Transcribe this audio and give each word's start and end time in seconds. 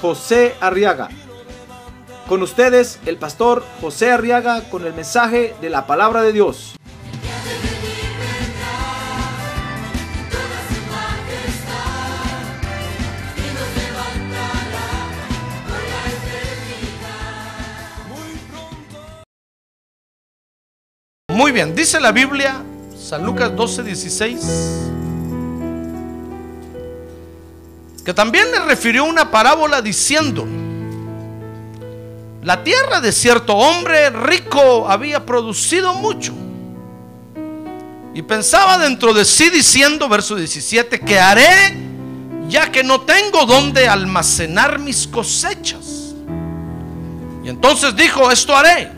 José 0.00 0.54
Arriaga. 0.60 1.08
Con 2.28 2.42
ustedes, 2.42 2.98
el 3.06 3.18
pastor 3.18 3.64
José 3.80 4.10
Arriaga 4.10 4.62
con 4.68 4.84
el 4.84 4.94
mensaje 4.94 5.54
de 5.60 5.70
la 5.70 5.86
palabra 5.86 6.22
de 6.22 6.32
Dios. 6.32 6.76
Muy 21.28 21.52
bien, 21.52 21.74
dice 21.74 22.00
la 22.00 22.12
Biblia, 22.12 22.64
San 22.98 23.24
Lucas 23.24 23.54
12, 23.54 23.82
16, 23.84 24.40
que 28.06 28.14
también 28.14 28.52
le 28.52 28.60
refirió 28.60 29.02
una 29.04 29.32
parábola 29.32 29.82
diciendo, 29.82 30.46
la 32.40 32.62
tierra 32.62 33.00
de 33.00 33.10
cierto 33.10 33.56
hombre 33.56 34.10
rico 34.10 34.88
había 34.88 35.26
producido 35.26 35.92
mucho. 35.92 36.32
Y 38.14 38.22
pensaba 38.22 38.78
dentro 38.78 39.12
de 39.12 39.24
sí 39.24 39.50
diciendo, 39.50 40.08
verso 40.08 40.36
17, 40.36 41.00
que 41.00 41.18
haré 41.18 41.76
ya 42.48 42.70
que 42.70 42.84
no 42.84 43.00
tengo 43.00 43.44
donde 43.44 43.88
almacenar 43.88 44.78
mis 44.78 45.08
cosechas. 45.08 46.14
Y 47.42 47.48
entonces 47.48 47.96
dijo, 47.96 48.30
esto 48.30 48.56
haré 48.56 48.92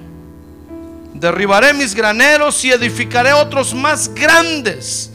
Derribaré 1.14 1.72
mis 1.72 1.94
graneros 1.94 2.62
y 2.62 2.72
edificaré 2.72 3.32
otros 3.32 3.72
más 3.72 4.14
grandes. 4.14 5.10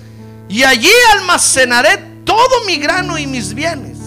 Y 0.49 0.63
allí 0.63 0.89
almacenaré 1.11 2.12
todo 2.23 2.65
mi 2.65 2.77
grano 2.77 3.17
y 3.17 3.27
mis 3.27 3.53
bienes. 3.53 3.97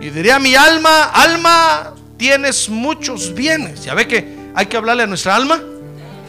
Y 0.00 0.10
diré 0.10 0.32
a 0.32 0.38
mi 0.38 0.54
alma, 0.54 1.04
alma, 1.04 1.94
tienes 2.16 2.68
muchos 2.68 3.34
bienes. 3.34 3.84
Ya 3.84 3.94
ve 3.94 4.06
que 4.06 4.36
hay 4.54 4.66
que 4.66 4.76
hablarle 4.76 5.04
a 5.04 5.06
nuestra 5.06 5.36
alma. 5.36 5.60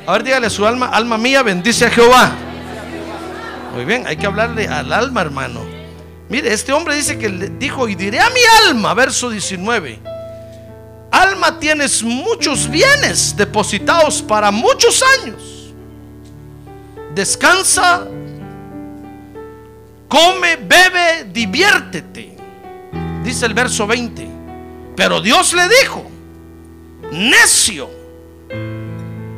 A 0.08 0.12
ver, 0.14 0.24
dígale 0.24 0.48
a 0.48 0.50
su 0.50 0.66
alma, 0.66 0.88
alma 0.88 1.18
mía, 1.18 1.44
bendice 1.44 1.86
a 1.86 1.90
Jehová. 1.90 2.32
Muy 3.74 3.86
bien, 3.86 4.06
hay 4.08 4.18
que 4.18 4.26
hablarle 4.26 4.68
al 4.68 4.94
alma, 4.94 5.22
hermano. 5.22 5.62
Mire, 6.30 6.54
este 6.54 6.72
hombre 6.72 6.96
dice 6.96 7.18
que 7.18 7.30
dijo, 7.30 7.88
y 7.88 7.96
diré 7.96 8.20
a 8.20 8.30
mi 8.30 8.42
alma, 8.68 8.94
verso 8.94 9.30
19 9.30 10.16
alma 11.16 11.60
tienes 11.60 12.04
muchos 12.04 12.70
bienes 12.70 13.36
depositados 13.36 14.22
para 14.22 14.52
muchos 14.52 15.04
años. 15.20 15.74
Descansa, 17.14 18.08
come, 20.08 20.56
bebe, 20.56 21.30
diviértete. 21.32 22.36
Dice 23.24 23.46
el 23.46 23.54
verso 23.54 23.88
20. 23.88 24.28
Pero 24.96 25.20
Dios 25.20 25.54
le 25.54 25.68
dijo, 25.68 26.06
necio, 27.12 27.90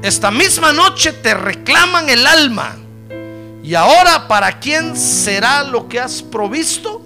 esta 0.02 0.30
misma 0.30 0.72
noche 0.72 1.14
te 1.14 1.34
reclaman 1.34 2.10
el 2.10 2.26
alma. 2.26 2.76
Y 3.64 3.74
ahora, 3.76 4.28
¿para 4.28 4.60
quién 4.60 4.96
será 4.96 5.64
lo 5.64 5.90
que 5.90 6.00
has 6.00 6.22
provisto? 6.22 7.02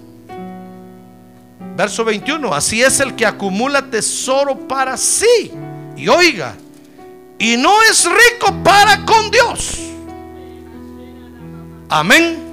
Verso 1.76 2.04
21, 2.04 2.54
así 2.54 2.84
es 2.84 3.00
el 3.00 3.16
que 3.16 3.26
acumula 3.26 3.90
tesoro 3.90 4.68
para 4.68 4.98
sí. 4.98 5.52
Y 5.96 6.08
oiga, 6.08 6.56
y 7.40 7.58
no 7.58 7.82
es 7.84 8.06
rico 8.06 8.54
para 8.64 9.04
con 9.06 9.32
Dios. 9.32 9.80
Amén. 11.90 12.51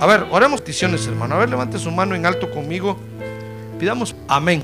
A 0.00 0.06
ver, 0.06 0.26
oremos 0.30 0.60
peticiones, 0.60 1.06
hermano. 1.06 1.36
A 1.36 1.38
ver, 1.38 1.48
levante 1.48 1.78
su 1.78 1.90
mano 1.90 2.14
en 2.14 2.26
alto 2.26 2.50
conmigo. 2.50 2.98
Pidamos 3.78 4.14
amén. 4.28 4.62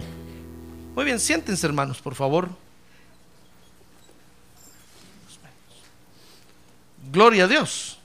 Muy 0.94 1.04
bien, 1.04 1.18
siéntense, 1.18 1.66
hermanos, 1.66 2.00
por 2.00 2.14
favor. 2.14 2.48
Gloria 7.10 7.44
a 7.44 7.48
Dios. 7.48 7.98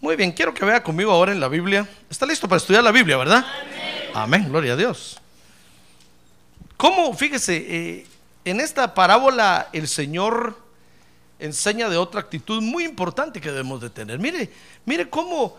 Muy 0.00 0.16
bien, 0.16 0.32
quiero 0.32 0.52
que 0.52 0.64
vea 0.64 0.82
conmigo 0.82 1.12
ahora 1.12 1.32
en 1.32 1.38
la 1.38 1.48
Biblia. 1.48 1.88
¿Está 2.10 2.26
listo 2.26 2.48
para 2.48 2.56
estudiar 2.56 2.82
la 2.82 2.90
Biblia, 2.90 3.16
verdad? 3.16 3.46
Amén, 4.14 4.48
gloria 4.48 4.72
a 4.72 4.76
Dios. 4.76 5.20
¿Cómo, 6.76 7.14
fíjese, 7.14 7.56
eh, 7.56 8.06
en 8.44 8.60
esta 8.60 8.94
parábola 8.94 9.68
el 9.72 9.86
Señor 9.86 10.61
enseña 11.42 11.88
de 11.88 11.96
otra 11.96 12.20
actitud 12.20 12.62
muy 12.62 12.84
importante 12.84 13.40
que 13.40 13.50
debemos 13.50 13.80
de 13.80 13.90
tener? 13.90 14.18
Mire, 14.18 14.52
mire 14.84 15.10
cómo 15.10 15.56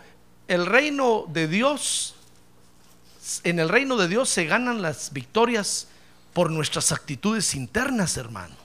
el 0.48 0.66
reino 0.66 1.26
de 1.28 1.46
Dios, 1.46 2.14
en 3.44 3.58
el 3.58 3.68
reino 3.68 3.96
de 3.96 4.08
Dios 4.08 4.28
se 4.28 4.46
ganan 4.46 4.82
las 4.82 5.12
victorias 5.12 5.88
por 6.32 6.50
nuestras 6.50 6.90
actitudes 6.90 7.54
internas, 7.54 8.16
hermano. 8.16 8.56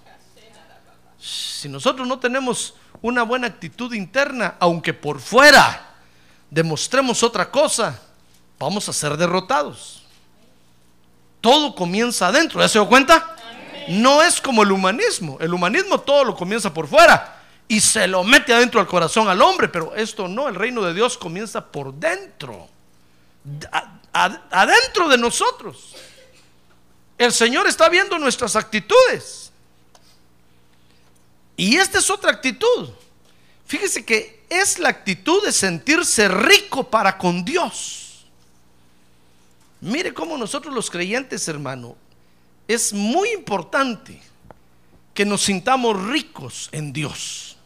Si 1.20 1.68
nosotros 1.68 2.08
no 2.08 2.20
tenemos 2.20 2.74
una 3.02 3.24
buena 3.24 3.48
actitud 3.48 3.94
interna, 3.94 4.56
aunque 4.60 4.94
por 4.94 5.20
fuera 5.20 5.96
demostremos 6.50 7.22
otra 7.22 7.52
cosa, 7.52 8.00
vamos 8.58 8.88
a 8.90 8.94
ser 8.94 9.18
derrotados. 9.18 10.04
Todo 11.42 11.76
comienza 11.76 12.28
adentro, 12.28 12.62
¿ya 12.62 12.68
se 12.68 12.80
dio 12.80 12.88
cuenta? 12.88 13.36
No 13.90 14.22
es 14.22 14.40
como 14.40 14.62
el 14.62 14.72
humanismo. 14.72 15.38
El 15.42 15.52
humanismo 15.52 16.00
todo 16.00 16.24
lo 16.24 16.36
comienza 16.36 16.72
por 16.72 16.88
fuera 16.88 17.42
y 17.68 17.80
se 17.80 18.08
lo 18.08 18.24
mete 18.24 18.54
adentro 18.54 18.80
al 18.80 18.86
corazón 18.86 19.28
al 19.28 19.42
hombre, 19.42 19.68
pero 19.68 19.96
esto 19.96 20.28
no, 20.28 20.48
el 20.48 20.54
reino 20.54 20.84
de 20.84 20.94
Dios 20.94 21.18
comienza 21.18 21.66
por 21.66 21.92
dentro, 21.94 22.68
adentro 24.12 25.10
de 25.10 25.18
nosotros. 25.18 25.96
El 27.18 27.34
Señor 27.34 27.66
está 27.66 27.90
viendo 27.90 28.20
nuestras 28.20 28.56
actitudes. 28.56 29.52
Y 31.58 31.78
esta 31.78 31.98
es 31.98 32.10
otra 32.12 32.32
actitud. 32.32 32.90
Fíjese 33.66 34.06
que 34.06 34.46
es 34.50 34.78
la 34.78 34.90
actitud 34.90 35.44
de 35.44 35.52
sentirse 35.52 36.28
rico 36.28 36.90
para 36.90 37.18
con 37.18 37.44
Dios. 37.44 38.26
Mire 39.82 40.14
cómo 40.14 40.38
nosotros 40.38 40.74
los 40.76 40.92
creyentes, 40.92 41.48
hermano, 41.48 41.96
es 42.70 42.94
muy 42.94 43.32
importante 43.32 44.22
que 45.16 45.26
nos 45.26 45.42
sintamos 45.42 46.00
ricos 46.06 46.70
en 46.72 46.94
Dios. 46.94 47.58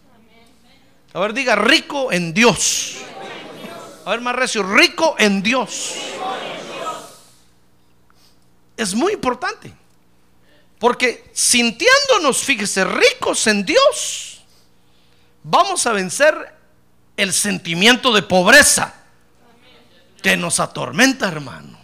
A 1.13 1.19
ver, 1.19 1.33
diga 1.33 1.57
rico 1.57 2.09
en 2.09 2.33
Dios. 2.33 2.99
A 4.05 4.11
ver, 4.11 4.21
más 4.21 4.33
recio, 4.33 4.63
rico 4.63 5.15
en 5.19 5.43
Dios. 5.43 5.95
Es 8.77 8.95
muy 8.95 9.11
importante. 9.11 9.73
Porque 10.79 11.29
sintiéndonos, 11.33 12.37
fíjese, 12.41 12.85
ricos 12.85 13.45
en 13.47 13.65
Dios, 13.65 14.41
vamos 15.43 15.85
a 15.85 15.91
vencer 15.91 16.55
el 17.17 17.33
sentimiento 17.33 18.13
de 18.13 18.21
pobreza 18.21 18.93
que 20.21 20.37
nos 20.37 20.61
atormenta, 20.61 21.27
hermano. 21.27 21.77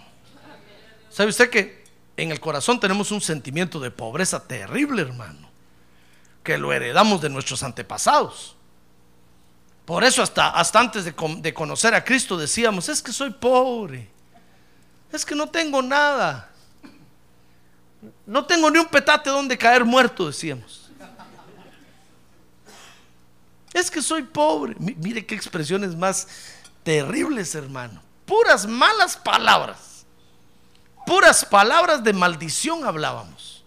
¿Sabe 1.09 1.31
usted 1.31 1.49
que 1.49 1.78
en 2.23 2.31
el 2.31 2.39
corazón 2.39 2.79
tenemos 2.79 3.11
un 3.11 3.21
sentimiento 3.21 3.79
de 3.79 3.91
pobreza 3.91 4.47
terrible, 4.47 5.01
hermano? 5.01 5.49
Que 6.43 6.57
lo 6.57 6.73
heredamos 6.73 7.21
de 7.21 7.29
nuestros 7.29 7.63
antepasados. 7.63 8.55
Por 9.85 10.03
eso 10.03 10.21
hasta, 10.21 10.53
antes 10.79 11.05
de 11.05 11.53
conocer 11.53 11.95
a 11.95 12.03
Cristo 12.03 12.37
decíamos, 12.37 12.89
es 12.89 13.01
que 13.01 13.11
soy 13.11 13.31
pobre, 13.31 14.07
es 15.11 15.25
que 15.25 15.35
no 15.35 15.49
tengo 15.49 15.81
nada. 15.81 16.49
No 18.25 18.45
tengo 18.45 18.69
ni 18.69 18.79
un 18.79 18.85
petate 18.85 19.29
donde 19.29 19.57
caer 19.57 19.83
muerto, 19.83 20.27
decíamos. 20.27 20.89
Es 23.73 23.89
que 23.91 24.01
soy 24.01 24.23
pobre. 24.23 24.75
Mire 24.77 25.25
qué 25.25 25.35
expresiones 25.35 25.95
más 25.95 26.27
terribles, 26.83 27.55
hermano. 27.55 28.01
Puras 28.25 28.67
malas 28.67 29.17
palabras. 29.17 29.88
Puras 31.05 31.45
palabras 31.45 32.03
de 32.03 32.13
maldición 32.13 32.85
hablábamos. 32.85 33.63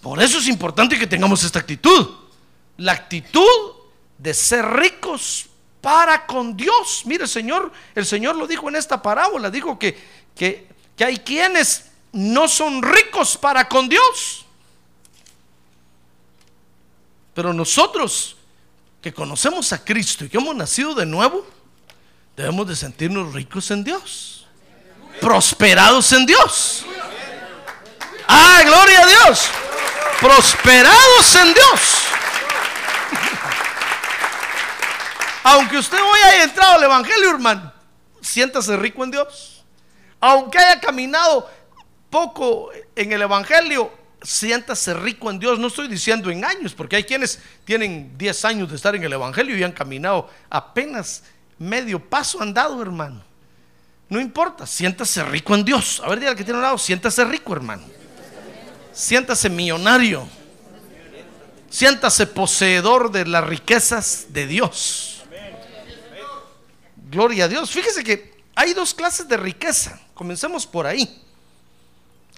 Por 0.00 0.22
eso 0.22 0.38
es 0.38 0.48
importante 0.48 0.98
que 0.98 1.06
tengamos 1.06 1.42
esta 1.44 1.58
actitud. 1.58 2.10
La 2.76 2.92
actitud 2.92 3.42
de 4.18 4.34
ser 4.34 4.64
ricos 4.64 5.46
para 5.80 6.26
con 6.26 6.56
Dios. 6.56 7.02
Mire, 7.04 7.26
Señor, 7.26 7.72
el 7.94 8.06
Señor 8.06 8.36
lo 8.36 8.46
dijo 8.46 8.68
en 8.68 8.76
esta 8.76 9.02
parábola, 9.02 9.50
dijo 9.50 9.78
que, 9.78 9.98
que, 10.34 10.68
que 10.96 11.04
hay 11.04 11.18
quienes 11.18 11.90
no 12.12 12.48
son 12.48 12.82
ricos 12.82 13.36
para 13.36 13.68
con 13.68 13.88
Dios. 13.88 14.46
Pero 17.34 17.52
nosotros 17.52 18.36
que 19.02 19.12
conocemos 19.12 19.72
a 19.72 19.84
Cristo 19.84 20.24
y 20.24 20.30
que 20.30 20.38
hemos 20.38 20.56
nacido 20.56 20.94
de 20.94 21.04
nuevo, 21.04 21.46
debemos 22.36 22.66
de 22.66 22.76
sentirnos 22.76 23.34
ricos 23.34 23.70
en 23.70 23.84
Dios, 23.84 24.43
prosperados 25.20 26.12
en 26.12 26.26
Dios. 26.26 26.84
Ah, 28.28 28.62
gloria 28.64 29.02
a 29.02 29.06
Dios. 29.06 29.48
Prosperados 30.20 31.34
en 31.36 31.54
Dios. 31.54 31.80
Aunque 35.42 35.76
usted 35.76 35.98
hoy 35.98 36.20
haya 36.24 36.44
entrado 36.44 36.76
al 36.76 36.84
Evangelio, 36.84 37.30
hermano, 37.30 37.72
siéntase 38.20 38.76
rico 38.76 39.04
en 39.04 39.10
Dios. 39.10 39.64
Aunque 40.20 40.58
haya 40.58 40.80
caminado 40.80 41.50
poco 42.08 42.70
en 42.96 43.12
el 43.12 43.20
Evangelio, 43.20 43.92
siéntase 44.22 44.94
rico 44.94 45.30
en 45.30 45.38
Dios. 45.38 45.58
No 45.58 45.66
estoy 45.66 45.86
diciendo 45.86 46.30
en 46.30 46.44
años, 46.44 46.72
porque 46.72 46.96
hay 46.96 47.04
quienes 47.04 47.40
tienen 47.66 48.16
10 48.16 48.44
años 48.46 48.70
de 48.70 48.76
estar 48.76 48.94
en 48.94 49.04
el 49.04 49.12
Evangelio 49.12 49.56
y 49.56 49.62
han 49.62 49.72
caminado 49.72 50.30
apenas 50.48 51.24
medio 51.58 52.00
paso 52.00 52.40
andado, 52.40 52.80
hermano. 52.80 53.22
No 54.14 54.20
importa, 54.20 54.64
siéntase 54.64 55.24
rico 55.24 55.56
en 55.56 55.64
Dios. 55.64 56.00
A 56.04 56.08
ver, 56.08 56.20
dígale 56.20 56.36
que 56.36 56.44
tiene 56.44 56.58
un 56.58 56.62
lado, 56.62 56.78
siéntase 56.78 57.24
rico, 57.24 57.52
hermano. 57.52 57.82
Siéntase 58.92 59.50
millonario. 59.50 60.24
Siéntase 61.68 62.28
poseedor 62.28 63.10
de 63.10 63.26
las 63.26 63.42
riquezas 63.42 64.26
de 64.28 64.46
Dios. 64.46 65.24
Gloria 67.10 67.46
a 67.46 67.48
Dios. 67.48 67.72
Fíjese 67.72 68.04
que 68.04 68.40
hay 68.54 68.72
dos 68.72 68.94
clases 68.94 69.26
de 69.26 69.36
riqueza. 69.36 70.00
Comencemos 70.14 70.64
por 70.64 70.86
ahí. 70.86 71.20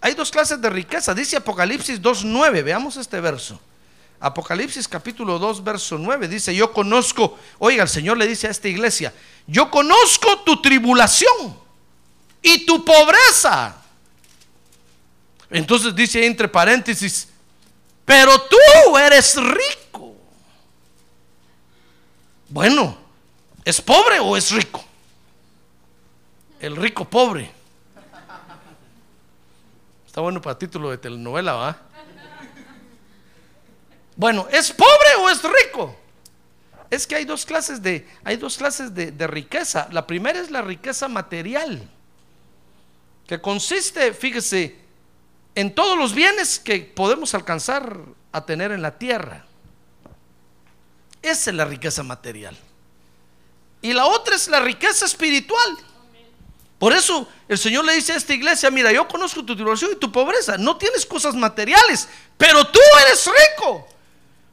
Hay 0.00 0.14
dos 0.14 0.31
clases 0.31 0.58
de 0.58 0.70
riqueza. 0.70 1.12
Dice 1.12 1.37
Apocalipsis 1.37 2.00
2.9. 2.00 2.64
Veamos 2.64 2.96
este 2.96 3.20
verso. 3.20 3.61
Apocalipsis 4.19 4.88
capítulo 4.88 5.38
2, 5.38 5.62
verso 5.62 5.99
9. 5.99 6.26
Dice, 6.26 6.55
yo 6.55 6.73
conozco, 6.73 7.38
oiga, 7.58 7.82
el 7.82 7.90
Señor 7.90 8.17
le 8.17 8.26
dice 8.26 8.46
a 8.46 8.50
esta 8.50 8.67
iglesia, 8.67 9.12
yo 9.46 9.70
conozco 9.70 10.38
tu 10.38 10.62
tribulación 10.62 11.66
y 12.47 12.65
tu 12.65 12.85
pobreza. 12.85 13.75
Entonces 15.51 15.95
dice 15.95 16.25
entre 16.25 16.47
paréntesis, 16.47 17.29
pero 18.05 18.41
tú 18.43 18.97
eres 18.97 19.37
rico. 19.37 20.15
Bueno, 22.49 22.97
¿es 23.65 23.81
pobre 23.81 24.21
o 24.21 24.37
es 24.37 24.53
rico? 24.53 24.85
El 26.61 26.77
rico 26.77 27.05
pobre. 27.05 27.51
Está 30.07 30.21
bueno 30.21 30.41
para 30.41 30.57
título 30.57 30.91
de 30.91 30.99
telenovela, 30.99 31.53
¿va? 31.55 31.79
Bueno, 34.15 34.47
¿es 34.53 34.71
pobre 34.71 35.17
o 35.19 35.29
es 35.29 35.43
rico? 35.43 35.97
Es 36.91 37.09
que 37.09 37.17
hay 37.17 37.25
dos 37.25 37.45
clases 37.45 37.83
de, 37.83 38.09
hay 38.23 38.37
dos 38.37 38.57
clases 38.57 38.95
de, 38.95 39.11
de 39.11 39.27
riqueza. 39.27 39.89
La 39.91 40.07
primera 40.07 40.39
es 40.39 40.51
la 40.53 40.63
riqueza 40.63 41.09
material, 41.09 41.91
que 43.26 43.40
consiste, 43.40 44.12
fíjese, 44.12 44.76
en 45.55 45.75
todos 45.75 45.99
los 45.99 46.14
bienes 46.14 46.58
que 46.58 46.81
podemos 46.81 47.34
alcanzar 47.34 47.99
a 48.32 48.44
tener 48.44 48.73
en 48.73 48.82
la 48.82 48.99
tierra. 48.99 49.46
Esa 51.23 51.50
es 51.50 51.56
la 51.56 51.64
riqueza 51.64 52.02
material. 52.02 52.56
Y 53.82 53.93
la 53.93 54.06
otra 54.06 54.37
es 54.37 54.49
la 54.49 54.61
riqueza 54.61 55.06
espiritual. 55.06 55.78
Por 56.78 56.93
eso 56.93 57.26
el 57.49 57.58
Señor 57.58 57.84
le 57.84 57.94
dice 57.94 58.12
a 58.12 58.17
esta 58.17 58.34
iglesia, 58.34 58.70
mira, 58.70 58.93
yo 58.93 59.08
conozco 59.08 59.44
tu 59.44 59.55
tribulación 59.55 59.93
y 59.93 59.96
tu 59.96 60.12
pobreza. 60.12 60.58
No 60.58 60.76
tienes 60.76 61.06
cosas 61.06 61.34
materiales, 61.34 62.08
pero 62.37 62.67
tú 62.67 62.81
eres 63.06 63.26
rico. 63.26 63.88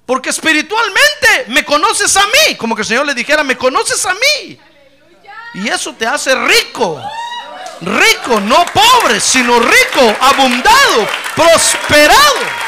Porque 0.05 0.29
espiritualmente 0.29 1.45
me 1.49 1.63
conoces 1.65 2.15
a 2.17 2.25
mí. 2.25 2.55
Como 2.57 2.75
que 2.75 2.81
el 2.81 2.87
Señor 2.87 3.05
le 3.05 3.13
dijera, 3.13 3.43
me 3.43 3.57
conoces 3.57 4.05
a 4.05 4.13
mí. 4.13 4.57
Y 5.55 5.67
eso 5.67 5.93
te 5.93 6.07
hace 6.07 6.33
rico. 6.35 7.01
Rico, 7.81 8.39
no 8.39 8.65
pobre, 8.73 9.19
sino 9.19 9.59
rico, 9.59 10.15
abundado, 10.21 11.07
prosperado. 11.35 12.63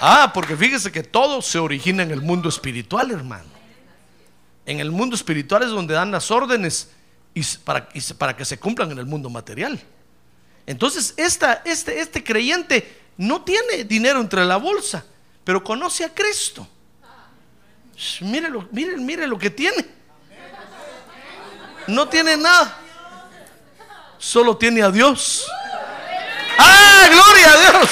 Ah, 0.00 0.30
porque 0.32 0.56
fíjese 0.56 0.92
que 0.92 1.02
todo 1.02 1.42
se 1.42 1.58
origina 1.58 2.02
en 2.02 2.10
el 2.10 2.22
mundo 2.22 2.48
espiritual, 2.48 3.10
hermano. 3.10 3.48
En 4.64 4.80
el 4.80 4.90
mundo 4.90 5.16
espiritual 5.16 5.62
es 5.62 5.70
donde 5.70 5.94
dan 5.94 6.10
las 6.10 6.30
órdenes 6.30 6.90
y 7.34 7.42
para, 7.64 7.88
que 8.36 8.44
se 8.44 8.58
cumplan 8.58 8.92
en 8.92 8.98
el 8.98 9.06
mundo 9.06 9.30
material. 9.30 9.80
Entonces, 10.66 11.14
este, 11.16 11.46
este 11.64 12.22
creyente 12.22 13.00
no 13.16 13.42
tiene 13.42 13.84
dinero 13.84 14.20
entre 14.20 14.44
la 14.44 14.56
bolsa, 14.56 15.04
pero 15.42 15.64
conoce 15.64 16.04
a 16.04 16.14
Cristo. 16.14 16.68
Mire 18.20 18.48
lo, 18.48 18.68
mire, 18.70 18.96
mire 18.98 19.26
lo 19.26 19.38
que 19.38 19.50
tiene. 19.50 19.97
No 21.88 22.08
tiene 22.08 22.36
nada. 22.36 22.78
Solo 24.18 24.56
tiene 24.56 24.82
a 24.82 24.90
Dios. 24.90 25.46
¡Ah, 26.58 27.08
gloria 27.10 27.52
a 27.52 27.70
Dios! 27.70 27.90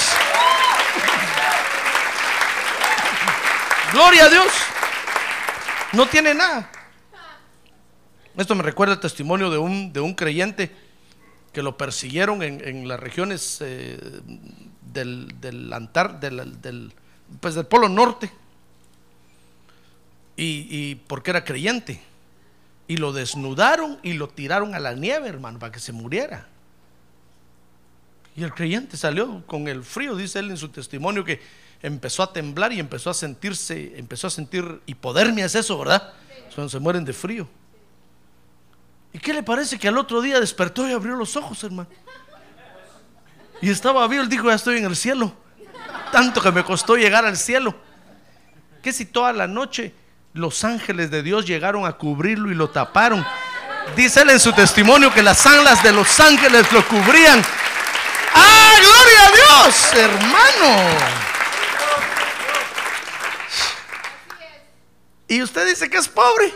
Gloria 3.92 4.24
a 4.26 4.28
Dios. 4.28 4.52
No 5.92 6.06
tiene 6.06 6.34
nada. 6.34 6.70
Esto 8.36 8.54
me 8.54 8.62
recuerda 8.62 8.94
el 8.94 9.00
testimonio 9.00 9.48
de 9.48 9.56
un, 9.56 9.92
de 9.94 10.00
un 10.00 10.12
creyente 10.12 10.76
que 11.54 11.62
lo 11.62 11.78
persiguieron 11.78 12.42
en, 12.42 12.86
las 12.86 13.00
regiones 13.00 13.58
eh, 13.62 13.98
del, 14.92 15.40
del, 15.40 15.72
Antar, 15.72 16.20
del, 16.20 16.60
del, 16.60 16.92
pues 17.40 17.54
del 17.54 17.64
Polo 17.64 17.88
Norte. 17.88 18.30
Y, 20.36 20.66
y, 20.68 20.94
porque 20.96 21.30
era 21.30 21.42
creyente. 21.42 22.02
Y 22.88 22.96
lo 22.98 23.12
desnudaron 23.12 23.98
y 24.02 24.12
lo 24.12 24.28
tiraron 24.28 24.74
a 24.74 24.80
la 24.80 24.94
nieve, 24.94 25.28
hermano, 25.28 25.58
para 25.58 25.72
que 25.72 25.80
se 25.80 25.92
muriera. 25.92 26.46
Y 28.36 28.44
el 28.44 28.52
creyente 28.52 28.96
salió 28.96 29.42
con 29.46 29.66
el 29.66 29.82
frío, 29.82 30.14
dice 30.14 30.38
él 30.38 30.50
en 30.50 30.56
su 30.56 30.68
testimonio, 30.68 31.24
que 31.24 31.40
empezó 31.82 32.22
a 32.22 32.32
temblar 32.32 32.72
y 32.72 32.80
empezó 32.80 33.10
a 33.10 33.14
sentirse, 33.14 33.98
empezó 33.98 34.26
a 34.26 34.30
sentir 34.30 34.82
hipodermia, 34.86 35.46
es 35.46 35.54
eso, 35.54 35.78
¿verdad? 35.78 36.12
Cuando 36.54 36.68
se 36.70 36.78
mueren 36.78 37.04
de 37.04 37.12
frío. 37.12 37.48
¿Y 39.12 39.18
qué 39.18 39.32
le 39.32 39.42
parece 39.42 39.78
que 39.78 39.88
al 39.88 39.96
otro 39.96 40.20
día 40.20 40.38
despertó 40.38 40.86
y 40.86 40.92
abrió 40.92 41.16
los 41.16 41.36
ojos, 41.36 41.64
hermano? 41.64 41.88
Y 43.62 43.70
estaba 43.70 44.06
vivo, 44.06 44.22
él 44.22 44.28
dijo, 44.28 44.48
ya 44.48 44.54
estoy 44.54 44.78
en 44.78 44.84
el 44.84 44.96
cielo. 44.96 45.32
Tanto 46.12 46.42
que 46.42 46.52
me 46.52 46.62
costó 46.62 46.96
llegar 46.96 47.24
al 47.24 47.36
cielo. 47.36 47.74
Que 48.82 48.92
si 48.92 49.06
toda 49.06 49.32
la 49.32 49.46
noche 49.46 49.94
los 50.36 50.64
ángeles 50.64 51.10
de 51.10 51.22
Dios 51.22 51.46
llegaron 51.46 51.86
a 51.86 51.92
cubrirlo 51.92 52.50
y 52.50 52.54
lo 52.54 52.70
taparon. 52.70 53.26
Dice 53.96 54.22
él 54.22 54.30
en 54.30 54.40
su 54.40 54.52
testimonio 54.52 55.12
que 55.12 55.22
las 55.22 55.46
alas 55.46 55.82
de 55.82 55.92
los 55.92 56.20
ángeles 56.20 56.70
lo 56.72 56.86
cubrían. 56.86 57.42
¡Ah, 58.34 58.72
gloria 58.78 59.26
a 59.26 59.64
Dios, 59.64 59.92
hermano! 59.94 61.26
Y 65.28 65.42
usted 65.42 65.66
dice 65.66 65.88
que 65.88 65.96
es 65.96 66.08
pobre. 66.08 66.52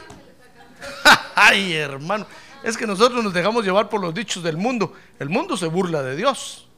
Ay, 1.34 1.74
hermano. 1.74 2.26
Es 2.62 2.76
que 2.76 2.86
nosotros 2.86 3.24
nos 3.24 3.32
dejamos 3.32 3.64
llevar 3.64 3.88
por 3.88 4.00
los 4.00 4.12
dichos 4.12 4.42
del 4.42 4.56
mundo. 4.56 4.92
El 5.18 5.30
mundo 5.30 5.56
se 5.56 5.66
burla 5.66 6.02
de 6.02 6.16
Dios. 6.16 6.68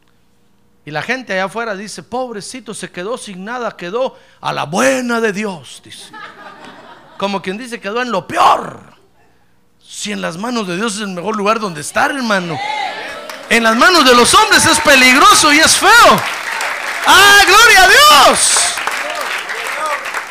Y 0.85 0.91
la 0.91 1.03
gente 1.03 1.33
allá 1.33 1.45
afuera 1.45 1.75
dice, 1.75 2.03
pobrecito, 2.03 2.75
se 2.75 2.91
quedó 2.91 3.19
sin 3.19 3.45
nada, 3.45 3.77
quedó 3.77 4.17
a 4.41 4.53
la 4.53 4.65
buena 4.65 5.21
de 5.21 5.33
Dios. 5.33 5.81
Dice. 5.85 6.13
Como 7.23 7.41
quien 7.41 7.57
dice, 7.57 7.79
quedó 7.79 8.03
en 8.03 8.11
lo 8.11 8.27
peor. 8.27 8.81
Si 9.81 10.11
en 10.11 10.21
las 10.21 10.39
manos 10.39 10.67
de 10.67 10.75
Dios 10.75 10.97
es 10.97 11.03
el 11.03 11.11
mejor 11.11 11.37
lugar 11.37 11.61
donde 11.61 11.81
estar, 11.81 12.11
hermano. 12.11 12.59
En 13.49 13.63
las 13.63 13.77
manos 13.77 14.05
de 14.05 14.13
los 14.13 14.35
hombres 14.35 14.67
es 14.67 14.81
peligroso 14.81 15.53
y 15.53 15.61
es 15.61 15.77
feo. 15.77 16.21
¡Ah, 17.07 17.39
gloria 17.47 17.85
a 17.85 17.89
Dios! 17.89 18.75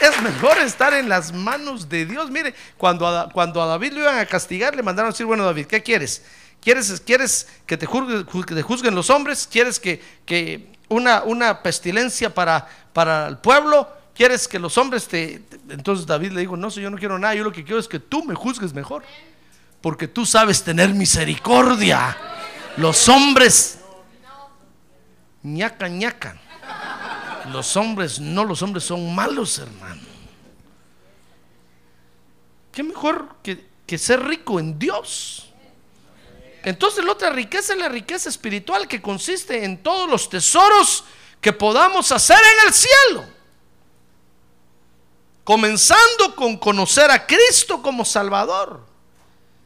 Es 0.01 0.21
mejor 0.21 0.57
estar 0.57 0.93
en 0.93 1.07
las 1.07 1.31
manos 1.31 1.87
de 1.87 2.05
Dios. 2.05 2.29
Mire, 2.29 2.53
cuando 2.75 3.07
a, 3.07 3.29
cuando 3.29 3.65
David 3.65 3.93
lo 3.93 4.01
iban 4.01 4.19
a 4.19 4.25
castigar, 4.25 4.75
le 4.75 4.83
mandaron 4.83 5.11
a 5.11 5.13
decir, 5.13 5.25
bueno 5.25 5.45
David, 5.45 5.67
¿qué 5.67 5.81
quieres? 5.81 6.23
¿Quieres, 6.59 7.01
quieres 7.05 7.47
que, 7.65 7.77
te 7.77 7.85
juzguen, 7.85 8.25
que 8.25 8.53
te 8.53 8.63
juzguen 8.63 8.95
los 8.95 9.09
hombres? 9.09 9.47
¿Quieres 9.49 9.79
que, 9.79 10.03
que 10.25 10.73
una, 10.89 11.23
una 11.23 11.63
pestilencia 11.63 12.33
para, 12.33 12.67
para 12.91 13.29
el 13.29 13.37
pueblo? 13.37 14.00
¿Quieres 14.21 14.47
que 14.47 14.59
los 14.59 14.77
hombres 14.77 15.07
te... 15.07 15.41
Entonces 15.69 16.05
David 16.05 16.33
le 16.33 16.41
dijo, 16.41 16.55
no, 16.55 16.69
yo 16.69 16.91
no 16.91 16.97
quiero 16.99 17.17
nada, 17.17 17.33
yo 17.33 17.43
lo 17.43 17.51
que 17.51 17.63
quiero 17.63 17.79
es 17.79 17.87
que 17.87 17.97
tú 17.97 18.23
me 18.23 18.35
juzgues 18.35 18.71
mejor. 18.71 19.03
Porque 19.81 20.07
tú 20.07 20.27
sabes 20.27 20.63
tener 20.63 20.93
misericordia. 20.93 22.15
Los 22.77 23.09
hombres 23.09 23.79
ñaca 25.41 25.87
ñaca. 25.87 26.39
Los 27.51 27.75
hombres, 27.75 28.19
no, 28.19 28.45
los 28.45 28.61
hombres 28.61 28.83
son 28.83 29.15
malos, 29.15 29.57
hermano. 29.57 30.03
¿Qué 32.71 32.83
mejor 32.83 33.37
que, 33.41 33.65
que 33.87 33.97
ser 33.97 34.23
rico 34.23 34.59
en 34.59 34.77
Dios? 34.77 35.51
Entonces 36.61 37.03
la 37.03 37.13
otra 37.13 37.31
riqueza 37.31 37.73
es 37.73 37.79
la 37.79 37.89
riqueza 37.89 38.29
espiritual 38.29 38.87
que 38.87 39.01
consiste 39.01 39.65
en 39.65 39.81
todos 39.81 40.07
los 40.07 40.29
tesoros 40.29 41.05
que 41.41 41.53
podamos 41.53 42.11
hacer 42.11 42.37
en 42.37 42.67
el 42.67 42.71
cielo. 42.75 43.40
Comenzando 45.51 46.33
con 46.33 46.55
conocer 46.55 47.11
a 47.11 47.27
Cristo 47.27 47.81
como 47.81 48.05
Salvador. 48.05 48.85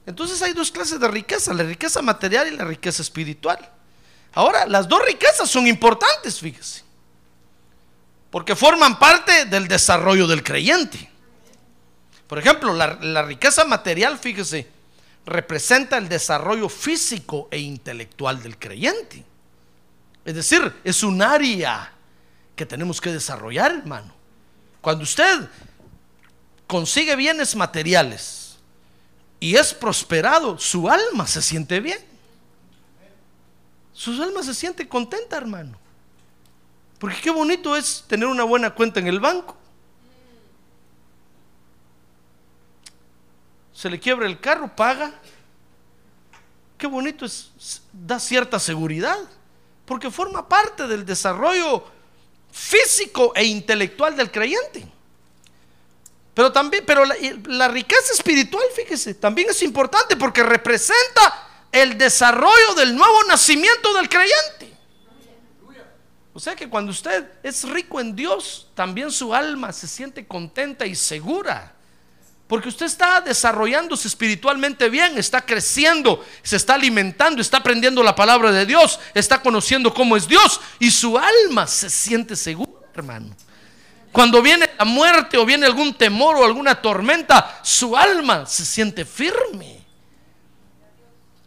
Entonces 0.08 0.42
hay 0.42 0.52
dos 0.54 0.72
clases 0.72 1.00
de 1.00 1.08
riqueza, 1.08 1.54
la 1.54 1.62
riqueza 1.62 2.02
material 2.02 2.52
y 2.52 2.58
la 2.58 2.64
riqueza 2.64 3.04
espiritual. 3.04 3.72
Ahora, 4.34 4.66
las 4.66 4.88
dos 4.88 5.06
riquezas 5.06 5.48
son 5.48 5.68
importantes, 5.68 6.40
fíjese, 6.40 6.82
porque 8.32 8.56
forman 8.56 8.98
parte 8.98 9.46
del 9.46 9.68
desarrollo 9.68 10.26
del 10.26 10.42
creyente. 10.42 11.08
Por 12.26 12.40
ejemplo, 12.40 12.74
la, 12.74 12.98
la 13.02 13.22
riqueza 13.22 13.64
material, 13.64 14.18
fíjese, 14.18 14.68
representa 15.24 16.00
el 16.00 16.10
desarrollo 16.10 16.68
físico 16.68 17.48
e 17.52 17.60
intelectual 17.60 18.42
del 18.42 18.58
creyente. 18.58 19.24
Es 20.26 20.34
decir, 20.34 20.82
es 20.84 21.04
un 21.04 21.22
área 21.22 21.94
que 22.56 22.66
tenemos 22.66 23.00
que 23.00 23.14
desarrollar, 23.14 23.72
hermano. 23.72 24.16
Cuando 24.82 25.04
usted 25.04 25.48
consigue 26.68 27.16
bienes 27.16 27.56
materiales 27.56 28.58
y 29.40 29.56
es 29.56 29.74
prosperado, 29.74 30.58
su 30.58 30.90
alma 30.90 31.28
se 31.28 31.42
siente 31.42 31.80
bien. 31.80 32.00
Su 33.94 34.12
alma 34.22 34.44
se 34.44 34.54
siente 34.54 34.88
contenta, 34.88 35.38
hermano. 35.38 35.78
Porque 37.00 37.22
qué 37.22 37.30
bonito 37.30 37.76
es 37.76 38.04
tener 38.08 38.28
una 38.28 38.44
buena 38.44 38.74
cuenta 38.74 39.00
en 39.00 39.08
el 39.08 39.20
banco. 39.20 39.56
Se 43.74 43.90
le 43.90 44.00
quiebra 44.00 44.26
el 44.26 44.40
carro, 44.40 44.74
paga. 44.76 45.14
Qué 46.78 46.88
bonito 46.88 47.26
es, 47.26 47.52
da 47.94 48.20
cierta 48.20 48.60
seguridad. 48.60 49.18
Porque 49.86 50.10
forma 50.10 50.48
parte 50.48 50.88
del 50.88 51.06
desarrollo 51.06 51.86
físico 52.52 53.34
e 53.36 53.44
intelectual 53.44 54.16
del 54.16 54.32
creyente. 54.32 54.95
Pero 56.36 56.52
también, 56.52 56.84
pero 56.86 57.06
la, 57.06 57.16
la, 57.46 57.68
riqueza 57.70 58.14
espiritual, 58.14 58.66
fíjese, 58.76 59.16
también 59.16 59.50
es 59.50 59.64
importante 59.64 60.18
porque 60.18 60.44
representa 60.44 61.48
el 61.72 61.98
desarrollo 61.98 62.76
del 62.76 62.96
nuevo 62.96 63.24
nacimiento 63.24 63.94
del 63.94 64.10
creyente. 64.10 64.76
O 66.34 66.40
sea 66.42 66.54
que 66.54 66.68
cuando 66.68 66.92
usted 66.92 67.26
es 67.42 67.64
rico 67.64 68.02
en 68.02 68.14
Dios, 68.14 68.68
también 68.76 69.10
su 69.10 69.34
alma 69.34 69.72
se 69.72 69.88
siente 69.88 70.28
contenta 70.28 70.86
y 70.86 70.94
segura. 70.94 71.72
Porque 72.48 72.68
usted 72.68 72.86
está 72.86 73.22
desarrollándose 73.22 74.08
espiritualmente 74.10 74.90
bien, 74.90 75.18
está 75.18 75.46
creciendo, 75.46 76.24
se 76.44 76.58
está 76.58 76.76
alimentando, 76.76 77.42
está 77.42 77.58
aprendiendo 77.58 78.04
la 78.04 78.14
palabra 78.14 78.52
de 78.52 78.66
Dios, 78.66 79.00
está 79.14 79.42
conociendo 79.42 79.94
cómo 79.94 80.18
es 80.18 80.28
Dios 80.28 80.60
y 80.78 80.92
su 80.92 81.18
alma 81.18 81.66
se 81.68 81.90
siente 81.90 82.36
segura, 82.36 82.82
hermano. 82.94 83.34
Cuando 84.16 84.42
viene 84.42 84.70
la 84.80 84.86
muerte 84.86 85.38
o 85.38 85.46
viene 85.46 85.66
algún 85.66 85.94
temor 85.94 86.38
o 86.38 86.46
alguna 86.46 86.76
tormenta, 86.76 87.60
su 87.62 87.98
alma 87.98 88.46
se 88.46 88.64
siente 88.64 89.04
firme. 89.04 89.82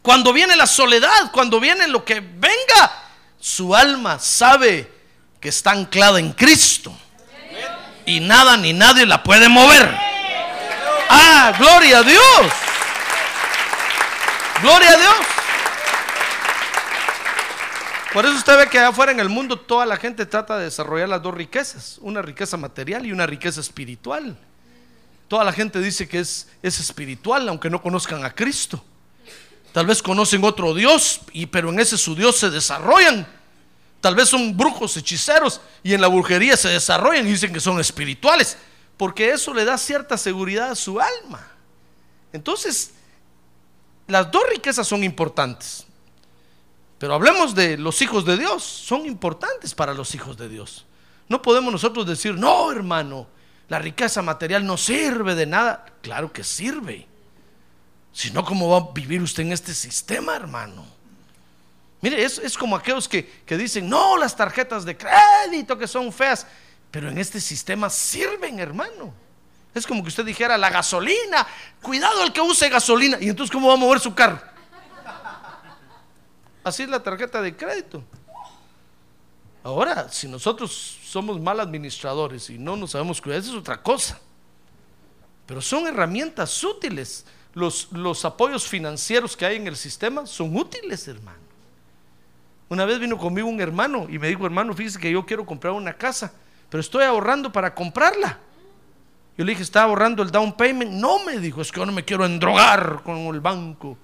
Cuando 0.03 0.35
viene 0.35 0.55
la 0.55 0.67
soledad, 0.67 1.31
cuando 1.33 1.61
viene 1.61 1.89
lo 1.89 2.05
que 2.05 2.21
venga, 2.21 2.93
su 3.41 3.75
alma 3.75 4.19
sabe 4.19 4.87
que 5.41 5.49
está 5.49 5.71
anclada 5.71 6.19
en 6.19 6.35
Cristo. 6.35 6.95
Y 8.05 8.21
nada 8.21 8.59
ni 8.59 8.75
nadie 8.75 9.07
la 9.07 9.23
puede 9.23 9.49
mover. 9.49 9.91
Ah, 11.09 11.55
gloria 11.59 12.01
a 12.01 12.03
Dios. 12.03 12.53
Gloria 14.61 14.91
a 14.91 14.97
Dios. 14.99 15.17
Por 18.13 18.25
eso 18.25 18.35
usted 18.35 18.57
ve 18.57 18.69
que 18.69 18.79
afuera 18.79 19.13
en 19.13 19.21
el 19.21 19.29
mundo 19.29 19.59
toda 19.59 19.85
la 19.85 19.97
gente 19.97 20.25
trata 20.27 20.57
de 20.59 20.65
desarrollar 20.65 21.09
las 21.09 21.23
dos 21.23 21.35
riquezas, 21.35 21.99
una 22.01 22.23
riqueza 22.23 22.57
material 22.57 23.05
y 23.07 23.13
una 23.13 23.27
riqueza 23.27 23.61
espiritual. 23.61 24.37
Toda 25.29 25.45
la 25.45 25.53
gente 25.53 25.81
dice 25.81 26.09
que 26.09 26.21
es, 26.21 26.49
es 26.63 26.81
espiritual, 26.81 27.49
aunque 27.49 27.69
no 27.69 27.83
conozcan 27.83 28.25
a 28.25 28.35
Cristo. 28.35 28.83
Tal 29.73 29.87
vez 29.87 30.03
conocen 30.03 30.43
otro 30.45 30.75
Dios, 30.75 31.21
y, 31.33 31.47
pero 31.47 31.69
en 31.69 31.79
ese 31.81 31.99
su 31.99 32.15
Dios 32.15 32.37
se 32.39 32.49
desarrollan. 32.49 33.27
Tal 34.01 34.15
vez 34.15 34.31
son 34.31 34.57
brujos, 34.57 34.97
hechiceros, 34.97 35.61
y 35.83 35.93
en 35.93 36.01
la 36.01 36.09
brujería 36.09 36.57
se 36.57 36.69
desarrollan 36.69 37.27
y 37.27 37.33
dicen 37.33 37.53
que 37.53 37.61
son 37.61 37.79
espirituales 37.79 38.57
porque 38.99 39.31
eso 39.31 39.55
le 39.55 39.65
da 39.65 39.79
cierta 39.79 40.19
seguridad 40.19 40.73
a 40.73 40.75
su 40.75 41.01
alma. 41.01 41.49
Entonces, 42.33 42.91
las 44.09 44.31
dos 44.31 44.43
riquezas 44.51 44.87
son 44.87 45.05
importantes. 45.05 45.87
Pero 46.99 47.15
hablemos 47.15 47.55
de 47.55 47.79
los 47.79 48.03
hijos 48.03 48.25
de 48.25 48.37
Dios, 48.37 48.63
son 48.63 49.07
importantes 49.07 49.75
para 49.75 49.95
los 49.95 50.15
hijos 50.15 50.37
de 50.37 50.49
Dios. 50.49 50.85
No 51.29 51.41
podemos 51.43 51.73
nosotros 51.73 52.07
decir, 52.07 52.35
no, 52.35 52.73
hermano, 52.73 53.29
la 53.69 53.79
riqueza 53.79 54.23
material 54.23 54.67
no 54.67 54.77
sirve 54.77 55.35
de 55.35 55.47
nada. 55.47 55.85
Claro 56.03 56.33
que 56.33 56.43
sirve. 56.43 57.07
Si 58.13 58.31
no, 58.31 58.45
¿cómo 58.45 58.71
va 58.71 58.79
a 58.79 58.93
vivir 58.93 59.23
usted 59.23 59.45
en 59.45 59.53
este 59.53 59.75
sistema, 59.75 60.35
hermano? 60.35 60.85
Mire, 62.01 62.25
es, 62.25 62.39
es 62.39 62.57
como 62.57 62.75
aquellos 62.75 63.09
que, 63.09 63.43
que 63.45 63.57
dicen, 63.57 63.89
no, 63.89 64.17
las 64.17 64.35
tarjetas 64.35 64.85
de 64.85 64.97
crédito 64.97 65.77
que 65.79 65.87
son 65.87 66.13
feas. 66.13 66.47
Pero 66.91 67.11
en 67.11 67.19
este 67.19 67.41
sistema 67.41 67.91
sirven, 67.91 68.59
hermano. 68.59 69.13
Es 69.75 69.87
como 69.87 70.03
que 70.03 70.09
usted 70.09 70.25
dijera 70.25 70.57
la 70.57 70.71
gasolina, 70.71 71.47
cuidado 71.83 72.25
el 72.25 72.33
que 72.33 72.41
use 72.41 72.69
gasolina. 72.69 73.19
Y 73.21 73.29
entonces, 73.29 73.53
¿cómo 73.53 73.69
va 73.69 73.75
a 73.75 73.77
mover 73.77 74.01
su 74.01 74.15
carro? 74.15 74.41
Así 76.69 76.85
es 76.85 76.89
la 76.89 77.03
tarjeta 77.03 77.43
de 77.43 77.57
crédito. 77.57 78.03
Ahora, 79.63 80.09
si 80.11 80.29
nosotros 80.29 80.99
somos 81.05 81.41
mal 81.41 81.61
administradores 81.61 82.49
y 82.51 82.59
no 82.59 82.77
nos 82.77 82.93
sabemos 82.93 83.21
cuidar, 83.21 83.41
eso 83.41 83.53
es 83.53 83.59
otra 83.59 83.83
cosa. 83.83 84.19
Pero 85.47 85.61
son 85.61 85.87
herramientas 85.87 86.63
útiles. 86.63 87.27
Los, 87.55 87.91
los 87.93 88.25
apoyos 88.25 88.69
financieros 88.69 89.37
que 89.37 89.47
hay 89.47 89.57
en 89.57 89.67
el 89.67 89.77
sistema 89.77 90.27
son 90.27 90.57
útiles, 90.57 91.09
hermano. 91.09 91.39
Una 92.69 92.85
vez 92.85 92.99
vino 92.99 93.19
conmigo 93.19 93.49
un 93.49 93.61
hermano 93.61 94.07
y 94.09 94.19
me 94.19 94.29
dijo, 94.29 94.45
hermano, 94.45 94.75
fíjese 94.75 94.99
que 94.99 95.11
yo 95.11 95.25
quiero 95.25 95.45
comprar 95.45 95.73
una 95.73 95.95
casa 95.95 96.33
pero 96.69 96.81
estoy 96.81 97.05
ahorrando 97.05 97.51
para 97.51 97.75
comprarla. 97.75 98.39
Yo 99.37 99.45
le 99.45 99.53
dije, 99.53 99.63
¿está 99.63 99.85
ahorrando 99.85 100.23
el 100.23 100.31
down 100.31 100.53
payment? 100.57 100.91
No, 100.93 101.25
me 101.25 101.39
dijo, 101.39 101.61
es 101.61 101.71
que 101.71 101.81
yo 101.81 101.87
no 101.87 101.93
me 101.93 102.05
quiero 102.05 102.27
endrogar 102.27 103.03
con 103.05 103.19
el 103.19 103.41
banco. 103.41 103.97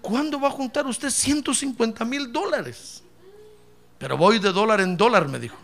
¿Cuándo 0.00 0.40
va 0.40 0.48
a 0.48 0.50
juntar 0.50 0.86
usted 0.86 1.10
150 1.10 2.04
mil 2.04 2.32
dólares? 2.32 3.02
Pero 3.98 4.16
voy 4.16 4.38
de 4.38 4.52
dólar 4.52 4.80
en 4.80 4.96
dólar, 4.96 5.28
me 5.28 5.38
dijo. 5.38 5.56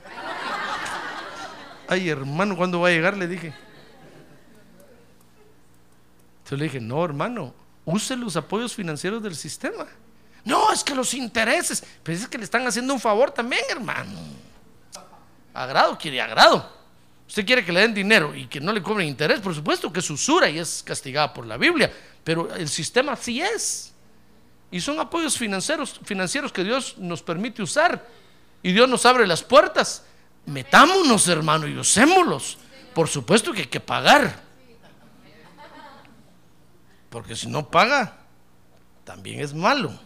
Ay, 1.88 2.08
hermano, 2.08 2.56
¿cuándo 2.56 2.80
va 2.80 2.88
a 2.88 2.90
llegar? 2.92 3.16
Le 3.16 3.26
dije. 3.26 3.54
Entonces 6.38 6.58
le 6.58 6.64
dije, 6.64 6.80
no, 6.80 7.04
hermano, 7.04 7.54
use 7.84 8.16
los 8.16 8.36
apoyos 8.36 8.74
financieros 8.74 9.22
del 9.22 9.34
sistema. 9.34 9.86
No, 10.44 10.70
es 10.72 10.84
que 10.84 10.94
los 10.94 11.14
intereses, 11.14 11.82
pero 12.02 12.18
es 12.18 12.28
que 12.28 12.36
le 12.36 12.44
están 12.44 12.66
haciendo 12.66 12.92
un 12.92 13.00
favor 13.00 13.30
también, 13.30 13.62
hermano. 13.70 14.18
Agrado 15.54 15.96
quiere 15.96 16.20
agrado. 16.20 16.70
Usted 17.26 17.46
quiere 17.46 17.64
que 17.64 17.72
le 17.72 17.80
den 17.80 17.94
dinero 17.94 18.34
y 18.34 18.46
que 18.46 18.60
no 18.60 18.72
le 18.72 18.82
cobren 18.82 19.08
interés, 19.08 19.40
por 19.40 19.54
supuesto 19.54 19.90
que 19.90 20.00
es 20.00 20.10
usura 20.10 20.50
y 20.50 20.58
es 20.58 20.82
castigada 20.82 21.32
por 21.32 21.46
la 21.46 21.56
Biblia, 21.56 21.90
pero 22.22 22.54
el 22.54 22.68
sistema 22.68 23.16
sí 23.16 23.40
es. 23.40 23.93
Y 24.74 24.80
son 24.80 24.98
apoyos 24.98 25.38
financieros, 25.38 26.00
financieros 26.02 26.52
que 26.52 26.64
Dios 26.64 26.98
nos 26.98 27.22
permite 27.22 27.62
usar. 27.62 28.08
Y 28.60 28.72
Dios 28.72 28.88
nos 28.88 29.06
abre 29.06 29.24
las 29.24 29.40
puertas. 29.40 30.04
Metámonos, 30.46 31.28
hermano, 31.28 31.68
y 31.68 31.78
usémoslos. 31.78 32.58
Por 32.92 33.06
supuesto 33.06 33.52
que 33.52 33.60
hay 33.60 33.66
que 33.68 33.78
pagar. 33.78 34.42
Porque 37.08 37.36
si 37.36 37.46
no 37.46 37.70
paga, 37.70 38.16
también 39.04 39.38
es 39.38 39.54
malo 39.54 39.96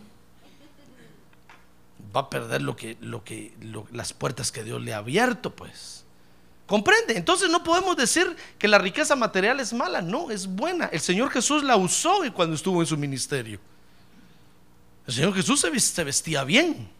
va 2.14 2.22
a 2.22 2.30
perder 2.30 2.62
lo 2.62 2.76
que, 2.76 2.96
lo 3.00 3.24
que, 3.24 3.54
las 3.92 4.12
puertas 4.12 4.50
que 4.50 4.64
Dios 4.64 4.82
le 4.82 4.94
ha 4.94 4.98
abierto, 4.98 5.54
pues. 5.54 6.04
¿Comprende? 6.66 7.16
Entonces 7.16 7.48
no 7.48 7.64
podemos 7.64 7.96
decir 7.96 8.36
que 8.58 8.68
la 8.68 8.78
riqueza 8.78 9.16
material 9.16 9.60
es 9.60 9.72
mala, 9.72 10.02
no, 10.02 10.30
es 10.30 10.46
buena. 10.46 10.86
El 10.86 11.00
Señor 11.00 11.30
Jesús 11.30 11.62
la 11.62 11.76
usó 11.76 12.20
cuando 12.34 12.54
estuvo 12.54 12.80
en 12.80 12.86
su 12.86 12.96
ministerio. 12.96 13.60
El 15.08 15.14
Señor 15.14 15.34
Jesús 15.34 15.64
se 15.78 16.04
vestía 16.04 16.44
bien. 16.44 16.90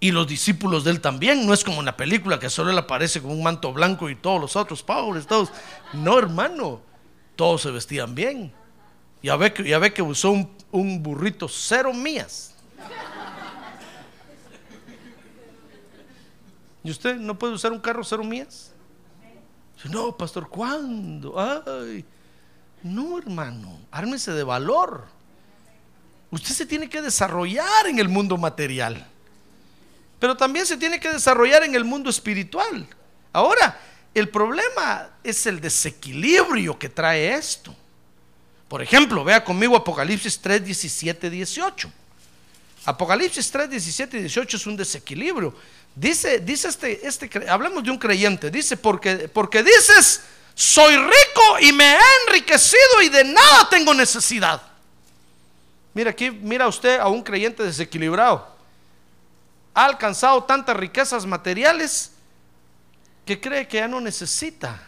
Y 0.00 0.12
los 0.12 0.26
discípulos 0.26 0.82
de 0.82 0.92
él 0.92 1.02
también. 1.02 1.46
No 1.46 1.52
es 1.52 1.62
como 1.62 1.80
en 1.80 1.84
la 1.84 1.94
película 1.94 2.38
que 2.38 2.48
solo 2.48 2.70
él 2.70 2.78
aparece 2.78 3.20
con 3.20 3.32
un 3.32 3.42
manto 3.42 3.70
blanco 3.70 4.08
y 4.08 4.16
todos 4.16 4.40
los 4.40 4.56
otros 4.56 4.82
pobres, 4.82 5.26
todos. 5.26 5.50
No, 5.92 6.18
hermano. 6.18 6.80
Todos 7.36 7.60
se 7.60 7.70
vestían 7.70 8.14
bien. 8.14 8.50
Ya 9.22 9.36
ve 9.36 9.52
que, 9.52 9.92
que 9.92 10.00
usó 10.00 10.30
un, 10.30 10.50
un 10.72 11.02
burrito 11.02 11.48
cero 11.48 11.92
mías. 11.92 12.54
¿Y 16.82 16.90
usted 16.90 17.16
no 17.16 17.38
puede 17.38 17.52
usar 17.52 17.72
un 17.72 17.80
carro 17.80 18.02
cero 18.04 18.24
millas? 18.24 18.72
No, 19.84 20.16
pastor, 20.16 20.48
¿cuándo? 20.48 21.38
Ay, 21.38 22.06
no, 22.82 23.18
hermano, 23.18 23.80
ármese 23.90 24.32
de 24.32 24.44
valor. 24.44 25.17
Usted 26.30 26.54
se 26.54 26.66
tiene 26.66 26.88
que 26.88 27.00
desarrollar 27.00 27.86
en 27.86 27.98
el 27.98 28.08
mundo 28.08 28.36
material, 28.36 29.06
pero 30.18 30.36
también 30.36 30.66
se 30.66 30.76
tiene 30.76 31.00
que 31.00 31.08
desarrollar 31.08 31.64
en 31.64 31.74
el 31.74 31.84
mundo 31.84 32.10
espiritual. 32.10 32.86
Ahora, 33.32 33.80
el 34.14 34.28
problema 34.28 35.10
es 35.22 35.46
el 35.46 35.60
desequilibrio 35.60 36.78
que 36.78 36.88
trae 36.88 37.34
esto. 37.34 37.74
Por 38.68 38.82
ejemplo, 38.82 39.24
vea 39.24 39.42
conmigo 39.42 39.76
Apocalipsis 39.76 40.38
3, 40.40 40.64
17, 40.64 41.30
18. 41.30 41.90
Apocalipsis 42.84 43.50
3, 43.50 43.70
17 43.70 44.16
y 44.16 44.20
18 44.20 44.56
es 44.56 44.66
un 44.66 44.76
desequilibrio. 44.76 45.54
Dice, 45.94 46.40
dice 46.40 46.68
este, 46.68 47.06
este, 47.06 47.30
hablamos 47.48 47.82
de 47.82 47.90
un 47.90 47.98
creyente, 47.98 48.50
dice, 48.50 48.76
porque, 48.76 49.28
porque 49.28 49.62
dices, 49.62 50.22
soy 50.54 50.96
rico 50.96 51.58
y 51.60 51.72
me 51.72 51.94
he 51.94 51.98
enriquecido 52.26 53.02
y 53.02 53.08
de 53.08 53.24
nada 53.24 53.68
tengo 53.70 53.94
necesidad. 53.94 54.62
Mira 55.94 56.10
aquí, 56.10 56.30
mira 56.30 56.68
usted 56.68 56.98
a 56.98 57.08
un 57.08 57.22
creyente 57.22 57.62
desequilibrado. 57.62 58.56
Ha 59.74 59.84
alcanzado 59.84 60.44
tantas 60.44 60.76
riquezas 60.76 61.26
materiales 61.26 62.12
que 63.24 63.40
cree 63.40 63.68
que 63.68 63.78
ya 63.78 63.88
no 63.88 64.00
necesita 64.00 64.82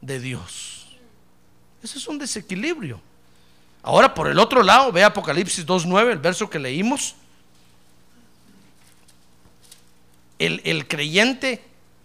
de 0.00 0.18
Dios. 0.18 0.96
Ese 1.82 1.98
es 1.98 2.06
un 2.08 2.18
desequilibrio. 2.18 3.00
Ahora 3.82 4.14
por 4.14 4.28
el 4.28 4.38
otro 4.38 4.62
lado, 4.62 4.92
ve 4.92 5.02
Apocalipsis 5.02 5.66
2.9, 5.66 6.12
el 6.12 6.18
verso 6.18 6.48
que 6.48 6.58
leímos. 6.58 7.14
El, 10.38 10.60
el 10.64 10.86
creyente 10.86 11.64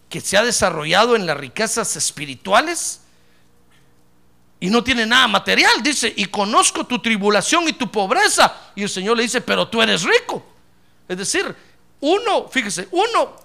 que 0.10 0.22
se 0.22 0.38
ha 0.38 0.44
desarrollado 0.44 1.16
en 1.16 1.26
las 1.26 1.38
riquezas 1.38 1.96
espirituales, 1.96 3.02
y 4.60 4.70
no 4.70 4.84
tiene 4.84 5.06
nada 5.06 5.28
material. 5.28 5.82
Dice, 5.84 6.14
y 6.16 6.26
conozco 6.26 6.86
tu 6.86 7.00
tribulación 7.00 7.68
y 7.68 7.74
tu 7.74 7.92
pobreza. 7.92 8.72
Y 8.76 8.84
el 8.84 8.90
Señor 8.90 9.18
le 9.18 9.24
dice, 9.24 9.42
pero 9.42 9.68
tú 9.68 9.82
eres 9.82 10.04
rico. 10.04 10.46
Es 11.08 11.18
decir, 11.18 11.56
uno, 12.00 12.48
fíjese, 12.50 12.88
uno 12.92 13.36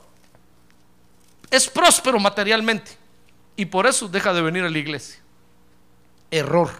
es 1.50 1.68
próspero 1.68 2.18
materialmente 2.18 2.96
y 3.56 3.66
por 3.66 3.86
eso 3.86 4.08
deja 4.08 4.32
de 4.32 4.42
venir 4.42 4.64
a 4.64 4.70
la 4.70 4.78
iglesia. 4.78 5.20
Error. 6.30 6.70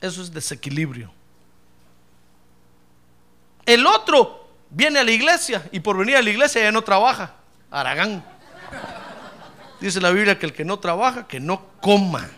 Eso 0.00 0.22
es 0.22 0.32
desequilibrio. 0.32 1.12
El 3.66 3.86
otro 3.86 4.48
viene 4.70 4.98
a 4.98 5.04
la 5.04 5.10
iglesia 5.10 5.68
y 5.70 5.80
por 5.80 5.96
venir 5.96 6.16
a 6.16 6.22
la 6.22 6.30
iglesia 6.30 6.62
ya 6.62 6.72
no 6.72 6.82
trabaja. 6.82 7.34
Aragán. 7.70 8.24
Dice 9.80 10.00
la 10.00 10.10
Biblia 10.10 10.38
que 10.38 10.46
el 10.46 10.52
que 10.52 10.64
no 10.64 10.78
trabaja, 10.78 11.26
que 11.26 11.40
no 11.40 11.66
coma. 11.80 12.28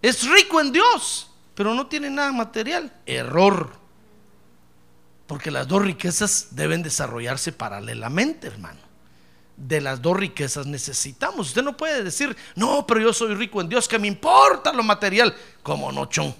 Es 0.00 0.28
rico 0.28 0.60
en 0.60 0.72
Dios, 0.72 1.30
pero 1.54 1.74
no 1.74 1.86
tiene 1.86 2.10
nada 2.10 2.32
material. 2.32 2.92
Error. 3.06 3.72
Porque 5.26 5.50
las 5.50 5.68
dos 5.68 5.82
riquezas 5.82 6.48
deben 6.52 6.82
desarrollarse 6.82 7.52
paralelamente, 7.52 8.46
hermano. 8.46 8.80
De 9.56 9.80
las 9.80 10.00
dos 10.00 10.16
riquezas 10.16 10.66
necesitamos. 10.66 11.48
Usted 11.48 11.62
no 11.62 11.76
puede 11.76 12.02
decir, 12.04 12.36
no, 12.54 12.86
pero 12.86 13.00
yo 13.00 13.12
soy 13.12 13.34
rico 13.34 13.60
en 13.60 13.68
Dios, 13.68 13.88
que 13.88 13.98
me 13.98 14.06
importa 14.06 14.72
lo 14.72 14.82
material. 14.82 15.34
Como 15.62 15.90
no, 15.90 16.06
chon. 16.06 16.34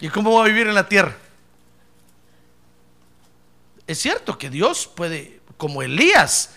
¿Y 0.00 0.08
cómo 0.10 0.34
va 0.34 0.44
a 0.44 0.48
vivir 0.48 0.66
en 0.66 0.74
la 0.74 0.88
tierra? 0.88 1.16
Es 3.86 3.98
cierto 3.98 4.36
que 4.36 4.50
Dios 4.50 4.86
puede, 4.86 5.40
como 5.56 5.82
Elías, 5.82 6.50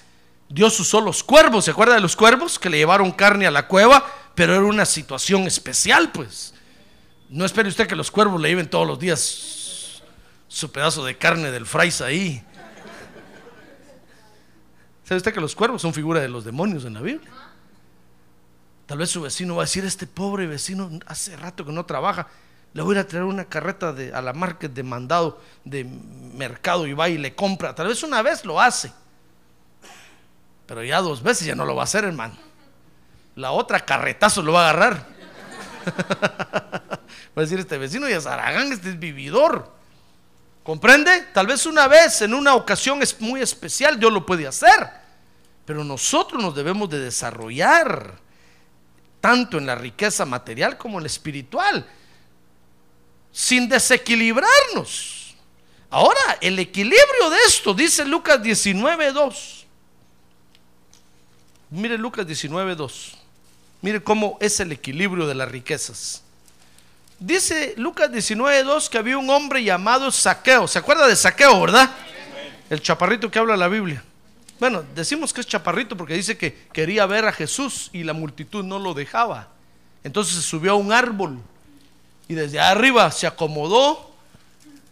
Dios 0.49 0.79
usó 0.79 1.01
los 1.01 1.23
cuervos. 1.23 1.65
¿Se 1.65 1.71
acuerda 1.71 1.95
de 1.95 2.01
los 2.01 2.15
cuervos 2.15 2.59
que 2.59 2.69
le 2.69 2.77
llevaron 2.77 3.11
carne 3.11 3.47
a 3.47 3.51
la 3.51 3.67
cueva? 3.67 4.05
Pero 4.35 4.53
era 4.53 4.65
una 4.65 4.85
situación 4.85 5.43
especial, 5.43 6.11
pues. 6.11 6.53
No 7.29 7.45
espere 7.45 7.69
usted 7.69 7.87
que 7.87 7.95
los 7.95 8.11
cuervos 8.11 8.39
le 8.39 8.49
lleven 8.49 8.69
todos 8.69 8.85
los 8.85 8.99
días 8.99 10.03
su 10.47 10.71
pedazo 10.71 11.03
de 11.03 11.17
carne 11.17 11.51
del 11.51 11.65
frais 11.65 12.01
ahí. 12.01 12.43
¿Sabe 15.05 15.17
usted 15.17 15.33
que 15.33 15.41
los 15.41 15.55
cuervos 15.55 15.81
son 15.81 15.93
figura 15.93 16.19
de 16.19 16.29
los 16.29 16.43
demonios 16.43 16.85
en 16.85 16.93
la 16.95 17.01
Biblia? 17.01 17.31
Tal 18.85 18.97
vez 18.97 19.09
su 19.09 19.21
vecino 19.21 19.55
va 19.55 19.63
a 19.63 19.65
decir, 19.65 19.85
este 19.85 20.05
pobre 20.05 20.45
vecino 20.47 20.91
hace 21.07 21.35
rato 21.37 21.65
que 21.65 21.71
no 21.71 21.85
trabaja, 21.85 22.27
le 22.73 22.81
voy 22.81 22.97
a 22.97 23.07
traer 23.07 23.23
una 23.23 23.45
carreta 23.45 23.93
de, 23.93 24.13
a 24.13 24.21
la 24.21 24.33
market 24.33 24.71
de 24.71 24.83
mandado 24.83 25.41
de 25.63 25.85
mercado 25.85 26.85
y 26.85 26.93
va 26.93 27.09
y 27.09 27.17
le 27.17 27.33
compra. 27.33 27.73
Tal 27.73 27.87
vez 27.87 28.03
una 28.03 28.21
vez 28.21 28.45
lo 28.45 28.59
hace, 28.59 28.91
pero 30.67 30.83
ya 30.83 31.01
dos 31.01 31.23
veces 31.23 31.47
ya 31.47 31.55
no 31.55 31.65
lo 31.65 31.75
va 31.75 31.83
a 31.83 31.85
hacer, 31.85 32.03
hermano 32.03 32.35
la 33.35 33.51
otra 33.51 33.79
carretazo 33.81 34.41
lo 34.41 34.53
va 34.53 34.67
a 34.67 34.69
agarrar. 34.69 35.07
va 35.85 36.81
a 37.35 37.41
decir 37.41 37.59
este 37.59 37.77
vecino 37.77 38.09
y 38.09 38.13
a 38.13 38.21
Zaragán, 38.21 38.71
este 38.71 38.89
es 38.89 38.99
vividor. 38.99 39.73
¿Comprende? 40.63 41.27
Tal 41.33 41.45
vez 41.45 41.65
una 41.65 41.87
vez, 41.87 42.21
en 42.21 42.33
una 42.33 42.55
ocasión 42.55 43.03
es 43.03 43.19
muy 43.21 43.41
especial, 43.41 43.99
Dios 43.99 44.11
lo 44.11 44.25
puede 44.25 44.47
hacer. 44.47 44.89
Pero 45.65 45.83
nosotros 45.83 46.41
nos 46.41 46.55
debemos 46.55 46.89
de 46.89 46.99
desarrollar, 46.99 48.19
tanto 49.21 49.57
en 49.57 49.65
la 49.65 49.75
riqueza 49.75 50.25
material 50.25 50.77
como 50.77 50.97
en 50.97 51.03
la 51.03 51.07
espiritual, 51.07 51.85
sin 53.31 53.67
desequilibrarnos. 53.67 55.35
Ahora, 55.89 56.37
el 56.41 56.57
equilibrio 56.57 57.29
de 57.29 57.37
esto, 57.47 57.73
dice 57.73 58.05
Lucas 58.05 58.41
19.2. 58.41 59.65
Mire 61.69 61.97
Lucas 61.97 62.25
19.2. 62.25 63.24
Mire 63.85 64.01
cómo 64.01 64.39
es 64.41 64.59
el 64.59 64.71
equilibrio 64.71 65.27
de 65.27 65.35
las 65.35 65.47
riquezas. 65.47 66.23
Dice 67.19 67.75
Lucas 67.77 68.09
19.2 68.09 68.89
que 68.89 68.97
había 68.97 69.15
un 69.15 69.29
hombre 69.29 69.63
llamado 69.63 70.09
Saqueo. 70.09 70.67
¿Se 70.67 70.79
acuerda 70.79 71.05
de 71.05 71.15
Saqueo, 71.15 71.61
verdad? 71.61 71.91
El 72.67 72.81
chaparrito 72.81 73.29
que 73.29 73.37
habla 73.37 73.55
la 73.55 73.67
Biblia. 73.67 74.03
Bueno, 74.59 74.83
decimos 74.95 75.31
que 75.31 75.41
es 75.41 75.45
chaparrito 75.45 75.95
porque 75.95 76.15
dice 76.15 76.35
que 76.35 76.67
quería 76.73 77.05
ver 77.05 77.27
a 77.27 77.31
Jesús 77.31 77.91
y 77.93 78.03
la 78.03 78.13
multitud 78.13 78.63
no 78.63 78.79
lo 78.79 78.95
dejaba. 78.95 79.49
Entonces 80.03 80.33
se 80.33 80.41
subió 80.41 80.71
a 80.71 80.75
un 80.75 80.91
árbol 80.91 81.37
y 82.27 82.33
desde 82.33 82.59
arriba 82.59 83.11
se 83.11 83.27
acomodó 83.27 84.15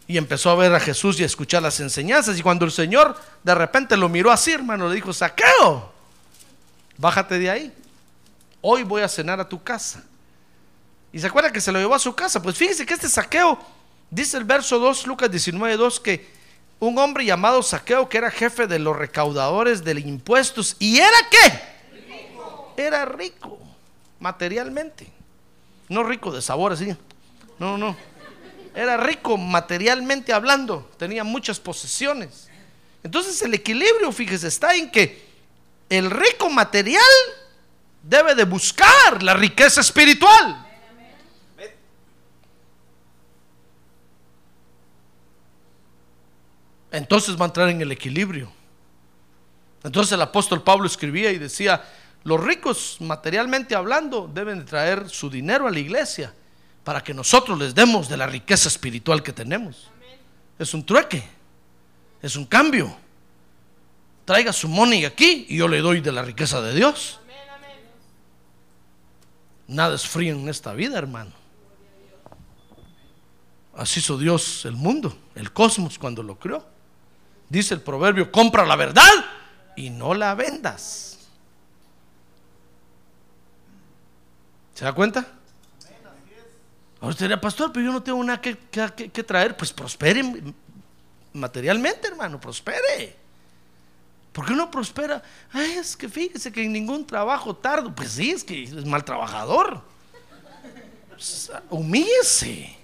y 0.06 0.18
empezó 0.18 0.50
a 0.50 0.54
ver 0.54 0.72
a 0.72 0.78
Jesús 0.78 1.18
y 1.18 1.24
a 1.24 1.26
escuchar 1.26 1.64
las 1.64 1.80
enseñanzas. 1.80 2.38
Y 2.38 2.42
cuando 2.42 2.64
el 2.64 2.70
Señor 2.70 3.20
de 3.42 3.56
repente 3.56 3.96
lo 3.96 4.08
miró 4.08 4.30
así, 4.30 4.52
hermano, 4.52 4.88
le 4.88 4.94
dijo, 4.94 5.12
Saqueo, 5.12 5.92
bájate 6.96 7.40
de 7.40 7.50
ahí 7.50 7.74
hoy 8.66 8.82
voy 8.82 9.02
a 9.02 9.08
cenar 9.08 9.38
a 9.40 9.48
tu 9.48 9.62
casa. 9.62 10.02
Y 11.12 11.18
se 11.18 11.26
acuerda 11.26 11.52
que 11.52 11.60
se 11.60 11.70
lo 11.70 11.78
llevó 11.78 11.94
a 11.94 11.98
su 11.98 12.14
casa. 12.14 12.42
Pues 12.42 12.56
fíjese 12.56 12.86
que 12.86 12.94
este 12.94 13.10
saqueo, 13.10 13.58
dice 14.10 14.38
el 14.38 14.44
verso 14.44 14.78
2, 14.78 15.06
Lucas 15.06 15.30
19, 15.30 15.76
2, 15.76 16.00
que 16.00 16.26
un 16.80 16.98
hombre 16.98 17.26
llamado 17.26 17.62
saqueo, 17.62 18.08
que 18.08 18.16
era 18.16 18.30
jefe 18.30 18.66
de 18.66 18.78
los 18.78 18.96
recaudadores 18.96 19.84
de 19.84 20.00
impuestos, 20.00 20.76
y 20.78 20.98
era 20.98 21.16
qué? 21.30 21.60
Rico. 22.08 22.74
Era 22.78 23.04
rico, 23.04 23.58
materialmente. 24.18 25.12
No 25.90 26.02
rico 26.02 26.32
de 26.32 26.40
sabor 26.40 26.72
así. 26.72 26.96
No, 27.58 27.76
no. 27.76 27.94
Era 28.74 28.96
rico 28.96 29.36
materialmente 29.36 30.32
hablando. 30.32 30.90
Tenía 30.96 31.22
muchas 31.22 31.60
posesiones. 31.60 32.48
Entonces 33.02 33.42
el 33.42 33.52
equilibrio, 33.52 34.10
fíjese, 34.10 34.48
está 34.48 34.74
en 34.74 34.90
que 34.90 35.22
el 35.90 36.10
rico 36.10 36.48
material 36.48 37.04
debe 38.04 38.34
de 38.34 38.44
buscar 38.44 39.22
la 39.22 39.34
riqueza 39.34 39.80
espiritual. 39.80 40.60
Entonces 46.92 47.36
va 47.36 47.46
a 47.46 47.48
entrar 47.48 47.68
en 47.70 47.80
el 47.80 47.90
equilibrio. 47.90 48.52
Entonces 49.82 50.12
el 50.12 50.22
apóstol 50.22 50.62
Pablo 50.62 50.86
escribía 50.86 51.32
y 51.32 51.38
decía, 51.38 51.82
los 52.22 52.42
ricos 52.42 52.98
materialmente 53.00 53.74
hablando 53.74 54.30
deben 54.32 54.60
de 54.60 54.64
traer 54.64 55.10
su 55.10 55.28
dinero 55.28 55.66
a 55.66 55.70
la 55.70 55.78
iglesia 55.78 56.32
para 56.84 57.02
que 57.02 57.12
nosotros 57.12 57.58
les 57.58 57.74
demos 57.74 58.08
de 58.08 58.16
la 58.16 58.26
riqueza 58.26 58.68
espiritual 58.68 59.22
que 59.22 59.32
tenemos. 59.32 59.90
Es 60.58 60.72
un 60.72 60.86
trueque, 60.86 61.22
es 62.22 62.36
un 62.36 62.46
cambio. 62.46 62.96
Traiga 64.24 64.52
su 64.52 64.68
money 64.68 65.04
aquí 65.04 65.46
y 65.48 65.56
yo 65.56 65.68
le 65.68 65.80
doy 65.80 66.00
de 66.00 66.12
la 66.12 66.22
riqueza 66.22 66.62
de 66.62 66.74
Dios. 66.74 67.20
Nada 69.66 69.94
es 69.94 70.06
frío 70.06 70.34
en 70.34 70.48
esta 70.48 70.72
vida, 70.72 70.98
hermano. 70.98 71.32
Así 73.76 74.00
hizo 74.00 74.16
Dios 74.18 74.64
el 74.66 74.76
mundo, 74.76 75.16
el 75.34 75.52
cosmos 75.52 75.98
cuando 75.98 76.22
lo 76.22 76.38
creó. 76.38 76.64
Dice 77.48 77.74
el 77.74 77.80
proverbio, 77.80 78.30
compra 78.30 78.64
la 78.64 78.76
verdad 78.76 79.10
y 79.76 79.90
no 79.90 80.14
la 80.14 80.34
vendas. 80.34 81.18
¿Se 84.74 84.84
da 84.84 84.92
cuenta? 84.92 85.26
Ahora 87.00 87.12
usted 87.12 87.40
pastor, 87.40 87.72
pero 87.72 87.84
yo 87.86 87.92
no 87.92 88.02
tengo 88.02 88.22
nada 88.24 88.40
que, 88.40 89.22
traer. 89.24 89.56
Pues 89.56 89.72
prosperen, 89.72 90.54
materialmente, 91.32 92.08
hermano, 92.08 92.40
prospere. 92.40 93.23
Porque 94.34 94.52
uno 94.52 94.68
prospera, 94.68 95.22
Ay, 95.52 95.74
es 95.74 95.96
que 95.96 96.08
fíjese 96.08 96.50
que 96.50 96.64
en 96.64 96.72
ningún 96.72 97.06
trabajo 97.06 97.54
tardo. 97.54 97.94
Pues 97.94 98.10
sí, 98.10 98.32
es 98.32 98.42
que 98.42 98.64
es 98.64 98.84
mal 98.84 99.04
trabajador. 99.04 99.80
Pues, 101.08 101.52
humíllese. 101.70 102.76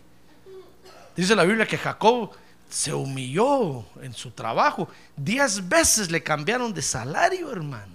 Dice 1.17 1.35
la 1.35 1.43
Biblia 1.43 1.67
que 1.67 1.77
Jacob 1.77 2.31
se 2.69 2.95
humilló 2.95 3.85
en 4.01 4.15
su 4.15 4.31
trabajo. 4.31 4.89
Diez 5.17 5.69
veces 5.69 6.09
le 6.09 6.23
cambiaron 6.23 6.73
de 6.73 6.83
salario, 6.83 7.51
hermano. 7.51 7.95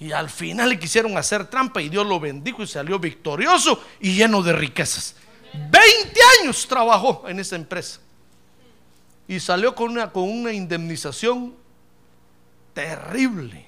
Y 0.00 0.10
al 0.10 0.28
final 0.28 0.70
le 0.70 0.78
quisieron 0.80 1.16
hacer 1.16 1.48
trampa 1.48 1.80
y 1.80 1.88
Dios 1.88 2.04
lo 2.04 2.18
bendijo 2.18 2.64
y 2.64 2.66
salió 2.66 2.98
victorioso 2.98 3.80
y 4.00 4.14
lleno 4.16 4.42
de 4.42 4.54
riquezas. 4.54 5.14
20 5.54 6.20
años 6.40 6.66
trabajó 6.66 7.28
en 7.28 7.38
esa 7.38 7.54
empresa. 7.54 8.00
Y 9.30 9.38
salió 9.38 9.76
con 9.76 9.92
una, 9.92 10.10
con 10.10 10.24
una 10.24 10.50
indemnización 10.52 11.54
terrible. 12.74 13.64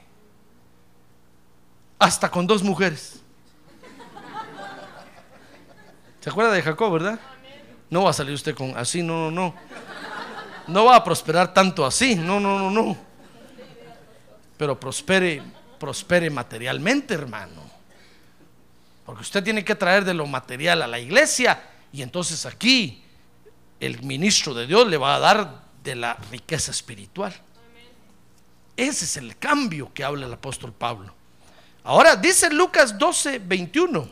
Hasta 2.01 2.29
con 2.29 2.49
dos 2.49 2.65
mujeres. 2.65 3.23
¿Se 6.19 6.31
acuerda 6.31 6.51
de 6.51 6.63
Jacob, 6.63 6.95
verdad? 6.95 7.21
No 7.91 8.03
va 8.03 8.11
a 8.11 8.13
salir 8.13 8.35
usted 8.35 8.57
con 8.57 8.77
así, 8.77 9.05
no, 9.05 9.31
no, 9.31 9.31
no. 9.31 9.55
No 10.67 10.87
va 10.87 10.97
a 10.97 11.05
prosperar 11.05 11.55
tanto 11.55 11.87
así, 11.87 12.17
no, 12.17 12.41
no, 12.41 12.59
no, 12.59 12.69
no. 12.69 12.97
Pero 14.57 14.81
prospere, 14.81 15.45
prospere 15.79 16.29
materialmente, 16.29 17.15
hermano. 17.15 17.63
Porque 19.07 19.23
usted 19.23 19.45
tiene 19.45 19.65
que 19.65 19.77
traer 19.77 20.05
de 20.05 20.15
lo 20.15 20.27
material 20.27 20.83
a 20.83 20.89
la 20.89 20.99
iglesia 20.99 21.63
y 21.93 22.03
entonces 22.03 22.47
aquí 22.47 23.02
el 23.83 24.01
ministro 24.03 24.55
de 24.55 24.69
Dios 24.69 24.87
le 24.87 24.97
va 24.97 25.17
a 25.17 25.19
dar 25.19 25.65
de 25.83 25.97
la 25.97 26.15
riqueza 26.31 26.71
espiritual. 26.71 27.35
Ese 28.77 29.05
es 29.05 29.17
el 29.17 29.37
cambio 29.37 29.93
que 29.93 30.05
habla 30.05 30.27
el 30.27 30.33
apóstol 30.33 30.73
Pablo. 30.73 31.13
Ahora 31.83 32.15
dice 32.15 32.49
Lucas 32.49 32.97
12, 32.97 33.41
21 33.41 34.09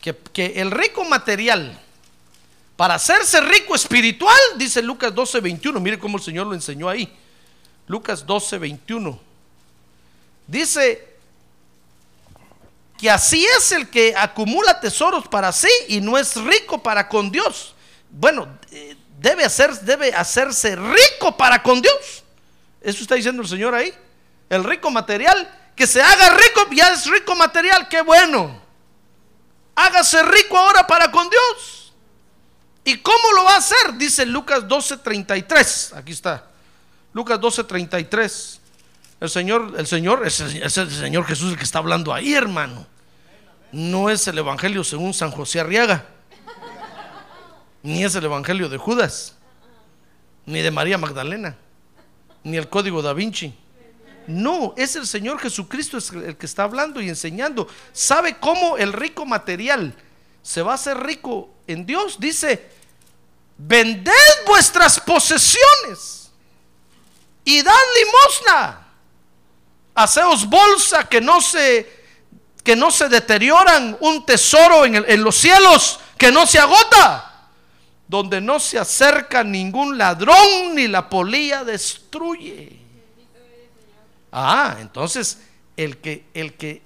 que, 0.00 0.52
el 0.56 0.70
rico 0.70 1.04
material, 1.04 1.78
para 2.76 2.94
hacerse 2.94 3.40
rico 3.40 3.74
espiritual, 3.74 4.38
dice 4.56 4.82
Lucas 4.82 5.12
12, 5.12 5.40
21, 5.40 5.80
mire 5.80 5.98
cómo 5.98 6.16
el 6.16 6.22
Señor 6.22 6.46
lo 6.46 6.54
enseñó 6.54 6.88
ahí. 6.88 7.12
Lucas 7.88 8.24
12, 8.24 8.56
21. 8.58 9.20
Dice 10.46 11.08
que 12.96 13.10
así 13.10 13.44
es 13.58 13.72
el 13.72 13.90
que 13.90 14.14
acumula 14.16 14.78
tesoros 14.78 15.26
para 15.26 15.50
sí 15.50 15.68
y 15.88 16.00
no 16.00 16.16
es 16.16 16.36
rico 16.36 16.80
para 16.80 17.08
con 17.08 17.32
Dios. 17.32 17.74
Bueno, 18.10 18.58
eh, 18.70 18.96
debe, 19.18 19.44
hacer, 19.44 19.72
debe 19.80 20.12
hacerse 20.14 20.76
rico 20.76 21.36
para 21.36 21.62
con 21.62 21.80
Dios. 21.80 22.24
Eso 22.80 23.02
está 23.02 23.14
diciendo 23.14 23.42
el 23.42 23.48
Señor 23.48 23.74
ahí. 23.74 23.92
El 24.48 24.64
rico 24.64 24.90
material, 24.90 25.72
que 25.76 25.86
se 25.86 26.02
haga 26.02 26.30
rico, 26.30 26.66
ya 26.72 26.92
es 26.92 27.06
rico 27.06 27.34
material, 27.34 27.88
qué 27.88 28.02
bueno 28.02 28.60
hágase 29.80 30.22
rico 30.22 30.56
ahora 30.56 30.86
para 30.86 31.10
con 31.10 31.28
Dios. 31.28 31.92
¿Y 32.84 32.98
cómo 32.98 33.32
lo 33.34 33.44
va 33.44 33.54
a 33.54 33.58
hacer? 33.58 33.94
Dice 33.96 34.26
Lucas 34.26 34.66
12:33. 34.66 35.96
Aquí 35.96 36.12
está. 36.12 36.46
Lucas 37.12 37.38
12:33. 37.40 38.58
El 39.20 39.28
Señor, 39.28 39.74
el 39.76 39.86
Señor, 39.86 40.26
es 40.26 40.40
el, 40.40 40.62
es 40.62 40.76
el 40.78 40.90
Señor 40.90 41.26
Jesús 41.26 41.52
el 41.52 41.58
que 41.58 41.64
está 41.64 41.78
hablando 41.78 42.14
ahí, 42.14 42.32
hermano. 42.32 42.86
No 43.70 44.08
es 44.10 44.26
el 44.28 44.38
Evangelio 44.38 44.82
según 44.82 45.12
San 45.12 45.30
José 45.30 45.60
Arriaga. 45.60 46.06
Ni 47.82 48.04
es 48.04 48.14
el 48.14 48.24
Evangelio 48.24 48.68
de 48.68 48.76
Judas. 48.76 49.34
Ni 50.46 50.60
de 50.62 50.70
María 50.70 50.98
Magdalena. 50.98 51.56
Ni 52.42 52.56
el 52.56 52.68
Código 52.68 53.02
da 53.02 53.12
Vinci. 53.12 53.54
No, 54.26 54.74
es 54.76 54.96
el 54.96 55.06
Señor 55.06 55.40
Jesucristo 55.40 55.98
el 56.14 56.36
que 56.36 56.46
está 56.46 56.64
hablando 56.64 57.00
y 57.00 57.08
enseñando. 57.08 57.66
¿Sabe 57.92 58.38
cómo 58.38 58.76
el 58.76 58.92
rico 58.92 59.26
material 59.26 59.94
se 60.42 60.62
va 60.62 60.72
a 60.72 60.74
hacer 60.76 60.98
rico 60.98 61.50
en 61.66 61.86
Dios? 61.86 62.20
Dice, 62.20 62.70
vended 63.58 64.12
vuestras 64.46 65.00
posesiones 65.00 66.30
y 67.44 67.62
dad 67.62 67.74
limosna. 68.04 68.86
Haceos 69.94 70.48
bolsa 70.48 71.08
que 71.08 71.20
no 71.20 71.40
se 71.40 72.00
que 72.62 72.76
no 72.76 72.90
se 72.90 73.08
deterioran, 73.08 73.96
un 74.00 74.24
tesoro 74.26 74.84
en, 74.84 74.94
en 74.94 75.24
los 75.24 75.34
cielos 75.34 75.98
que 76.18 76.30
no 76.30 76.46
se 76.46 76.58
agota, 76.58 77.29
donde 78.10 78.40
no 78.40 78.58
se 78.58 78.76
acerca 78.76 79.44
ningún 79.44 79.96
ladrón 79.96 80.74
ni 80.74 80.88
la 80.88 81.08
polilla 81.08 81.62
destruye. 81.62 82.76
Ah, 84.32 84.78
entonces 84.80 85.38
el 85.76 85.98
que, 85.98 86.24
el 86.34 86.54
que 86.54 86.82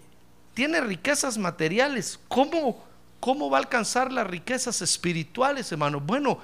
tiene 0.53 0.83
riquezas 0.83 1.39
materiales, 1.39 2.21
¿cómo, 2.29 2.85
¿cómo 3.21 3.49
va 3.49 3.57
a 3.57 3.61
alcanzar 3.63 4.13
las 4.13 4.27
riquezas 4.27 4.83
espirituales, 4.83 5.73
hermano? 5.73 5.99
Bueno, 5.99 6.41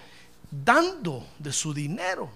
dando 0.51 1.27
de 1.38 1.53
su 1.53 1.75
dinero. 1.75 2.31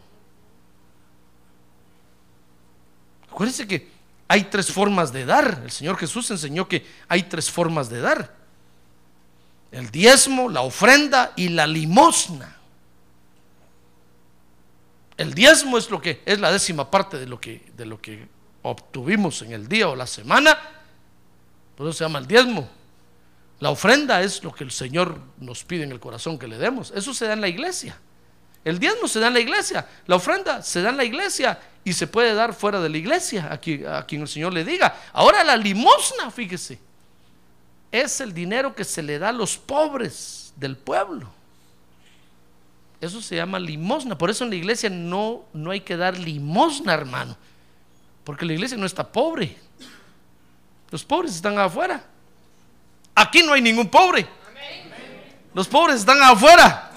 Acuérdense 3.33 3.67
que 3.67 3.89
hay 4.29 4.45
tres 4.45 4.71
formas 4.71 5.15
de 5.15 5.25
dar. 5.25 5.63
El 5.65 5.71
Señor 5.71 5.97
Jesús 5.97 6.31
enseñó 6.31 6.69
que 6.69 6.87
hay 7.09 7.23
tres 7.23 7.51
formas 7.51 7.89
de 7.89 8.03
dar. 8.03 8.44
El 9.75 9.91
diezmo, 9.91 10.49
la 10.49 10.61
ofrenda 10.61 11.33
y 11.35 11.49
la 11.49 11.67
limosna. 11.67 12.57
El 15.17 15.35
diezmo 15.35 15.77
es 15.79 15.91
lo 15.91 16.01
que 16.01 16.23
es 16.25 16.39
la 16.39 16.53
décima 16.53 16.89
parte 16.93 17.19
de 17.19 17.27
lo 17.27 17.41
que, 17.41 17.73
de 17.77 17.85
lo 17.85 18.01
que 18.01 18.29
obtuvimos 18.63 19.43
en 19.43 19.51
el 19.51 19.67
día 19.67 19.89
o 19.89 19.97
la 19.97 20.07
semana, 20.07 20.57
por 21.77 21.89
eso 21.89 21.99
se 21.99 22.05
llama 22.05 22.21
el 22.21 22.29
diezmo. 22.29 22.69
La 23.59 23.71
ofrenda 23.71 24.23
es 24.23 24.45
lo 24.45 24.55
que 24.55 24.63
el 24.63 24.71
Señor 24.71 25.19
nos 25.39 25.65
pide 25.65 25.83
en 25.83 25.91
el 25.91 25.99
corazón 25.99 26.39
que 26.39 26.47
le 26.47 26.57
demos. 26.57 26.93
Eso 26.95 27.13
se 27.13 27.27
da 27.27 27.33
en 27.33 27.41
la 27.41 27.49
iglesia. 27.49 27.99
El 28.65 28.79
diezmo 28.79 29.09
se 29.09 29.19
da 29.19 29.27
en 29.27 29.35
la 29.35 29.41
iglesia. 29.41 29.89
La 30.07 30.15
ofrenda 30.15 30.63
se 30.63 30.83
da 30.83 30.91
en 30.91 30.99
la 30.99 31.05
iglesia 31.05 31.59
y 31.83 31.95
se 31.95 32.07
puede 32.07 32.33
dar 32.33 32.55
fuera 32.55 32.81
de 32.81 32.91
la 32.91 32.97
iglesia 32.97 33.49
a 33.51 33.59
quien, 33.59 33.89
a 33.89 34.07
quien 34.07 34.23
el 34.23 34.29
Señor 34.29 34.53
le 34.53 34.65
diga. 34.65 35.01
Ahora 35.13 35.43
la 35.43 35.57
limosna, 35.57 36.31
fíjese, 36.31 36.79
es 38.03 38.21
el 38.21 38.35
dinero 38.35 38.75
que 38.75 38.83
se 38.83 39.05
le 39.05 39.21
da 39.21 39.29
a 39.29 39.33
los 39.33 39.57
pobres 39.57 40.53
del 40.57 40.77
pueblo. 40.77 41.31
Eso 43.01 43.23
se 43.23 43.37
llama 43.37 43.61
limosna. 43.61 44.19
Por 44.19 44.31
eso 44.31 44.43
en 44.43 44.51
la 44.51 44.57
iglesia 44.57 44.91
no, 44.91 45.45
no 45.53 45.71
hay 45.71 45.81
que 45.81 45.97
dar 45.97 46.19
limosna, 46.19 46.93
hermano. 46.93 47.37
Porque 48.25 48.45
la 48.45 48.55
iglesia 48.55 48.77
no 48.77 48.87
está 48.87 49.07
pobre. 49.07 49.57
Los 50.91 51.05
pobres 51.05 51.37
están 51.37 51.57
afuera. 51.57 52.03
Aquí 53.15 53.45
no 53.45 53.53
hay 53.53 53.63
ningún 53.63 53.89
pobre. 53.89 54.27
Los 55.53 55.69
pobres 55.69 56.01
están 56.01 56.21
afuera. 56.21 56.91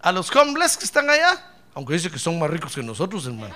A 0.00 0.12
los 0.12 0.30
homeless 0.36 0.76
que 0.76 0.84
están 0.84 1.10
allá, 1.10 1.52
aunque 1.74 1.94
dice 1.94 2.10
que 2.10 2.18
son 2.18 2.38
más 2.38 2.48
ricos 2.48 2.76
que 2.76 2.82
nosotros, 2.82 3.26
hermano. 3.26 3.54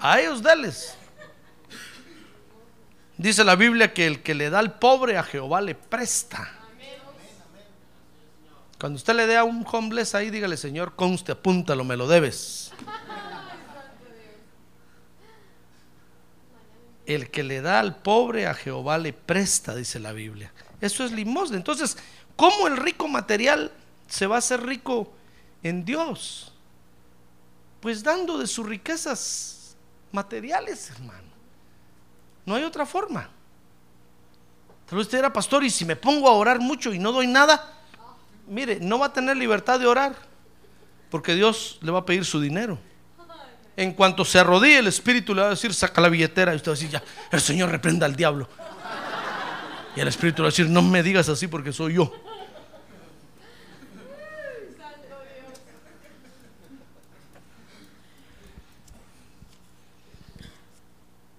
A 0.00 0.18
ellos 0.18 0.42
dales. 0.42 0.96
Dice 3.16 3.44
la 3.44 3.56
Biblia 3.56 3.92
que 3.92 4.06
el 4.06 4.22
que 4.22 4.34
le 4.34 4.50
da 4.50 4.58
al 4.58 4.78
pobre 4.78 5.18
a 5.18 5.22
Jehová 5.22 5.60
le 5.60 5.74
presta. 5.74 6.50
Cuando 8.78 8.96
usted 8.96 9.14
le 9.14 9.26
dé 9.26 9.36
a 9.36 9.44
un 9.44 9.64
homeless 9.70 10.14
ahí, 10.14 10.30
dígale, 10.30 10.56
Señor, 10.56 10.96
conste, 10.96 11.32
apúntalo, 11.32 11.84
me 11.84 11.96
lo 11.96 12.08
debes. 12.08 12.72
el 17.06 17.30
que 17.30 17.42
le 17.42 17.60
da 17.60 17.80
al 17.80 17.96
pobre 17.96 18.46
a 18.46 18.54
Jehová 18.54 18.98
le 18.98 19.12
presta, 19.12 19.74
dice 19.74 19.98
la 19.98 20.12
Biblia. 20.12 20.52
Eso 20.80 21.04
es 21.04 21.12
limosna. 21.12 21.56
Entonces, 21.56 21.96
¿cómo 22.36 22.66
el 22.66 22.76
rico 22.76 23.08
material 23.08 23.72
se 24.08 24.26
va 24.26 24.36
a 24.36 24.38
hacer 24.38 24.64
rico 24.64 25.12
en 25.62 25.84
Dios? 25.84 26.52
Pues 27.80 28.02
dando 28.02 28.38
de 28.38 28.46
sus 28.46 28.66
riquezas 28.66 29.76
materiales, 30.12 30.90
hermano. 30.90 31.21
No 32.44 32.54
hay 32.54 32.64
otra 32.64 32.86
forma. 32.86 33.28
Tal 34.86 34.98
vez 34.98 35.06
usted 35.06 35.18
era 35.18 35.32
pastor 35.32 35.64
y 35.64 35.70
si 35.70 35.84
me 35.84 35.96
pongo 35.96 36.28
a 36.28 36.32
orar 36.32 36.60
mucho 36.60 36.92
y 36.92 36.98
no 36.98 37.12
doy 37.12 37.26
nada, 37.26 37.72
mire, 38.46 38.78
no 38.80 38.98
va 38.98 39.06
a 39.06 39.12
tener 39.12 39.36
libertad 39.36 39.80
de 39.80 39.86
orar 39.86 40.14
porque 41.10 41.34
Dios 41.34 41.78
le 41.82 41.90
va 41.92 42.00
a 42.00 42.04
pedir 42.04 42.24
su 42.24 42.40
dinero. 42.40 42.78
En 43.76 43.92
cuanto 43.94 44.24
se 44.24 44.38
arrodille, 44.38 44.78
el 44.78 44.86
Espíritu 44.86 45.34
le 45.34 45.40
va 45.40 45.46
a 45.48 45.50
decir, 45.50 45.72
saca 45.72 46.00
la 46.00 46.08
billetera. 46.08 46.52
Y 46.52 46.56
usted 46.56 46.70
va 46.70 46.74
a 46.74 46.76
decir, 46.76 46.90
ya, 46.90 47.02
el 47.30 47.40
Señor 47.40 47.70
reprenda 47.70 48.04
al 48.04 48.14
diablo. 48.14 48.48
Y 49.96 50.00
el 50.00 50.08
Espíritu 50.08 50.42
le 50.42 50.44
va 50.44 50.48
a 50.48 50.52
decir, 50.52 50.68
no 50.68 50.82
me 50.82 51.02
digas 51.02 51.28
así 51.28 51.46
porque 51.46 51.72
soy 51.72 51.94
yo. 51.94 52.12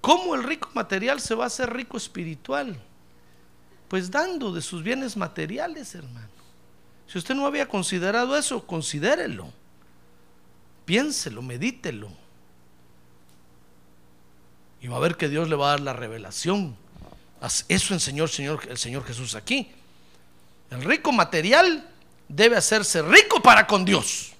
¿Cómo 0.03 0.35
el 0.35 0.43
rico 0.43 0.69
material 0.73 1.21
se 1.21 1.33
va 1.33 1.45
a 1.45 1.47
hacer 1.47 1.71
rico 1.71 1.95
espiritual? 1.95 2.77
Pues 3.87 4.11
dando 4.11 4.51
de 4.51 4.61
sus 4.61 4.83
bienes 4.83 5.15
materiales, 5.15 5.95
hermano. 5.95 6.27
Si 7.07 7.17
usted 7.17 7.33
no 7.33 7.45
había 7.45 7.69
considerado 7.69 8.35
eso, 8.35 8.67
considérelo. 8.67 9.49
Piénselo, 10.83 11.41
medítelo. 11.41 12.09
Y 14.81 14.89
va 14.89 14.97
a 14.97 14.99
ver 14.99 15.15
que 15.15 15.29
Dios 15.29 15.47
le 15.47 15.55
va 15.55 15.67
a 15.67 15.69
dar 15.69 15.79
la 15.79 15.93
revelación. 15.93 16.75
Eso 17.69 17.93
enseñó 17.93 18.25
el 18.25 18.29
Señor, 18.29 18.59
el 18.67 18.77
Señor 18.77 19.05
Jesús 19.05 19.35
aquí. 19.35 19.71
El 20.69 20.83
rico 20.83 21.13
material 21.13 21.89
debe 22.27 22.57
hacerse 22.57 23.01
rico 23.03 23.41
para 23.41 23.65
con 23.65 23.85
Dios. 23.85 24.33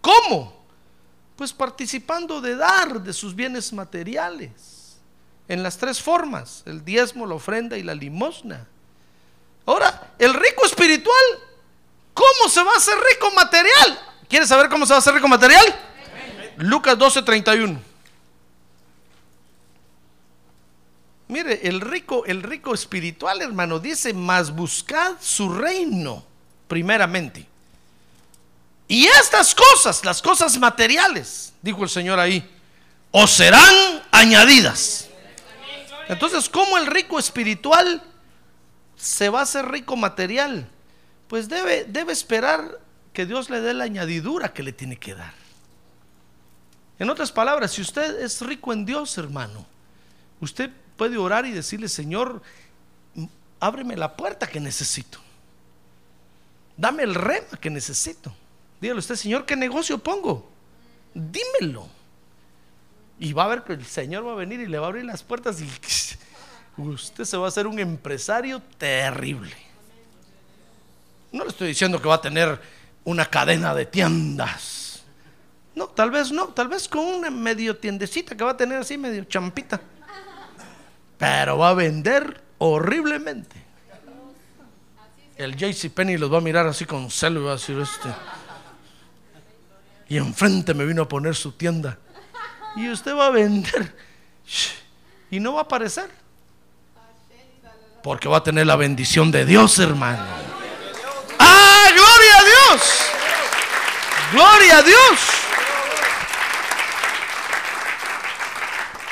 ¿Cómo? 0.00 0.64
Pues 1.36 1.52
participando 1.52 2.40
de 2.40 2.56
dar 2.56 3.02
de 3.02 3.12
sus 3.12 3.34
bienes 3.34 3.70
materiales. 3.70 4.83
En 5.48 5.62
las 5.62 5.76
tres 5.76 6.00
formas, 6.00 6.62
el 6.66 6.84
diezmo, 6.84 7.26
la 7.26 7.34
ofrenda 7.34 7.76
y 7.76 7.82
la 7.82 7.94
limosna. 7.94 8.66
Ahora, 9.66 10.14
el 10.18 10.32
rico 10.34 10.64
espiritual, 10.64 11.24
¿cómo 12.12 12.48
se 12.48 12.62
va 12.62 12.72
a 12.72 12.76
hacer 12.76 12.94
rico 13.12 13.30
material? 13.32 14.00
¿Quieres 14.28 14.48
saber 14.48 14.68
cómo 14.68 14.86
se 14.86 14.90
va 14.90 14.96
a 14.96 14.98
hacer 14.98 15.14
rico 15.14 15.28
material? 15.28 15.64
Lucas 16.56 16.96
12:31. 16.98 17.78
Mire, 21.28 21.66
el 21.66 21.80
rico, 21.80 22.24
el 22.26 22.42
rico 22.42 22.74
espiritual, 22.74 23.40
hermano, 23.42 23.78
dice, 23.78 24.12
más 24.12 24.50
buscad 24.50 25.14
su 25.20 25.48
reino 25.48 26.24
primeramente. 26.68 27.46
Y 28.86 29.06
estas 29.06 29.54
cosas, 29.54 30.04
las 30.04 30.20
cosas 30.20 30.58
materiales, 30.58 31.52
dijo 31.62 31.82
el 31.82 31.88
Señor 31.88 32.20
ahí, 32.20 32.48
os 33.10 33.30
serán 33.30 34.02
añadidas. 34.10 35.03
Entonces, 36.08 36.48
¿cómo 36.48 36.76
el 36.78 36.86
rico 36.86 37.18
espiritual 37.18 38.02
se 38.96 39.28
va 39.28 39.40
a 39.40 39.42
hacer 39.44 39.66
rico 39.66 39.96
material? 39.96 40.68
Pues 41.28 41.48
debe, 41.48 41.84
debe 41.84 42.12
esperar 42.12 42.78
que 43.12 43.26
Dios 43.26 43.48
le 43.50 43.60
dé 43.60 43.74
la 43.74 43.84
añadidura 43.84 44.52
que 44.52 44.62
le 44.62 44.72
tiene 44.72 44.96
que 44.96 45.14
dar. 45.14 45.32
En 46.98 47.10
otras 47.10 47.32
palabras, 47.32 47.72
si 47.72 47.82
usted 47.82 48.20
es 48.22 48.40
rico 48.42 48.72
en 48.72 48.84
Dios, 48.84 49.16
hermano, 49.18 49.66
usted 50.40 50.70
puede 50.96 51.16
orar 51.16 51.46
y 51.46 51.50
decirle, 51.50 51.88
Señor, 51.88 52.42
ábreme 53.60 53.96
la 53.96 54.16
puerta 54.16 54.46
que 54.46 54.60
necesito. 54.60 55.18
Dame 56.76 57.02
el 57.02 57.14
rema 57.14 57.58
que 57.60 57.70
necesito. 57.70 58.34
Dígale 58.80 58.98
usted, 58.98 59.16
Señor, 59.16 59.46
¿qué 59.46 59.56
negocio 59.56 59.98
pongo? 59.98 60.50
Dímelo. 61.14 61.88
Y 63.24 63.32
va 63.32 63.44
a 63.44 63.48
ver 63.48 63.62
que 63.62 63.72
el 63.72 63.86
Señor 63.86 64.26
va 64.26 64.32
a 64.32 64.34
venir 64.34 64.60
y 64.60 64.66
le 64.66 64.78
va 64.78 64.84
a 64.84 64.88
abrir 64.90 65.06
las 65.06 65.22
puertas 65.22 65.58
y 65.58 65.70
usted 66.76 67.24
se 67.24 67.38
va 67.38 67.46
a 67.46 67.48
hacer 67.48 67.66
un 67.66 67.78
empresario 67.78 68.60
terrible. 68.76 69.56
No 71.32 71.44
le 71.44 71.48
estoy 71.48 71.68
diciendo 71.68 72.02
que 72.02 72.06
va 72.06 72.16
a 72.16 72.20
tener 72.20 72.60
una 73.02 73.24
cadena 73.24 73.74
de 73.74 73.86
tiendas. 73.86 75.04
No, 75.74 75.86
tal 75.86 76.10
vez 76.10 76.32
no, 76.32 76.48
tal 76.48 76.68
vez 76.68 76.86
con 76.86 77.02
una 77.02 77.30
medio 77.30 77.78
tiendecita 77.78 78.36
que 78.36 78.44
va 78.44 78.50
a 78.50 78.56
tener 78.58 78.76
así 78.78 78.98
medio 78.98 79.24
champita. 79.24 79.80
Pero 81.16 81.56
va 81.56 81.70
a 81.70 81.74
vender 81.74 82.42
horriblemente. 82.58 83.56
El 85.38 85.56
JC 85.56 85.90
Penny 85.90 86.18
los 86.18 86.30
va 86.30 86.38
a 86.38 86.42
mirar 86.42 86.66
así 86.66 86.84
con 86.84 87.10
celo 87.10 87.50
y 87.54 87.56
este. 87.56 88.14
Y 90.10 90.18
enfrente 90.18 90.74
me 90.74 90.84
vino 90.84 91.00
a 91.00 91.08
poner 91.08 91.34
su 91.34 91.52
tienda. 91.52 91.98
Y 92.76 92.88
usted 92.90 93.14
va 93.14 93.26
a 93.26 93.30
vender. 93.30 93.94
Y 95.30 95.40
no 95.40 95.54
va 95.54 95.60
a 95.60 95.64
aparecer. 95.64 96.10
Porque 98.02 98.28
va 98.28 98.38
a 98.38 98.42
tener 98.42 98.66
la 98.66 98.76
bendición 98.76 99.30
de 99.30 99.44
Dios, 99.44 99.78
hermano. 99.78 100.22
¡Ah, 101.38 101.86
gloria 101.90 102.38
a 102.38 102.44
Dios! 102.44 103.06
¡Gloria 104.32 104.78
a 104.78 104.82
Dios! 104.82 105.20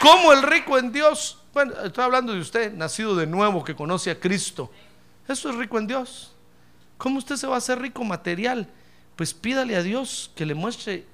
Como 0.00 0.32
el 0.32 0.42
rico 0.42 0.78
en 0.78 0.92
Dios 0.92 1.38
bueno, 1.52 1.74
estoy 1.84 2.04
hablando 2.04 2.32
de 2.32 2.40
usted, 2.40 2.72
nacido 2.72 3.14
de 3.14 3.26
nuevo, 3.26 3.62
que 3.62 3.74
conoce 3.74 4.10
a 4.10 4.18
Cristo. 4.18 4.70
Eso 5.28 5.50
es 5.50 5.56
rico 5.56 5.78
en 5.78 5.86
Dios. 5.86 6.32
¿Cómo 6.96 7.18
usted 7.18 7.36
se 7.36 7.46
va 7.46 7.56
a 7.56 7.58
hacer 7.58 7.78
rico 7.78 8.04
material? 8.04 8.66
Pues 9.16 9.34
pídale 9.34 9.76
a 9.76 9.82
Dios 9.82 10.30
que 10.34 10.46
le 10.46 10.54
muestre 10.54 11.04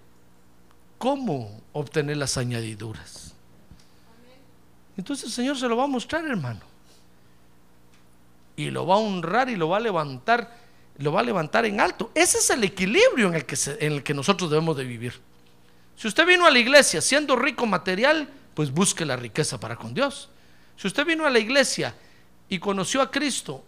cómo 0.99 1.63
obtener 1.73 2.17
las 2.17 2.37
añadiduras. 2.37 3.33
Entonces 4.97 5.27
el 5.27 5.33
Señor 5.33 5.59
se 5.59 5.69
lo 5.69 5.77
va 5.77 5.85
a 5.85 5.87
mostrar, 5.87 6.25
hermano. 6.27 6.61
Y 8.57 8.71
lo 8.71 8.87
va 8.87 8.97
a 8.97 8.99
honrar 8.99 9.49
y 9.49 9.55
lo 9.55 9.69
va 9.69 9.77
a 9.77 9.81
levantar, 9.81 10.59
lo 10.99 11.13
va 11.13 11.21
a 11.21 11.23
levantar 11.23 11.65
en 11.65 11.81
alto. 11.81 12.11
Ese 12.15 12.39
es 12.39 12.51
el 12.51 12.65
equilibrio 12.65 13.29
en 13.29 13.37
el 13.37 13.47
que, 13.47 13.57
en 13.79 13.93
el 13.93 14.03
que 14.03 14.13
nosotros 14.13 14.51
debemos 14.51 14.77
de 14.77 14.85
vivir. 14.85 15.15
Si 15.97 16.09
usted 16.09 16.27
vino 16.27 16.47
a 16.47 16.51
la 16.51 16.59
iglesia 16.59 17.01
siendo 17.01 17.37
rico 17.37 17.65
material, 17.65 18.29
pues 18.55 18.73
busque 18.73 19.05
la 19.05 19.17
riqueza 19.17 19.61
para 19.61 19.77
con 19.77 19.95
Dios. 19.95 20.29
Si 20.77 20.89
usted 20.89 21.07
vino 21.07 21.25
a 21.25 21.31
la 21.31 21.39
iglesia 21.39 21.95
y 22.49 22.59
conoció 22.59 23.01
a 23.01 23.11
Cristo, 23.11 23.65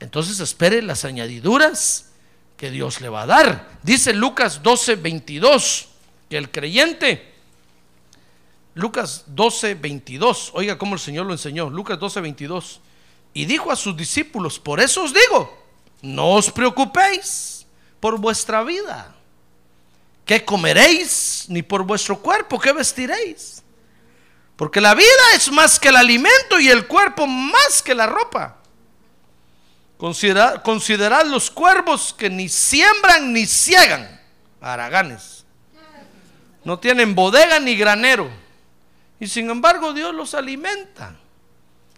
entonces 0.00 0.40
espere 0.40 0.80
las 0.80 1.04
añadiduras 1.04 2.13
que 2.56 2.70
Dios 2.70 3.00
le 3.00 3.08
va 3.08 3.22
a 3.22 3.26
dar. 3.26 3.78
Dice 3.82 4.12
Lucas 4.12 4.62
12, 4.62 4.96
22, 4.96 5.88
que 6.28 6.36
el 6.36 6.50
creyente, 6.50 7.34
Lucas 8.74 9.24
12, 9.28 9.74
22, 9.74 10.50
oiga 10.54 10.78
cómo 10.78 10.94
el 10.94 11.00
Señor 11.00 11.26
lo 11.26 11.32
enseñó, 11.32 11.70
Lucas 11.70 11.98
12, 11.98 12.20
22, 12.20 12.80
y 13.32 13.44
dijo 13.46 13.70
a 13.70 13.76
sus 13.76 13.96
discípulos, 13.96 14.58
por 14.58 14.80
eso 14.80 15.02
os 15.02 15.12
digo, 15.12 15.64
no 16.02 16.32
os 16.32 16.50
preocupéis 16.50 17.66
por 18.00 18.18
vuestra 18.18 18.62
vida 18.62 19.14
¿Qué 20.24 20.44
comeréis? 20.44 21.46
Ni 21.48 21.62
por 21.62 21.82
vuestro 21.82 22.18
cuerpo, 22.18 22.58
¿qué 22.58 22.72
vestiréis? 22.72 23.62
Porque 24.56 24.80
la 24.80 24.94
vida 24.94 25.34
es 25.34 25.50
más 25.50 25.78
que 25.78 25.88
el 25.88 25.96
alimento 25.96 26.58
y 26.58 26.68
el 26.68 26.86
cuerpo 26.86 27.26
más 27.26 27.82
que 27.82 27.94
la 27.94 28.06
ropa. 28.06 28.58
Considerad 29.96 31.26
los 31.26 31.50
cuervos 31.50 32.12
que 32.12 32.28
ni 32.28 32.48
siembran 32.48 33.32
ni 33.32 33.46
ciegan, 33.46 34.20
araganes. 34.60 35.44
No 36.64 36.78
tienen 36.78 37.14
bodega 37.14 37.60
ni 37.60 37.76
granero. 37.76 38.30
Y 39.20 39.26
sin 39.26 39.50
embargo 39.50 39.92
Dios 39.92 40.14
los 40.14 40.34
alimenta. 40.34 41.16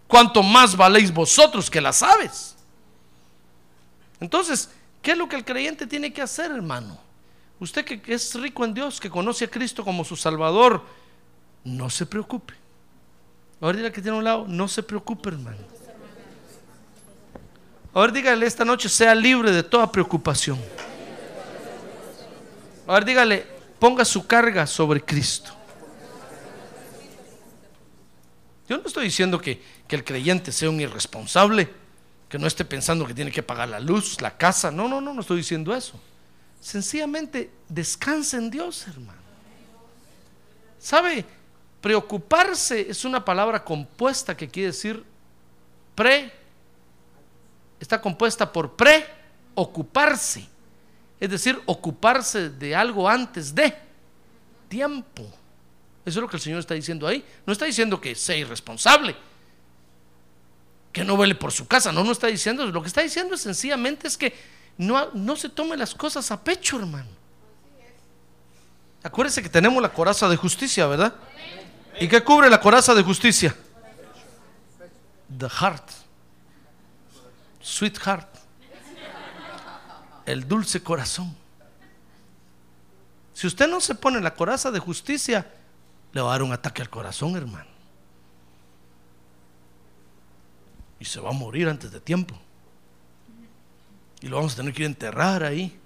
Cuanto 0.06 0.42
más 0.42 0.76
valéis 0.76 1.12
vosotros 1.12 1.70
que 1.70 1.80
las 1.80 2.02
aves. 2.02 2.56
Entonces, 4.20 4.70
¿qué 5.02 5.12
es 5.12 5.18
lo 5.18 5.28
que 5.28 5.36
el 5.36 5.44
creyente 5.44 5.86
tiene 5.86 6.12
que 6.12 6.22
hacer, 6.22 6.50
hermano? 6.50 6.98
Usted 7.58 7.84
que 7.84 8.02
es 8.12 8.34
rico 8.34 8.64
en 8.64 8.74
Dios, 8.74 9.00
que 9.00 9.10
conoce 9.10 9.46
a 9.46 9.50
Cristo 9.50 9.84
como 9.84 10.04
su 10.04 10.16
Salvador, 10.16 10.84
no 11.64 11.88
se 11.90 12.06
preocupe. 12.06 12.54
Ahora 13.60 13.76
dígale 13.76 13.94
que 13.94 14.02
tiene 14.02 14.18
un 14.18 14.24
lado, 14.24 14.44
no 14.46 14.68
se 14.68 14.82
preocupe, 14.82 15.30
hermano. 15.30 15.75
Ahora 17.96 18.12
dígale 18.12 18.44
esta 18.44 18.62
noche, 18.62 18.90
sea 18.90 19.14
libre 19.14 19.50
de 19.50 19.62
toda 19.62 19.90
preocupación. 19.90 20.58
Ahora 22.86 23.06
dígale, 23.06 23.46
ponga 23.78 24.04
su 24.04 24.26
carga 24.26 24.66
sobre 24.66 25.00
Cristo. 25.00 25.50
Yo 28.68 28.76
no 28.76 28.84
estoy 28.84 29.04
diciendo 29.04 29.40
que, 29.40 29.62
que 29.88 29.96
el 29.96 30.04
creyente 30.04 30.52
sea 30.52 30.68
un 30.68 30.78
irresponsable, 30.78 31.70
que 32.28 32.38
no 32.38 32.46
esté 32.46 32.66
pensando 32.66 33.06
que 33.06 33.14
tiene 33.14 33.32
que 33.32 33.42
pagar 33.42 33.70
la 33.70 33.80
luz, 33.80 34.20
la 34.20 34.36
casa. 34.36 34.70
No, 34.70 34.88
no, 34.88 35.00
no, 35.00 35.14
no 35.14 35.22
estoy 35.22 35.38
diciendo 35.38 35.74
eso. 35.74 35.98
Sencillamente 36.60 37.50
descansa 37.66 38.36
en 38.36 38.50
Dios, 38.50 38.86
hermano. 38.88 39.22
¿Sabe? 40.78 41.24
Preocuparse 41.80 42.90
es 42.90 43.06
una 43.06 43.24
palabra 43.24 43.64
compuesta 43.64 44.36
que 44.36 44.48
quiere 44.48 44.66
decir 44.66 45.02
pre. 45.94 46.44
Está 47.78 48.00
compuesta 48.00 48.50
por 48.52 48.76
preocuparse. 48.76 50.46
Es 51.18 51.30
decir, 51.30 51.60
ocuparse 51.66 52.50
de 52.50 52.74
algo 52.74 53.08
antes 53.08 53.54
de 53.54 53.74
tiempo. 54.68 55.22
Eso 56.04 56.18
es 56.18 56.22
lo 56.22 56.28
que 56.28 56.36
el 56.36 56.42
Señor 56.42 56.60
está 56.60 56.74
diciendo 56.74 57.06
ahí. 57.06 57.24
No 57.44 57.52
está 57.52 57.64
diciendo 57.64 58.00
que 58.00 58.14
sea 58.14 58.36
irresponsable, 58.36 59.16
que 60.92 61.04
no 61.04 61.16
vele 61.16 61.34
por 61.34 61.52
su 61.52 61.66
casa. 61.66 61.90
No, 61.90 62.04
no 62.04 62.12
está 62.12 62.28
diciendo. 62.28 62.64
Lo 62.66 62.82
que 62.82 62.88
está 62.88 63.02
diciendo 63.02 63.36
sencillamente 63.36 64.06
es 64.06 64.16
que 64.16 64.34
no, 64.78 65.36
se 65.36 65.48
tome 65.48 65.76
las 65.76 65.94
cosas 65.94 66.30
a 66.30 66.42
pecho, 66.42 66.78
hermano. 66.78 67.08
Acuérdese 69.02 69.42
que 69.42 69.48
tenemos 69.48 69.82
la 69.82 69.92
coraza 69.92 70.28
de 70.28 70.36
justicia, 70.36 70.86
¿verdad? 70.86 71.14
¿Y 71.98 72.08
qué 72.08 72.22
cubre 72.22 72.50
la 72.50 72.60
coraza 72.60 72.94
de 72.94 73.02
justicia? 73.02 73.56
The 75.38 75.48
heart. 75.48 76.05
Sweet 77.66 77.98
heart. 77.98 78.28
El 80.24 80.46
dulce 80.46 80.80
corazón. 80.84 81.36
Si 83.34 83.48
usted 83.48 83.68
no 83.68 83.80
se 83.80 83.96
pone 83.96 84.20
la 84.20 84.34
coraza 84.34 84.70
de 84.70 84.78
justicia, 84.78 85.52
le 86.12 86.20
va 86.20 86.28
a 86.28 86.32
dar 86.32 86.42
un 86.44 86.52
ataque 86.52 86.80
al 86.80 86.88
corazón, 86.88 87.34
hermano. 87.34 87.68
Y 91.00 91.04
se 91.04 91.18
va 91.18 91.30
a 91.30 91.32
morir 91.32 91.68
antes 91.68 91.90
de 91.90 92.00
tiempo. 92.00 92.38
Y 94.20 94.28
lo 94.28 94.36
vamos 94.36 94.52
a 94.52 94.56
tener 94.58 94.72
que 94.72 94.84
a 94.84 94.86
enterrar 94.86 95.42
ahí. 95.42 95.76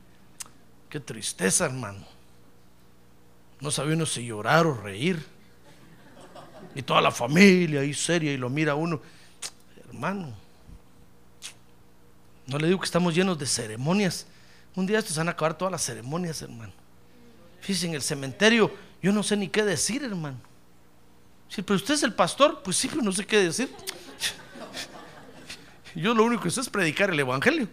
Qué 0.90 1.00
tristeza, 1.00 1.64
hermano. 1.64 2.04
No 3.58 3.70
sabía 3.70 3.94
uno 3.94 4.04
si 4.04 4.26
llorar 4.26 4.66
o 4.66 4.74
reír. 4.74 5.26
Y 6.74 6.82
toda 6.82 7.00
la 7.00 7.10
familia 7.10 7.80
ahí 7.80 7.94
seria 7.94 8.32
y 8.32 8.36
lo 8.36 8.50
mira 8.50 8.74
uno. 8.74 9.00
Hermano, 9.88 10.34
no 12.50 12.58
le 12.58 12.66
digo 12.66 12.80
que 12.80 12.84
estamos 12.84 13.14
llenos 13.14 13.38
de 13.38 13.46
ceremonias. 13.46 14.26
Un 14.74 14.84
día 14.84 14.98
estos 14.98 15.16
van 15.16 15.28
a 15.28 15.30
acabar 15.30 15.56
todas 15.56 15.70
las 15.70 15.82
ceremonias, 15.82 16.42
hermano. 16.42 16.72
Fíjense, 17.60 17.86
en 17.86 17.94
el 17.94 18.02
cementerio 18.02 18.74
yo 19.00 19.12
no 19.12 19.22
sé 19.22 19.36
ni 19.36 19.48
qué 19.48 19.64
decir, 19.64 20.02
hermano. 20.02 20.38
Sí, 21.48 21.62
pero 21.62 21.76
usted 21.76 21.94
es 21.94 22.02
el 22.02 22.12
pastor, 22.12 22.60
pues 22.62 22.76
sí, 22.76 22.88
pero 22.88 23.02
no 23.02 23.12
sé 23.12 23.24
qué 23.24 23.38
decir. 23.38 23.72
Yo 25.96 26.14
lo 26.14 26.22
único 26.22 26.44
que 26.44 26.50
sé 26.50 26.60
es 26.60 26.68
predicar 26.68 27.10
el 27.10 27.18
evangelio. 27.18 27.68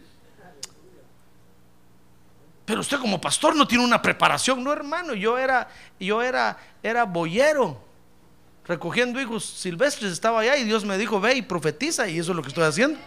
Pero 2.66 2.82
usted 2.82 2.98
como 2.98 3.22
pastor 3.22 3.56
no 3.56 3.68
tiene 3.68 3.84
una 3.84 4.02
preparación, 4.02 4.64
no, 4.64 4.74
hermano. 4.74 5.14
Yo 5.14 5.38
era, 5.38 5.70
yo 6.00 6.24
era, 6.24 6.58
era 6.82 7.06
boyero, 7.06 7.80
recogiendo 8.66 9.22
hijos 9.22 9.46
silvestres, 9.46 10.12
estaba 10.12 10.42
allá 10.42 10.58
y 10.58 10.64
Dios 10.64 10.84
me 10.84 10.98
dijo, 10.98 11.22
ve 11.22 11.36
y 11.36 11.42
profetiza, 11.44 12.10
y 12.10 12.18
eso 12.18 12.32
es 12.32 12.36
lo 12.36 12.42
que 12.42 12.50
estoy 12.50 12.64
haciendo. 12.64 13.00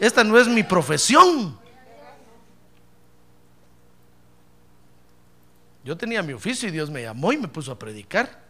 Esta 0.00 0.22
no 0.22 0.38
es 0.38 0.46
mi 0.46 0.62
profesión. 0.62 1.58
Yo 5.84 5.96
tenía 5.96 6.22
mi 6.22 6.32
oficio 6.32 6.68
y 6.68 6.72
Dios 6.72 6.90
me 6.90 7.02
llamó 7.02 7.32
y 7.32 7.38
me 7.38 7.48
puso 7.48 7.72
a 7.72 7.78
predicar. 7.78 8.42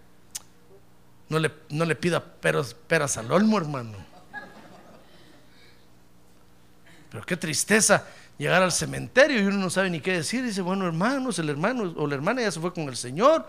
No 1.29 1.39
le, 1.39 1.53
no 1.71 1.85
le 1.85 1.95
pida 1.95 2.25
peras, 2.25 2.75
peras 2.75 3.17
al 3.17 3.31
olmo, 3.31 3.59
hermano. 3.59 3.97
Pero 7.11 7.25
qué 7.25 7.37
tristeza 7.37 8.07
llegar 8.39 8.63
al 8.63 8.73
cementerio 8.73 9.41
y 9.41 9.45
uno 9.45 9.57
no 9.57 9.71
sabe 9.71 9.89
ni 9.91 10.01
qué 10.01 10.13
decir. 10.15 10.43
Dice, 10.43 10.63
bueno, 10.63 10.87
hermanos, 10.87 11.39
el 11.39 11.49
hermano 11.49 11.95
o 11.97 12.07
la 12.07 12.15
hermana 12.15 12.43
ya 12.43 12.51
se 12.51 12.61
fue 12.61 12.73
con 12.73 12.85
el 12.85 12.97
Señor. 12.97 13.47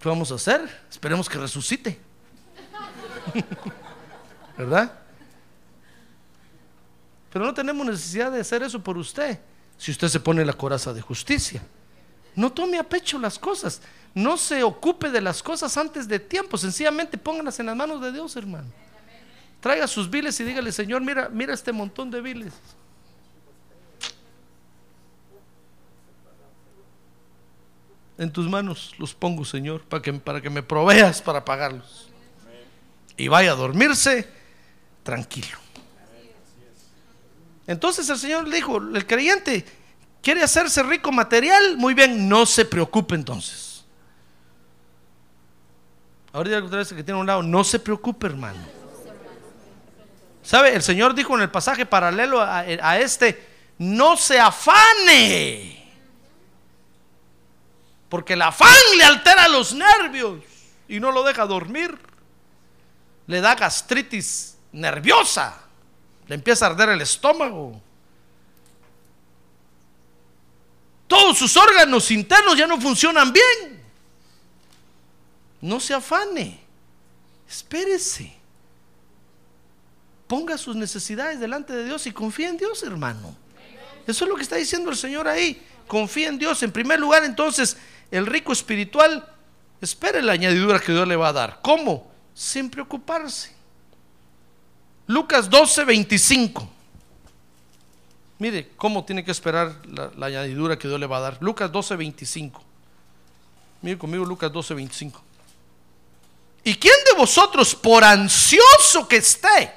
¿Qué 0.00 0.08
vamos 0.08 0.32
a 0.32 0.34
hacer? 0.34 0.68
Esperemos 0.90 1.28
que 1.28 1.38
resucite. 1.38 1.98
¿Verdad? 4.58 4.92
Pero 7.32 7.44
no 7.44 7.54
tenemos 7.54 7.86
necesidad 7.86 8.32
de 8.32 8.40
hacer 8.40 8.62
eso 8.62 8.82
por 8.82 8.98
usted 8.98 9.38
si 9.78 9.90
usted 9.90 10.08
se 10.08 10.20
pone 10.20 10.44
la 10.44 10.52
coraza 10.52 10.92
de 10.92 11.00
justicia. 11.00 11.62
No 12.36 12.52
tome 12.52 12.78
a 12.78 12.84
pecho 12.84 13.18
las 13.18 13.38
cosas. 13.38 13.80
No 14.14 14.36
se 14.36 14.62
ocupe 14.62 15.10
de 15.10 15.20
las 15.20 15.42
cosas 15.42 15.76
antes 15.76 16.06
de 16.06 16.18
tiempo. 16.18 16.58
Sencillamente 16.58 17.16
pónganlas 17.16 17.58
en 17.60 17.66
las 17.66 17.76
manos 17.76 18.00
de 18.02 18.12
Dios, 18.12 18.36
hermano. 18.36 18.68
Traiga 19.60 19.86
sus 19.86 20.10
viles 20.10 20.38
y 20.40 20.44
dígale, 20.44 20.72
Señor, 20.72 21.02
mira, 21.02 21.28
mira 21.30 21.54
este 21.54 21.72
montón 21.72 22.10
de 22.10 22.20
viles. 22.20 22.52
En 28.18 28.30
tus 28.30 28.48
manos 28.48 28.94
los 28.98 29.14
pongo, 29.14 29.46
Señor, 29.46 29.80
para 29.82 30.02
que, 30.02 30.12
para 30.12 30.40
que 30.42 30.50
me 30.50 30.62
proveas 30.62 31.22
para 31.22 31.42
pagarlos. 31.42 32.10
Y 33.16 33.28
vaya 33.28 33.52
a 33.52 33.54
dormirse 33.54 34.28
tranquilo. 35.02 35.58
Entonces 37.70 38.08
el 38.08 38.18
Señor 38.18 38.48
le 38.48 38.56
dijo, 38.56 38.78
el 38.78 39.06
creyente 39.06 39.64
quiere 40.20 40.42
hacerse 40.42 40.82
rico 40.82 41.12
material, 41.12 41.76
muy 41.76 41.94
bien, 41.94 42.28
no 42.28 42.44
se 42.44 42.64
preocupe 42.64 43.14
entonces. 43.14 43.84
Ahorita 46.32 46.64
otra 46.64 46.78
vez 46.78 46.88
que 46.92 47.04
tiene 47.04 47.20
un 47.20 47.28
lado, 47.28 47.44
no 47.44 47.62
se 47.62 47.78
preocupe 47.78 48.26
hermano. 48.26 48.58
¿Sabe? 50.42 50.74
El 50.74 50.82
Señor 50.82 51.14
dijo 51.14 51.36
en 51.36 51.42
el 51.42 51.50
pasaje 51.52 51.86
paralelo 51.86 52.40
a, 52.40 52.58
a 52.58 52.98
este, 52.98 53.46
no 53.78 54.16
se 54.16 54.40
afane. 54.40 55.92
Porque 58.08 58.32
el 58.32 58.42
afán 58.42 58.74
le 58.96 59.04
altera 59.04 59.46
los 59.46 59.74
nervios 59.74 60.40
y 60.88 60.98
no 60.98 61.12
lo 61.12 61.22
deja 61.22 61.46
dormir. 61.46 61.96
Le 63.28 63.40
da 63.40 63.54
gastritis 63.54 64.56
nerviosa. 64.72 65.69
Le 66.30 66.36
empieza 66.36 66.64
a 66.64 66.68
arder 66.68 66.90
el 66.90 67.00
estómago. 67.00 67.82
Todos 71.08 71.36
sus 71.36 71.56
órganos 71.56 72.08
internos 72.12 72.56
ya 72.56 72.68
no 72.68 72.80
funcionan 72.80 73.32
bien. 73.32 73.82
No 75.60 75.80
se 75.80 75.92
afane. 75.92 76.60
Espérese. 77.48 78.32
Ponga 80.28 80.56
sus 80.56 80.76
necesidades 80.76 81.40
delante 81.40 81.72
de 81.72 81.84
Dios 81.84 82.06
y 82.06 82.12
confía 82.12 82.48
en 82.48 82.58
Dios, 82.58 82.80
hermano. 82.84 83.34
Eso 84.06 84.24
es 84.24 84.30
lo 84.30 84.36
que 84.36 84.42
está 84.42 84.54
diciendo 84.54 84.88
el 84.88 84.96
Señor 84.96 85.26
ahí. 85.26 85.60
Confía 85.88 86.28
en 86.28 86.38
Dios. 86.38 86.62
En 86.62 86.70
primer 86.70 87.00
lugar, 87.00 87.24
entonces, 87.24 87.76
el 88.12 88.24
rico 88.24 88.52
espiritual 88.52 89.28
espere 89.80 90.22
la 90.22 90.34
añadidura 90.34 90.78
que 90.78 90.92
Dios 90.92 91.08
le 91.08 91.16
va 91.16 91.30
a 91.30 91.32
dar. 91.32 91.58
¿Cómo? 91.60 92.08
Sin 92.34 92.70
preocuparse. 92.70 93.58
Lucas 95.10 95.50
12, 95.50 95.84
25. 95.86 96.70
Mire 98.38 98.70
cómo 98.76 99.04
tiene 99.04 99.24
que 99.24 99.32
esperar 99.32 99.74
la, 99.88 100.12
la, 100.16 100.26
añadidura 100.26 100.78
que 100.78 100.86
Dios 100.86 101.00
le 101.00 101.06
va 101.06 101.16
a 101.16 101.20
dar. 101.20 101.38
Lucas 101.40 101.72
12, 101.72 101.96
25. 101.96 102.62
Mire 103.82 103.98
conmigo 103.98 104.24
Lucas 104.24 104.52
12, 104.52 104.72
25. 104.72 105.20
¿Y 106.62 106.76
quién 106.76 106.94
de 107.10 107.18
vosotros, 107.18 107.74
por 107.74 108.04
ansioso 108.04 109.08
que 109.08 109.16
esté, 109.16 109.72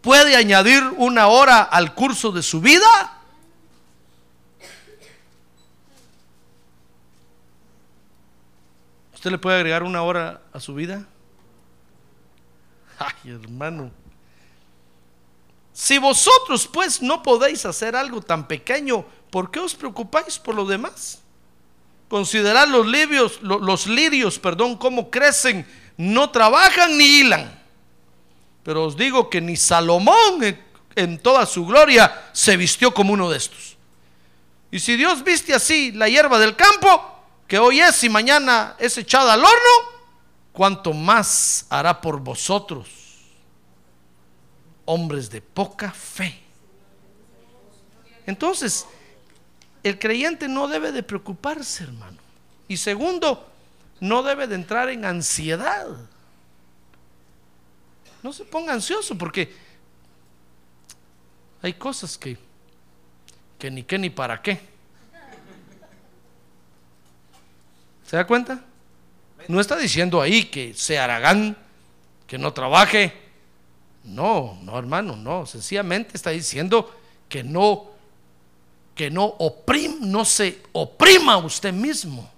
puede 0.00 0.36
añadir 0.36 0.84
una 0.96 1.26
hora 1.26 1.62
al 1.62 1.92
curso 1.92 2.30
de 2.30 2.44
su 2.44 2.60
vida? 2.60 3.18
¿Usted 9.12 9.32
le 9.32 9.38
puede 9.38 9.56
agregar 9.56 9.82
una 9.82 10.02
hora 10.02 10.40
a 10.52 10.60
su 10.60 10.72
vida? 10.72 11.04
Ay, 12.98 13.32
hermano. 13.32 13.90
Si 15.72 15.98
vosotros 15.98 16.66
pues 16.66 17.00
no 17.00 17.22
podéis 17.22 17.64
hacer 17.64 17.94
algo 17.94 18.20
tan 18.20 18.48
pequeño, 18.48 19.06
¿por 19.30 19.50
qué 19.50 19.60
os 19.60 19.74
preocupáis 19.74 20.38
por 20.38 20.54
lo 20.54 20.64
demás? 20.64 21.20
Considerad 22.08 22.66
los 22.68 22.86
lirios, 22.86 23.40
los 23.42 23.86
lirios, 23.86 24.38
perdón, 24.38 24.76
cómo 24.76 25.10
crecen, 25.10 25.66
no 25.96 26.30
trabajan 26.30 26.98
ni 26.98 27.20
hilan. 27.20 27.62
Pero 28.64 28.86
os 28.86 28.96
digo 28.96 29.30
que 29.30 29.40
ni 29.40 29.56
Salomón 29.56 30.42
en, 30.42 30.60
en 30.96 31.18
toda 31.18 31.46
su 31.46 31.64
gloria 31.64 32.30
se 32.32 32.56
vistió 32.56 32.92
como 32.92 33.12
uno 33.12 33.30
de 33.30 33.36
estos. 33.36 33.76
Y 34.70 34.80
si 34.80 34.96
Dios 34.96 35.22
viste 35.22 35.54
así 35.54 35.92
la 35.92 36.08
hierba 36.08 36.38
del 36.38 36.56
campo, 36.56 37.22
que 37.46 37.58
hoy 37.58 37.80
es 37.80 38.02
y 38.02 38.08
mañana 38.08 38.74
es 38.78 38.98
echada 38.98 39.34
al 39.34 39.44
horno, 39.44 39.97
cuanto 40.58 40.92
más 40.92 41.66
hará 41.70 42.00
por 42.00 42.18
vosotros, 42.18 42.88
hombres 44.86 45.30
de 45.30 45.40
poca 45.40 45.92
fe. 45.92 46.36
Entonces, 48.26 48.84
el 49.84 50.00
creyente 50.00 50.48
no 50.48 50.66
debe 50.66 50.90
de 50.90 51.04
preocuparse, 51.04 51.84
hermano. 51.84 52.18
Y 52.66 52.76
segundo, 52.76 53.48
no 54.00 54.24
debe 54.24 54.48
de 54.48 54.56
entrar 54.56 54.88
en 54.88 55.04
ansiedad. 55.04 55.86
No 58.24 58.32
se 58.32 58.44
ponga 58.44 58.72
ansioso 58.72 59.16
porque 59.16 59.54
hay 61.62 61.74
cosas 61.74 62.18
que, 62.18 62.36
que 63.60 63.70
ni 63.70 63.84
qué 63.84 63.96
ni 63.96 64.10
para 64.10 64.42
qué. 64.42 64.60
¿Se 68.04 68.16
da 68.16 68.26
cuenta? 68.26 68.64
No 69.46 69.60
está 69.60 69.76
diciendo 69.76 70.20
ahí 70.20 70.44
que 70.44 70.74
sea 70.74 71.04
aragán, 71.04 71.56
que 72.26 72.38
no 72.38 72.52
trabaje. 72.52 73.14
No, 74.04 74.58
no, 74.62 74.78
hermano, 74.78 75.16
no. 75.16 75.46
Sencillamente 75.46 76.16
está 76.16 76.30
diciendo 76.30 76.94
que 77.28 77.44
no, 77.44 77.86
que 78.94 79.10
no 79.10 79.24
oprim, 79.24 79.98
no 80.00 80.24
se 80.24 80.60
oprima 80.72 81.36
usted 81.38 81.72
mismo. 81.72 82.30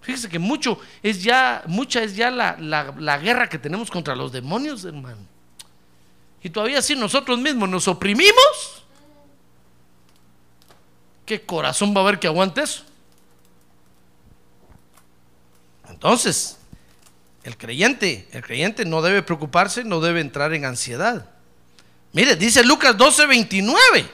Fíjese 0.00 0.28
que 0.28 0.40
mucho 0.40 0.80
es 1.02 1.22
ya, 1.22 1.62
mucha 1.66 2.02
es 2.02 2.16
ya 2.16 2.30
la, 2.30 2.56
la, 2.58 2.92
la 2.98 3.18
guerra 3.18 3.48
que 3.48 3.58
tenemos 3.58 3.90
contra 3.90 4.16
los 4.16 4.32
demonios, 4.32 4.84
hermano. 4.84 5.20
Y 6.42 6.50
todavía 6.50 6.82
si 6.82 6.96
nosotros 6.96 7.38
mismos 7.38 7.68
nos 7.68 7.86
oprimimos, 7.86 8.82
¿qué 11.24 11.40
corazón 11.40 11.94
va 11.94 12.00
a 12.00 12.04
haber 12.04 12.18
que 12.18 12.26
aguante 12.26 12.62
eso? 12.62 12.84
Entonces, 16.02 16.58
el 17.44 17.56
creyente, 17.56 18.26
el 18.32 18.42
creyente 18.42 18.84
no 18.84 19.02
debe 19.02 19.22
preocuparse, 19.22 19.84
no 19.84 20.00
debe 20.00 20.20
entrar 20.20 20.52
en 20.52 20.64
ansiedad. 20.64 21.30
Mire, 22.12 22.34
dice 22.34 22.64
Lucas 22.64 22.96
12, 22.96 23.24
29. 23.26 24.10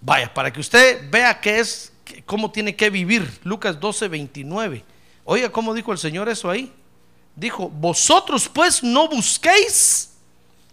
Vaya, 0.00 0.32
para 0.32 0.52
que 0.52 0.60
usted 0.60 1.10
vea 1.10 1.40
qué 1.40 1.58
es, 1.58 1.92
cómo 2.24 2.52
tiene 2.52 2.76
que 2.76 2.88
vivir. 2.88 3.28
Lucas 3.42 3.80
12, 3.80 4.06
29. 4.06 4.84
Oiga, 5.24 5.50
¿cómo 5.50 5.74
dijo 5.74 5.90
el 5.90 5.98
Señor 5.98 6.28
eso 6.28 6.48
ahí? 6.48 6.72
Dijo, 7.34 7.68
vosotros 7.68 8.48
pues 8.48 8.80
no 8.84 9.08
busquéis 9.08 10.10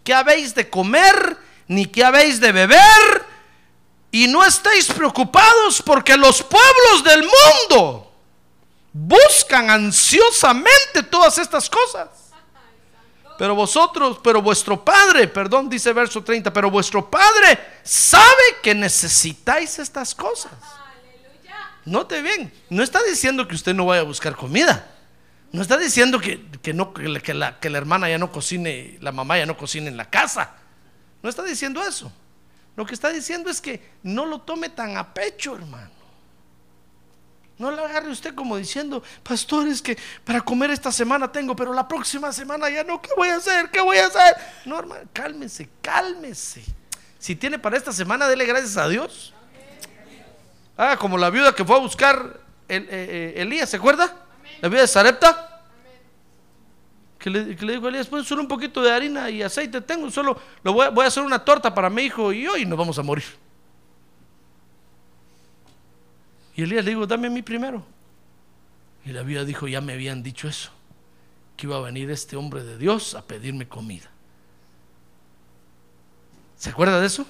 qué 0.04 0.14
habéis 0.14 0.54
de 0.54 0.70
comer, 0.70 1.38
ni 1.68 1.88
qué 1.88 2.04
habéis 2.04 2.40
de 2.40 2.52
beber, 2.52 3.26
y 4.12 4.28
no 4.28 4.46
estéis 4.46 4.86
preocupados 4.92 5.82
porque 5.82 6.16
los 6.16 6.44
pueblos 6.44 7.04
del 7.04 7.24
mundo 7.24 8.09
buscan 8.94 9.70
ansiosamente 9.70 11.04
todas 11.04 11.38
estas 11.38 11.70
cosas. 11.70 12.08
Pero 13.38 13.56
vosotros, 13.56 14.20
pero 14.22 14.42
vuestro 14.42 14.84
Padre, 14.84 15.28
perdón, 15.28 15.70
dice 15.70 15.94
verso 15.94 16.22
30, 16.22 16.52
pero 16.52 16.70
vuestro 16.70 17.10
Padre 17.10 17.58
sabe 17.84 18.58
que 18.62 18.76
necesitáis 18.76 19.80
estas 19.80 20.14
cosas. 20.14 20.52
Note 21.86 22.22
bien, 22.22 22.52
no 22.70 22.84
está 22.84 23.02
diciendo 23.04 23.48
que 23.48 23.56
usted 23.56 23.74
no 23.74 23.86
vaya 23.86 24.02
a 24.02 24.06
buscar 24.06 24.36
comida. 24.36 24.92
No 25.52 25.62
está 25.62 25.78
diciendo 25.78 26.20
que, 26.20 26.74
no, 26.74 26.94
la, 27.34 27.60
que 27.60 27.70
la 27.70 27.78
hermana 27.78 28.10
ya 28.10 28.18
no 28.18 28.32
cocine, 28.32 28.98
la 29.02 29.12
mamá 29.12 29.38
ya 29.38 29.46
no 29.46 29.58
cocine 29.58 29.88
en 29.88 29.98
la 29.98 30.10
casa. 30.10 30.56
No 31.24 31.30
está 31.30 31.44
diciendo 31.44 31.82
eso. 31.82 32.12
Lo 32.76 32.86
que 32.86 32.94
está 32.94 33.10
diciendo 33.10 33.50
es 33.50 33.60
que 33.60 33.82
no 34.04 34.26
lo 34.26 34.42
tome 34.42 34.70
tan 34.70 34.98
a 34.98 35.14
pecho, 35.14 35.56
hermano. 35.56 35.99
No 37.60 37.72
lo 37.72 37.86
agarre 37.86 38.10
usted 38.10 38.34
como 38.34 38.56
diciendo, 38.56 39.04
pastores, 39.22 39.82
que 39.82 39.98
para 40.24 40.40
comer 40.40 40.72
esta 40.72 40.94
semana 40.94 41.30
tengo, 41.30 41.58
pero 41.58 41.74
la 41.74 41.86
próxima 41.86 42.32
semana 42.32 42.70
ya 42.70 42.86
no, 42.86 43.02
¿qué 43.02 43.10
voy 43.18 43.28
a 43.28 43.36
hacer? 43.36 43.70
¿Qué 43.70 43.82
voy 43.82 43.98
a 43.98 44.08
hacer? 44.08 44.38
No, 44.64 44.80
hermano, 44.80 45.04
cálmese, 45.12 45.70
cálmese. 45.82 46.64
Si 47.20 47.36
tiene 47.36 47.60
para 47.60 47.76
esta 47.76 47.92
semana, 47.92 48.30
dele 48.30 48.46
gracias 48.46 48.78
a 48.78 48.88
Dios. 48.88 49.34
Ah, 50.78 50.96
como 50.98 51.18
la 51.18 51.30
viuda 51.30 51.54
que 51.54 51.66
fue 51.66 51.76
a 51.76 51.80
buscar 51.80 52.40
el, 52.70 52.84
eh, 52.84 52.88
eh, 52.92 53.34
Elías, 53.42 53.70
¿se 53.70 53.76
acuerda? 53.76 54.16
La 54.62 54.70
viuda 54.70 54.84
de 54.84 54.88
Sarepta. 54.88 55.62
Que 57.18 57.30
le, 57.30 57.44
dijo 57.44 57.88
a 57.88 57.90
Elías, 57.90 58.08
pues 58.08 58.26
solo 58.26 58.42
un 58.42 58.48
poquito 58.48 58.82
de 58.82 58.90
harina 58.90 59.30
y 59.30 59.44
aceite 59.44 59.82
tengo, 59.82 60.10
solo 60.10 60.40
lo 60.64 60.72
voy, 60.72 60.88
voy 60.94 61.04
a 61.04 61.10
hacer 61.10 61.24
una 61.24 61.44
torta 61.44 61.76
para 61.76 61.90
mi 61.90 62.04
hijo 62.04 62.32
y 62.32 62.48
hoy 62.48 62.66
nos 62.66 62.80
vamos 62.80 62.98
a 62.98 63.04
morir. 63.04 63.26
Y 66.60 66.64
Elías 66.64 66.84
le 66.84 66.92
dijo, 66.92 67.08
dame 67.08 67.28
a 67.28 67.30
mí 67.30 67.42
primero. 67.42 67.86
Y 69.06 69.14
la 69.14 69.24
viuda 69.24 69.46
dijo, 69.46 69.66
ya 69.70 69.80
me 69.80 69.94
habían 69.94 70.22
dicho 70.22 70.50
eso, 70.50 70.72
que 71.56 71.68
iba 71.68 71.78
a 71.78 71.80
venir 71.80 72.12
este 72.12 72.36
hombre 72.36 72.66
de 72.66 72.78
Dios 72.78 73.16
a 73.16 73.22
pedirme 73.22 73.66
comida. 73.66 74.10
¿Se 76.58 76.72
acuerda 76.72 77.00
de 77.00 77.08
eso? 77.08 77.26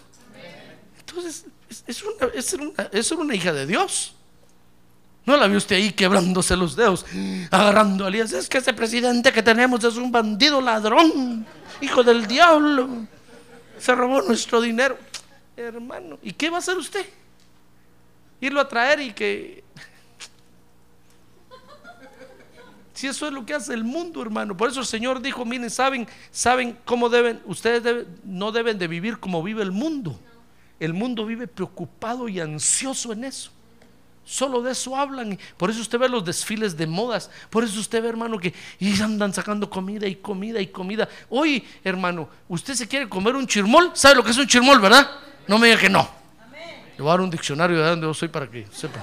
Entonces, 0.98 1.46
es, 1.86 2.02
una, 2.02 2.80
es, 2.92 3.12
una, 3.12 3.36
hija 3.36 3.54
de 3.54 3.68
Dios. 3.68 4.16
No 5.28 5.38
la 5.38 5.46
vio 5.46 5.60
usted 5.60 5.76
ahí 5.76 5.92
quebrándose 5.92 6.56
los 6.56 6.76
dedos, 6.76 7.06
agarrando 7.52 8.06
a 8.06 8.08
Elías. 8.08 8.34
Es 8.34 8.50
que 8.50 8.58
ese 8.58 8.74
presidente 8.74 9.32
que 9.32 9.44
tenemos 9.44 9.84
es 9.84 9.96
un 9.96 10.12
bandido 10.12 10.60
ladrón, 10.60 11.46
hijo 11.82 12.02
del 12.02 12.26
diablo. 12.26 13.06
Se 13.78 13.94
robó 13.94 14.24
nuestro 14.24 14.60
dinero. 14.60 14.98
Hermano, 15.56 16.18
¿y 16.24 16.34
qué 16.34 16.50
va 16.50 16.56
a 16.56 16.60
hacer 16.62 16.78
usted? 16.78 17.06
Irlo 18.42 18.60
a 18.62 18.68
traer 18.68 19.00
y 19.02 19.14
que... 19.14 19.64
Si 22.94 23.08
eso 23.08 23.28
es 23.28 23.34
lo 23.34 23.46
que 23.46 23.54
hace 23.54 23.74
el 23.74 23.86
mundo, 23.86 24.22
hermano. 24.22 24.58
Por 24.58 24.70
eso 24.70 24.82
el 24.82 24.86
Señor 24.86 25.22
dijo, 25.22 25.46
miren, 25.46 25.70
saben, 25.70 26.06
saben 26.32 26.78
cómo 26.84 27.08
deben, 27.08 27.42
ustedes 27.46 28.06
no 28.26 28.52
deben 28.52 28.78
de 28.78 28.90
vivir 28.90 29.20
como 29.20 29.42
vive 29.42 29.64
el 29.64 29.72
mundo. 29.72 30.20
El 30.82 30.94
mundo 30.94 31.26
vive 31.26 31.48
preocupado 31.48 32.28
y 32.28 32.42
ansioso 32.42 33.14
en 33.14 33.24
eso. 33.24 33.52
Solo 34.26 34.62
de 34.62 34.74
eso 34.74 34.96
hablan. 34.96 35.40
Por 35.58 35.70
eso 35.70 35.82
usted 35.82 35.98
ve 35.98 36.10
los 36.10 36.26
desfiles 36.26 36.76
de 36.76 36.86
modas. 36.86 37.32
Por 37.50 37.64
eso 37.64 37.80
usted 37.80 38.02
ve, 38.04 38.10
hermano, 38.10 38.38
que 38.38 38.54
y 38.80 39.02
andan 39.02 39.34
sacando 39.34 39.70
comida 39.70 40.06
y 40.06 40.16
comida 40.16 40.60
y 40.62 40.68
comida. 40.68 41.08
Hoy, 41.30 41.66
hermano, 41.84 42.30
usted 42.48 42.76
se 42.76 42.88
quiere 42.88 43.08
comer 43.10 43.36
un 43.36 43.48
chirmol. 43.48 43.92
¿Sabe 43.94 44.16
lo 44.16 44.24
que 44.24 44.32
es 44.32 44.38
un 44.38 44.46
chirmol, 44.46 44.80
verdad? 44.80 45.10
No 45.48 45.58
me 45.58 45.68
diga 45.68 45.80
que 45.80 45.90
no. 45.90 46.19
Le 47.00 47.04
voy 47.04 47.12
a 47.12 47.14
dar 47.14 47.22
un 47.22 47.30
diccionario 47.30 47.78
de 47.78 47.90
donde 47.92 48.08
yo 48.08 48.14
soy 48.14 48.28
para 48.28 48.46
que 48.46 48.68
sepa. 48.74 49.00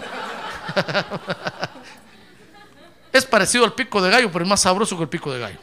es 3.11 3.25
parecido 3.25 3.65
al 3.65 3.73
pico 3.73 4.03
de 4.03 4.11
gallo, 4.11 4.31
pero 4.31 4.45
es 4.45 4.49
más 4.51 4.61
sabroso 4.61 4.99
que 4.99 5.05
el 5.05 5.09
pico 5.09 5.33
de 5.33 5.41
gallo. 5.41 5.59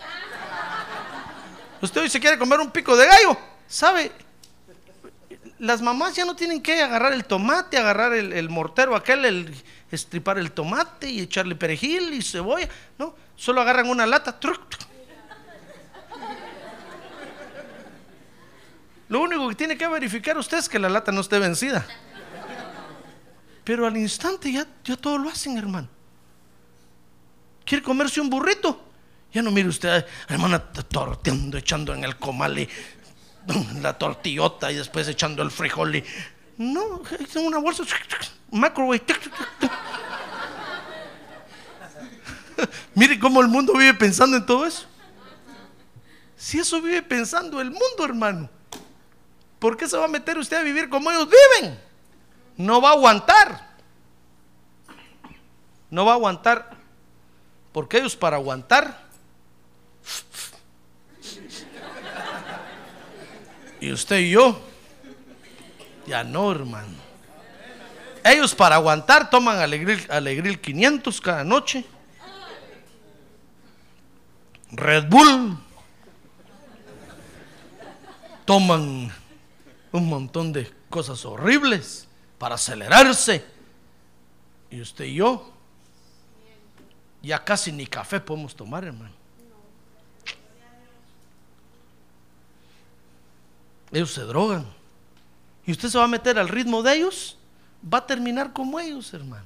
Usted 1.79 2.01
hoy 2.01 2.09
se 2.09 2.19
quiere 2.19 2.39
comer 2.39 2.59
un 2.59 2.71
pico 2.71 2.97
de 2.97 3.05
gallo, 3.05 3.37
¿sabe? 3.67 4.11
Las 5.59 5.83
mamás 5.83 6.15
ya 6.15 6.25
no 6.25 6.35
tienen 6.35 6.59
que 6.63 6.81
agarrar 6.81 7.13
el 7.13 7.23
tomate, 7.25 7.77
agarrar 7.77 8.13
el, 8.13 8.49
mortero 8.49 8.95
aquel, 8.95 9.25
el, 9.25 9.55
estripar 9.91 10.39
el 10.39 10.53
tomate 10.53 11.11
y 11.11 11.19
echarle 11.19 11.55
perejil 11.55 12.13
y 12.13 12.23
cebolla, 12.23 12.67
¿no? 12.97 13.13
Solo 13.35 13.61
agarran 13.61 13.87
una 13.87 14.07
lata, 14.07 14.39
Lo 19.07 19.21
único 19.21 19.47
que 19.49 19.53
tiene 19.53 19.77
que 19.77 19.87
verificar 19.87 20.35
usted 20.35 20.57
es 20.57 20.67
que 20.67 20.79
la 20.79 20.89
lata 20.89 21.11
no 21.11 21.21
esté 21.21 21.37
vencida. 21.37 21.85
Pero 23.63 23.87
al 23.87 23.95
instante 23.97 24.51
ya, 24.51 24.67
ya 24.83 24.97
todo 24.97 25.17
lo 25.17 25.29
hacen, 25.29 25.57
hermano. 25.57 25.87
¿Quiere 27.65 27.83
comerse 27.83 28.19
un 28.19 28.29
burrito? 28.29 28.83
Ya 29.31 29.41
no 29.41 29.51
mire 29.51 29.69
usted, 29.69 30.05
hermana, 30.27 30.59
torteando, 30.59 31.57
echando 31.57 31.93
en 31.93 32.03
el 32.03 32.17
comal 32.17 32.67
la 33.81 33.97
tortillota 33.97 34.71
y 34.71 34.75
después 34.75 35.07
echando 35.07 35.41
el 35.41 35.49
frijol. 35.49 35.95
Y, 35.95 36.03
no, 36.57 37.01
es 37.19 37.35
una 37.35 37.57
bolsa, 37.57 37.83
microwave. 38.51 39.01
Mire 42.95 43.19
cómo 43.19 43.41
el 43.41 43.47
mundo 43.47 43.73
vive 43.73 43.93
pensando 43.95 44.37
en 44.37 44.45
todo 44.45 44.65
eso. 44.65 44.85
Si 46.37 46.59
eso 46.59 46.81
vive 46.81 47.01
pensando 47.01 47.59
el 47.61 47.71
mundo, 47.71 48.03
hermano, 48.03 48.49
¿por 49.59 49.77
qué 49.77 49.87
se 49.87 49.97
va 49.97 50.05
a 50.05 50.09
meter 50.09 50.37
usted 50.37 50.57
a 50.57 50.61
vivir 50.63 50.89
como 50.89 51.09
ellos 51.09 51.27
viven? 51.27 51.79
No 52.57 52.81
va 52.81 52.89
a 52.89 52.93
aguantar. 52.93 53.73
No 55.89 56.05
va 56.05 56.13
a 56.13 56.15
aguantar. 56.15 56.77
Porque 57.71 57.97
ellos 57.97 58.15
para 58.15 58.37
aguantar. 58.37 59.01
Y 63.79 63.91
usted 63.91 64.19
y 64.19 64.31
yo. 64.31 64.59
Ya 66.05 66.23
no, 66.23 66.51
hermano. 66.51 67.03
Ellos 68.23 68.55
para 68.55 68.75
aguantar 68.75 69.29
toman 69.29 69.59
alegril, 69.59 70.05
alegril 70.09 70.59
500 70.59 71.21
cada 71.21 71.43
noche. 71.43 71.85
Red 74.71 75.09
Bull. 75.09 75.57
Toman 78.45 79.11
un 79.91 80.07
montón 80.07 80.53
de 80.53 80.71
cosas 80.89 81.25
horribles 81.25 82.07
para 82.43 82.55
acelerarse. 82.55 83.41
Y 84.69 84.81
usted 84.81 85.05
y 85.05 85.15
yo, 85.15 85.49
ya 87.21 87.41
casi 87.41 87.71
ni 87.71 87.87
café 87.87 88.19
podemos 88.19 88.53
tomar, 88.53 88.83
hermano. 88.83 89.13
Ellos 93.93 94.11
se 94.11 94.23
drogan. 94.23 94.65
Y 95.65 95.71
usted 95.71 95.87
se 95.87 95.97
va 95.97 96.03
a 96.03 96.07
meter 96.09 96.37
al 96.37 96.49
ritmo 96.49 96.83
de 96.83 96.95
ellos, 96.95 97.37
va 97.81 97.99
a 97.99 98.05
terminar 98.05 98.51
como 98.51 98.77
ellos, 98.77 99.13
hermano. 99.13 99.45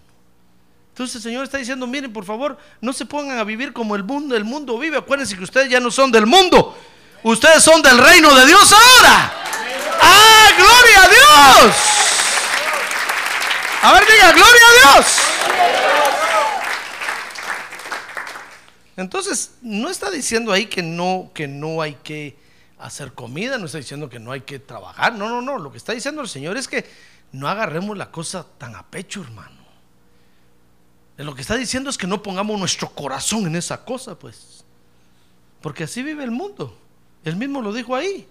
Entonces 0.90 1.18
el 1.18 1.22
Señor 1.22 1.44
está 1.44 1.60
diciendo, 1.60 1.86
miren, 1.86 2.12
por 2.12 2.26
favor, 2.26 2.58
no 2.82 2.94
se 2.94 3.06
pongan 3.06 3.38
a 3.38 3.44
vivir 3.44 3.74
como 3.74 3.96
el 3.96 4.04
mundo, 4.04 4.36
el 4.36 4.44
mundo 4.44 4.80
vive. 4.80 4.98
Acuérdense 4.98 5.38
que 5.38 5.44
ustedes 5.44 5.70
ya 5.70 5.80
no 5.80 5.92
son 5.92 6.12
del 6.12 6.26
mundo. 6.26 6.76
Ustedes 7.22 7.62
son 7.62 7.80
del 7.84 8.00
reino 8.00 8.34
de 8.34 8.48
Dios 8.48 8.74
ahora. 8.74 9.34
¡Ah, 10.02 10.50
gloria 10.58 11.04
a 11.04 11.08
Dios! 11.68 12.07
A 13.88 13.94
ver, 13.94 14.04
diga, 14.06 14.34
gloria 14.34 14.62
a 14.68 14.96
Dios. 14.96 15.18
Entonces, 18.98 19.54
no 19.62 19.90
está 19.90 20.12
diciendo 20.12 20.52
ahí 20.52 20.66
que 20.66 20.84
no, 20.84 21.32
que 21.34 21.48
no 21.48 21.82
hay 21.82 21.94
que 22.04 22.38
hacer 22.80 23.14
comida, 23.14 23.58
no 23.58 23.68
está 23.68 23.78
diciendo 23.78 24.10
que 24.10 24.20
no 24.20 24.34
hay 24.34 24.42
que 24.42 24.60
trabajar. 24.60 25.14
No, 25.14 25.30
no, 25.30 25.42
no. 25.42 25.58
Lo 25.58 25.72
que 25.72 25.78
está 25.78 25.94
diciendo 25.94 26.22
el 26.22 26.28
Señor 26.28 26.58
es 26.58 26.68
que 26.68 26.86
no 27.32 27.48
agarremos 27.48 27.98
la 27.98 28.12
cosa 28.12 28.46
tan 28.58 28.76
a 28.76 28.86
pecho, 28.86 29.22
hermano. 29.22 29.56
Lo 31.16 31.34
que 31.34 31.42
está 31.42 31.56
diciendo 31.56 31.90
es 31.90 31.98
que 31.98 32.08
no 32.08 32.22
pongamos 32.22 32.60
nuestro 32.60 32.90
corazón 32.90 33.48
en 33.48 33.56
esa 33.56 33.86
cosa, 33.86 34.20
pues. 34.20 34.66
Porque 35.62 35.86
así 35.86 36.04
vive 36.04 36.26
el 36.26 36.32
mundo. 36.32 36.78
Él 37.24 37.38
mismo 37.38 37.62
lo 37.62 37.72
dijo 37.72 37.96
ahí. 37.96 38.28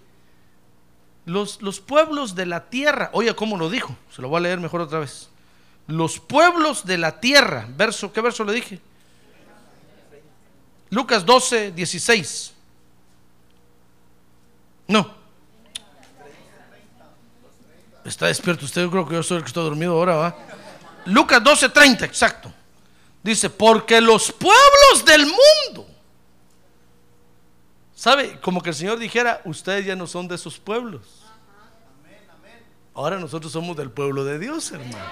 Los, 1.25 1.63
los 1.63 1.79
pueblos 1.79 2.35
de 2.35 2.45
la 2.45 2.69
tierra, 2.69 3.09
oye, 3.13 3.35
¿cómo 3.35 3.57
lo 3.57 3.71
dijo? 3.71 3.95
Se 4.15 4.21
lo 4.21 4.29
voy 4.29 4.37
a 4.37 4.41
leer 4.41 4.59
mejor 4.59 4.81
otra 4.81 4.99
vez 4.99 5.31
los 5.87 6.19
pueblos 6.19 6.85
de 6.85 6.97
la 6.97 7.19
tierra. 7.19 7.67
Verso, 7.69 8.11
¿qué 8.11 8.21
verso 8.21 8.43
le 8.43 8.53
dije? 8.53 8.79
Lucas 10.89 11.25
12, 11.25 11.71
16. 11.71 12.53
No. 14.87 15.15
Está 18.05 18.27
despierto 18.27 18.65
usted, 18.65 18.83
yo 18.83 18.91
creo 18.91 19.07
que 19.07 19.15
yo 19.15 19.23
soy 19.23 19.37
el 19.37 19.43
que 19.43 19.47
estoy 19.47 19.65
dormido 19.65 19.93
ahora, 19.93 20.15
¿va? 20.15 20.35
Lucas 21.05 21.43
12, 21.43 21.69
30, 21.69 22.05
exacto. 22.05 22.53
Dice, 23.21 23.49
porque 23.49 23.99
los 23.99 24.31
pueblos 24.31 25.03
del 25.05 25.25
mundo 25.25 25.97
¿Sabe? 27.97 28.39
Como 28.41 28.61
que 28.61 28.69
el 28.69 28.75
Señor 28.75 28.99
dijera, 28.99 29.41
ustedes 29.43 29.83
ya 29.83 29.95
no 29.95 30.05
son 30.05 30.27
de 30.27 30.35
esos 30.35 30.59
pueblos. 30.59 31.01
Ahora 32.93 33.17
nosotros 33.17 33.51
somos 33.51 33.75
del 33.75 33.89
pueblo 33.89 34.23
de 34.23 34.37
Dios, 34.37 34.71
hermano. 34.71 35.03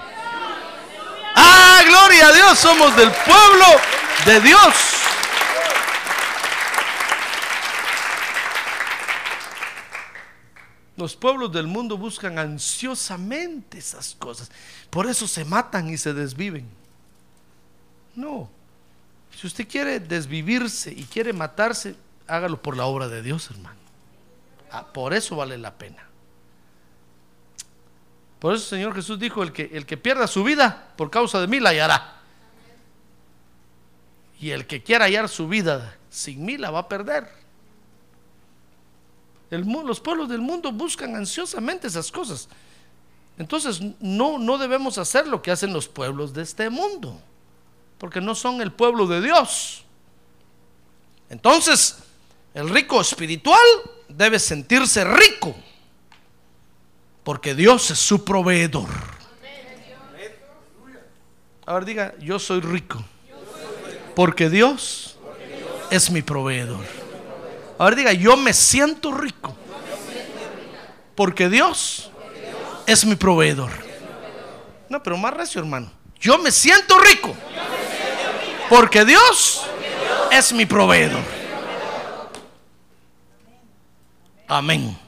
Gloria 1.86 2.28
a 2.28 2.32
Dios, 2.32 2.58
somos 2.58 2.96
del 2.96 3.10
pueblo 3.10 3.66
de 4.24 4.40
Dios. 4.40 4.74
Los 10.96 11.14
pueblos 11.14 11.52
del 11.52 11.66
mundo 11.66 11.98
buscan 11.98 12.38
ansiosamente 12.38 13.78
esas 13.78 14.16
cosas. 14.18 14.50
Por 14.88 15.06
eso 15.06 15.28
se 15.28 15.44
matan 15.44 15.90
y 15.90 15.98
se 15.98 16.14
desviven. 16.14 16.66
No. 18.14 18.48
Si 19.38 19.46
usted 19.46 19.68
quiere 19.68 20.00
desvivirse 20.00 20.90
y 20.90 21.04
quiere 21.04 21.34
matarse, 21.34 21.94
hágalo 22.26 22.62
por 22.62 22.76
la 22.76 22.86
obra 22.86 23.08
de 23.08 23.22
Dios, 23.22 23.50
hermano. 23.50 23.78
Ah, 24.70 24.86
por 24.86 25.12
eso 25.12 25.36
vale 25.36 25.58
la 25.58 25.74
pena. 25.74 26.05
Por 28.46 28.54
eso 28.54 28.62
el 28.62 28.78
Señor 28.78 28.94
Jesús 28.94 29.18
dijo, 29.18 29.42
el 29.42 29.52
que, 29.52 29.70
el 29.72 29.86
que 29.86 29.96
pierda 29.96 30.28
su 30.28 30.44
vida 30.44 30.92
por 30.96 31.10
causa 31.10 31.40
de 31.40 31.48
mí 31.48 31.58
la 31.58 31.70
hallará. 31.70 32.20
Y 34.38 34.50
el 34.50 34.66
que 34.66 34.82
quiera 34.82 35.06
hallar 35.06 35.28
su 35.28 35.48
vida 35.48 35.96
sin 36.10 36.44
mí 36.44 36.56
la 36.56 36.70
va 36.70 36.78
a 36.78 36.88
perder 36.88 37.28
los 39.50 40.00
pueblos 40.00 40.28
del 40.28 40.40
mundo 40.40 40.72
buscan 40.72 41.14
ansiosamente 41.14 41.86
esas 41.86 42.10
cosas. 42.10 42.48
Entonces 43.38 43.80
no, 44.00 44.38
no 44.38 44.58
debemos 44.58 44.98
hacer 44.98 45.26
lo 45.26 45.42
que 45.42 45.50
hacen 45.50 45.72
los 45.72 45.88
pueblos 45.88 46.32
de 46.32 46.42
este 46.42 46.70
mundo, 46.70 47.20
porque 47.98 48.20
no 48.20 48.34
son 48.34 48.60
el 48.60 48.72
pueblo 48.72 49.06
de 49.06 49.20
Dios. 49.20 49.84
Entonces, 51.28 51.98
el 52.54 52.68
rico 52.70 53.00
espiritual 53.00 53.60
debe 54.08 54.38
sentirse 54.38 55.04
rico, 55.04 55.54
porque 57.26 57.56
Dios 57.56 57.90
es 57.90 57.98
su 57.98 58.24
proveedor. 58.24 58.86
Ahora 61.66 61.84
diga, 61.84 62.14
yo 62.20 62.38
soy 62.38 62.60
rico, 62.60 63.04
porque 64.14 64.48
Dios 64.48 65.18
es 65.90 66.08
mi 66.08 66.22
proveedor. 66.22 66.84
Ahora 67.78 67.96
diga, 67.96 68.12
yo 68.12 68.36
me 68.36 68.52
siento 68.52 69.10
rico. 69.10 69.56
Porque 71.16 71.48
Dios 71.48 72.12
es 72.86 73.04
mi 73.04 73.16
proveedor. 73.16 73.72
No, 74.88 75.02
pero 75.02 75.16
más 75.16 75.34
recio, 75.34 75.60
hermano. 75.60 75.90
Yo 76.20 76.38
me 76.38 76.52
siento 76.52 76.96
rico. 77.00 77.34
Porque 78.68 79.04
Dios 79.04 79.66
es 80.30 80.52
mi 80.52 80.64
proveedor. 80.64 81.24
Amén. 84.46 85.05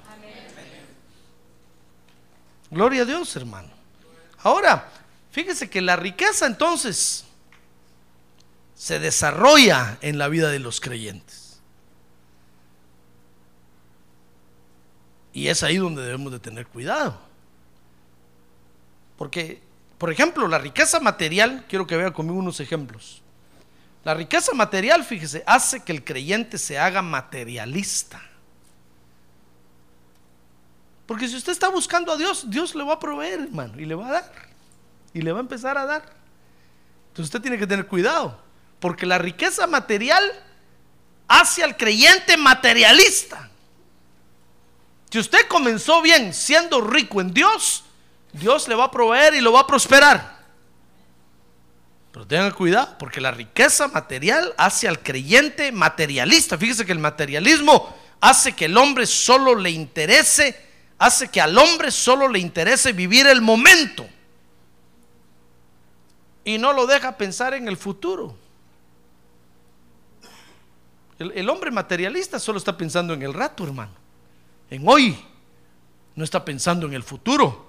Gloria 2.70 3.02
a 3.02 3.04
Dios, 3.04 3.34
hermano. 3.36 3.68
Ahora, 4.42 4.88
fíjese 5.30 5.70
que 5.70 5.80
la 5.80 5.96
riqueza 5.96 6.46
entonces 6.46 7.24
se 8.74 8.98
desarrolla 8.98 9.98
en 10.02 10.18
la 10.18 10.28
vida 10.28 10.50
de 10.50 10.60
los 10.60 10.80
creyentes. 10.80 11.60
Y 15.32 15.48
es 15.48 15.62
ahí 15.62 15.76
donde 15.76 16.02
debemos 16.02 16.32
de 16.32 16.38
tener 16.38 16.66
cuidado. 16.66 17.20
Porque, 19.16 19.60
por 19.98 20.12
ejemplo, 20.12 20.46
la 20.46 20.58
riqueza 20.58 21.00
material, 21.00 21.64
quiero 21.68 21.86
que 21.86 21.96
vea 21.96 22.12
conmigo 22.12 22.38
unos 22.38 22.60
ejemplos. 22.60 23.22
La 24.04 24.14
riqueza 24.14 24.54
material, 24.54 25.04
fíjese, 25.04 25.42
hace 25.46 25.82
que 25.82 25.92
el 25.92 26.04
creyente 26.04 26.56
se 26.56 26.78
haga 26.78 27.02
materialista. 27.02 28.22
Porque 31.08 31.26
si 31.26 31.36
usted 31.36 31.52
está 31.52 31.70
buscando 31.70 32.12
a 32.12 32.18
Dios, 32.18 32.50
Dios 32.50 32.74
le 32.74 32.84
va 32.84 32.92
a 32.92 32.98
proveer, 32.98 33.40
hermano, 33.40 33.80
y 33.80 33.86
le 33.86 33.94
va 33.94 34.08
a 34.08 34.12
dar. 34.12 34.32
Y 35.14 35.22
le 35.22 35.32
va 35.32 35.38
a 35.38 35.40
empezar 35.40 35.78
a 35.78 35.86
dar. 35.86 36.02
Entonces 37.08 37.34
usted 37.34 37.40
tiene 37.40 37.56
que 37.56 37.66
tener 37.66 37.86
cuidado. 37.86 38.38
Porque 38.78 39.06
la 39.06 39.16
riqueza 39.16 39.66
material 39.66 40.22
hace 41.26 41.64
al 41.64 41.78
creyente 41.78 42.36
materialista. 42.36 43.48
Si 45.10 45.18
usted 45.18 45.48
comenzó 45.48 46.02
bien 46.02 46.34
siendo 46.34 46.82
rico 46.82 47.22
en 47.22 47.32
Dios, 47.32 47.84
Dios 48.34 48.68
le 48.68 48.74
va 48.74 48.84
a 48.84 48.90
proveer 48.90 49.32
y 49.32 49.40
lo 49.40 49.50
va 49.50 49.60
a 49.60 49.66
prosperar. 49.66 50.36
Pero 52.12 52.26
tengan 52.26 52.50
cuidado, 52.50 52.96
porque 52.98 53.22
la 53.22 53.30
riqueza 53.30 53.88
material 53.88 54.52
hace 54.58 54.86
al 54.86 55.02
creyente 55.02 55.72
materialista. 55.72 56.58
Fíjese 56.58 56.84
que 56.84 56.92
el 56.92 56.98
materialismo 56.98 57.96
hace 58.20 58.52
que 58.52 58.66
el 58.66 58.76
hombre 58.76 59.06
solo 59.06 59.54
le 59.54 59.70
interese, 59.70 60.67
hace 60.98 61.28
que 61.28 61.40
al 61.40 61.56
hombre 61.56 61.90
solo 61.90 62.28
le 62.28 62.38
interese 62.38 62.92
vivir 62.92 63.26
el 63.26 63.40
momento. 63.40 64.06
Y 66.44 66.58
no 66.58 66.72
lo 66.72 66.86
deja 66.86 67.16
pensar 67.16 67.54
en 67.54 67.68
el 67.68 67.76
futuro. 67.76 68.36
El, 71.18 71.48
hombre 71.50 71.70
materialista 71.70 72.38
solo 72.38 72.58
está 72.58 72.76
pensando 72.76 73.12
en 73.12 73.22
el 73.22 73.34
rato, 73.34 73.64
hermano 73.64 74.08
en 74.70 74.86
hoy, 74.86 75.18
no 76.14 76.24
está 76.24 76.44
pensando 76.44 76.86
en 76.86 76.94
el 76.94 77.02
futuro. 77.02 77.68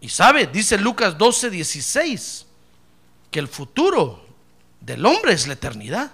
Y 0.00 0.08
sabe, 0.08 0.46
dice 0.46 0.78
Lucas 0.78 1.18
12, 1.18 1.50
16, 1.50 2.46
que 3.30 3.38
el 3.38 3.48
futuro 3.48 4.24
del 4.80 5.04
hombre 5.04 5.32
es 5.32 5.46
la 5.46 5.54
eternidad. 5.54 6.12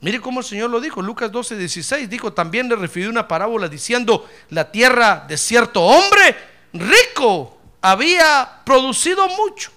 Mire 0.00 0.20
cómo 0.20 0.40
el 0.40 0.46
Señor 0.46 0.70
lo 0.70 0.80
dijo, 0.80 1.00
Lucas 1.00 1.32
12, 1.32 1.56
16, 1.56 2.08
dijo, 2.08 2.32
también 2.32 2.68
le 2.68 2.76
refirió 2.76 3.08
una 3.08 3.26
parábola 3.26 3.68
diciendo, 3.68 4.28
la 4.50 4.70
tierra 4.70 5.24
de 5.26 5.38
cierto 5.38 5.82
hombre 5.82 6.36
rico 6.72 7.58
había 7.80 8.62
producido 8.64 9.26
mucho. 9.28 9.70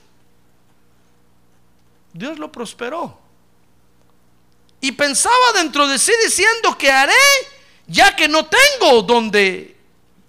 Dios 2.14 2.38
lo 2.38 2.52
prosperó. 2.52 3.20
Y 4.82 4.92
pensaba 4.94 5.36
dentro 5.56 5.88
de 5.88 6.00
sí 6.00 6.12
diciendo 6.24 6.78
que 6.78 6.92
haré 6.92 7.14
ya 7.88 8.16
que 8.16 8.28
no 8.28 8.46
tengo 8.46 9.02
donde 9.02 9.76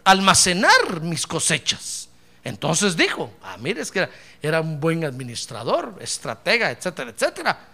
almacenar 0.05 1.01
mis 1.03 1.27
cosechas. 1.27 2.09
Entonces 2.43 2.97
dijo, 2.97 3.33
ah, 3.43 3.57
mire, 3.59 3.83
es 3.83 3.91
que 3.91 4.09
era, 4.43 4.61
un 4.61 4.81
buen 4.81 5.05
administrador, 5.05 5.97
estratega, 6.01 6.71
etcétera, 6.71 7.11
etcétera. 7.11 7.69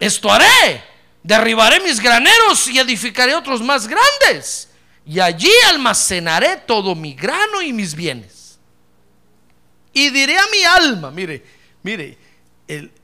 Esto 0.00 0.32
haré, 0.32 0.82
derribaré 1.24 1.80
mis 1.80 1.98
graneros 1.98 2.68
y 2.68 2.78
edificaré 2.78 3.34
otros 3.34 3.60
más 3.60 3.88
grandes. 3.88 4.68
Y 5.04 5.18
allí 5.18 5.50
almacenaré 5.68 6.58
todo 6.58 6.94
mi 6.94 7.14
grano 7.14 7.60
y 7.60 7.72
mis 7.72 7.94
bienes. 7.94 8.58
Y 9.92 10.10
diré 10.10 10.38
a 10.38 10.46
mi 10.52 10.62
alma, 10.62 11.10
mire, 11.10 11.44
mire, 11.82 12.18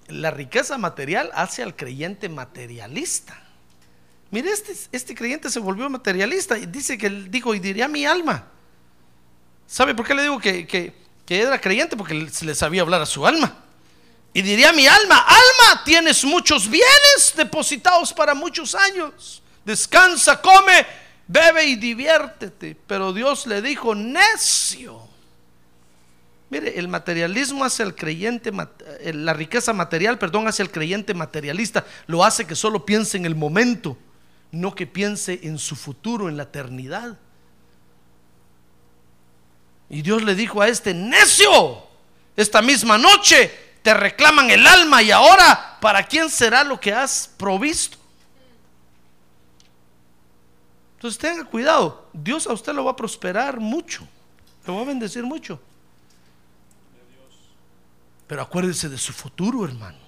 la 0.09 0.31
riqueza 0.31 0.79
material 0.79 1.31
hace 1.35 1.62
al 1.62 1.75
creyente 1.75 2.29
materialista. 2.29 3.41
Mire, 4.31 4.51
este, 4.51 4.75
este 4.93 5.14
creyente 5.14 5.51
se 5.51 5.59
volvió 5.59 5.89
materialista 5.91 6.57
y 6.59 6.66
dice 6.66 6.97
que 6.97 7.07
él 7.07 7.31
dijo, 7.31 7.55
y 7.55 7.59
diría 7.59 7.89
mi 7.89 8.07
alma. 8.07 8.47
¿Sabe 9.66 9.95
por 9.95 10.07
qué 10.07 10.14
le 10.14 10.23
digo 10.23 10.39
que, 10.39 10.66
que, 10.66 10.93
era 11.29 11.61
creyente? 11.61 11.97
Porque 11.97 12.29
se 12.31 12.45
le 12.45 12.55
sabía 12.55 12.83
hablar 12.83 13.03
a 13.03 13.07
su 13.07 13.25
alma. 13.25 13.64
Y 14.33 14.43
diría 14.43 14.72
mi 14.72 14.87
alma, 14.87 15.18
alma, 15.18 15.85
tienes 15.85 16.24
muchos 16.24 16.68
bienes 16.68 17.35
depositados 17.37 18.12
para 18.12 18.35
muchos 18.35 18.74
años. 18.74 19.43
Descansa, 19.64 20.41
come, 20.41 20.87
bebe 21.26 21.64
y 21.64 21.76
diviértete. 21.76 22.76
Pero 22.87 23.12
Dios 23.12 23.47
le 23.47 23.61
dijo, 23.61 23.95
necio. 23.95 25.09
Mire, 26.49 26.78
el 26.78 26.89
materialismo 26.89 27.64
hace 27.64 27.83
al 27.83 27.95
creyente, 27.95 28.53
eh, 29.01 29.12
la 29.12 29.33
riqueza 29.33 29.72
material, 29.72 30.18
perdón, 30.18 30.49
hace 30.49 30.62
al 30.62 30.70
creyente 30.70 31.14
materialista. 31.14 31.85
Lo 32.07 32.24
hace 32.24 32.47
que 32.47 32.55
solo 32.55 32.85
piense 32.85 33.16
en 33.16 33.24
el 33.24 33.35
momento 33.35 33.97
no 34.53 34.74
que 34.74 34.87
piense 34.87 35.41
en 35.43 35.59
su 35.59 35.76
futuro, 35.76 36.28
en 36.28 36.37
la 36.37 36.45
eternidad. 36.45 37.18
Y 39.89 40.03
Dios 40.03 40.22
le 40.22 40.35
dijo 40.35 40.61
a 40.61 40.68
este, 40.68 40.95
necio, 40.95 41.83
esta 42.37 42.62
misma 42.62 42.99
noche 42.99 43.53
te 43.83 43.95
reclaman 43.95 44.51
el 44.51 44.66
alma 44.66 45.03
y 45.03 45.11
ahora, 45.11 45.78
¿para 45.81 46.03
quién 46.07 46.28
será 46.31 46.64
lo 46.64 46.78
que 46.78 46.93
has 46.93 47.31
provisto? 47.37 47.99
Entonces 50.97 51.18
tenga 51.18 51.45
cuidado, 51.45 52.11
Dios 52.12 52.47
a 52.47 52.53
usted 52.53 52.74
lo 52.74 52.85
va 52.85 52.91
a 52.91 52.97
prosperar 52.97 53.59
mucho, 53.59 54.07
lo 54.66 54.76
va 54.76 54.83
a 54.83 54.85
bendecir 54.85 55.22
mucho. 55.22 55.61
Pero 58.26 58.43
acuérdese 58.43 58.89
de 58.89 58.99
su 58.99 59.12
futuro, 59.12 59.64
hermano. 59.64 59.99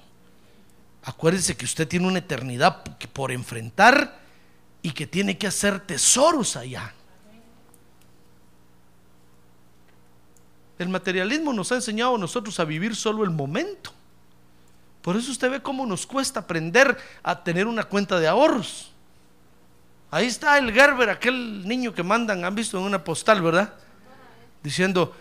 Acuérdese 1.03 1.57
que 1.57 1.65
usted 1.65 1.89
tiene 1.89 2.07
una 2.07 2.19
eternidad 2.19 2.85
por 3.13 3.33
enfrentar 3.33 4.21
y 4.83 4.93
que 4.93 5.07
tiene 5.07 5.39
que 5.39 5.47
hacer 5.47 5.81
tesoros 5.81 6.57
allá. 6.57 6.95
El 10.83 10.89
materialismo 10.89 11.53
nos 11.53 11.73
ha 11.73 11.77
enseñado 11.77 12.17
a 12.17 12.19
nosotros 12.19 12.59
a 12.61 12.65
vivir 12.65 12.95
solo 12.97 13.25
el 13.25 13.31
momento. 13.31 13.93
Por 15.01 15.17
eso 15.17 15.33
usted 15.33 15.51
ve 15.51 15.63
cómo 15.63 15.87
nos 15.87 16.07
cuesta 16.07 16.41
aprender 16.41 16.97
a 17.23 17.43
tener 17.43 17.67
una 17.67 17.85
cuenta 17.85 18.21
de 18.21 18.29
ahorros. 18.29 18.93
Ahí 20.11 20.27
está 20.27 20.59
el 20.59 20.73
Gerber, 20.73 21.09
aquel 21.11 21.67
niño 21.67 21.95
que 21.95 22.03
mandan, 22.03 22.45
han 22.45 22.55
visto 22.55 22.79
en 22.79 22.85
una 22.85 23.03
postal, 23.03 23.41
¿verdad? 23.41 23.73
Diciendo, 24.63 25.15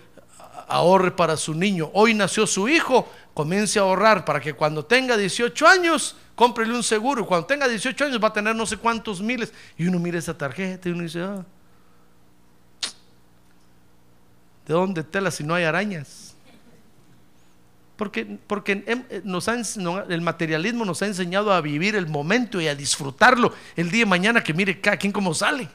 ahorre 0.68 1.12
para 1.12 1.38
su 1.38 1.54
niño. 1.54 1.90
Hoy 1.94 2.14
nació 2.14 2.46
su 2.46 2.68
hijo, 2.68 3.10
comience 3.34 3.80
a 3.80 3.84
ahorrar 3.84 4.26
para 4.26 4.40
que 4.40 4.54
cuando 4.54 4.86
tenga 4.86 5.18
18 5.18 5.68
años, 5.68 6.16
cómprele 6.36 6.74
un 6.74 6.84
seguro. 6.84 7.26
Cuando 7.26 7.48
tenga 7.48 7.68
18 7.68 8.06
años 8.06 8.24
va 8.24 8.30
a 8.30 8.34
tener 8.34 8.56
no 8.56 8.66
sé 8.66 8.78
cuántos 8.78 9.22
miles. 9.22 9.54
Y 9.78 9.88
uno 9.88 10.00
mira 10.00 10.20
esa 10.20 10.38
tarjeta 10.38 10.90
y 10.90 10.92
uno 10.92 11.04
dice, 11.04 11.22
ah, 11.22 11.46
¿de 14.72 14.78
dónde 14.78 15.04
tela 15.04 15.32
si 15.32 15.44
no 15.44 15.54
hay 15.54 15.66
arañas? 15.66 16.34
Porque, 17.98 18.40
porque 18.48 18.84
eh, 18.88 19.22
nos 19.26 19.50
el 19.50 20.22
materialismo 20.22 20.86
nos 20.86 21.02
ha 21.02 21.08
enseñado 21.08 21.52
a 21.52 21.60
vivir 21.60 21.96
el 21.96 22.08
momento 22.08 22.62
y 22.62 22.70
a 22.70 22.74
disfrutarlo 22.74 23.54
el 23.76 23.92
día 23.92 24.06
de 24.06 24.06
mañana 24.06 24.42
que 24.42 24.54
mire 24.54 24.80
cada 24.80 24.96
quien 24.96 25.12
cómo 25.12 25.34
sale. 25.34 25.68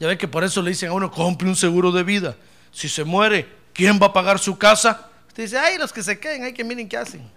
Ya 0.00 0.08
ve 0.08 0.18
que 0.18 0.26
por 0.26 0.42
eso 0.42 0.60
le 0.60 0.70
dicen 0.70 0.90
a 0.90 0.92
uno, 0.94 1.10
compre 1.12 1.48
un 1.48 1.54
seguro 1.54 1.92
de 1.92 2.02
vida. 2.02 2.36
Si 2.72 2.88
se 2.88 3.04
muere, 3.04 3.48
¿quién 3.72 4.00
va 4.02 4.06
a 4.06 4.12
pagar 4.12 4.40
su 4.40 4.58
casa? 4.58 5.08
Usted 5.28 5.44
dice, 5.44 5.56
ay, 5.56 5.78
los 5.78 5.92
que 5.92 6.02
se 6.02 6.18
queden, 6.18 6.42
hay 6.42 6.52
que 6.52 6.64
miren 6.64 6.88
qué 6.88 6.96
hacen. 6.96 7.30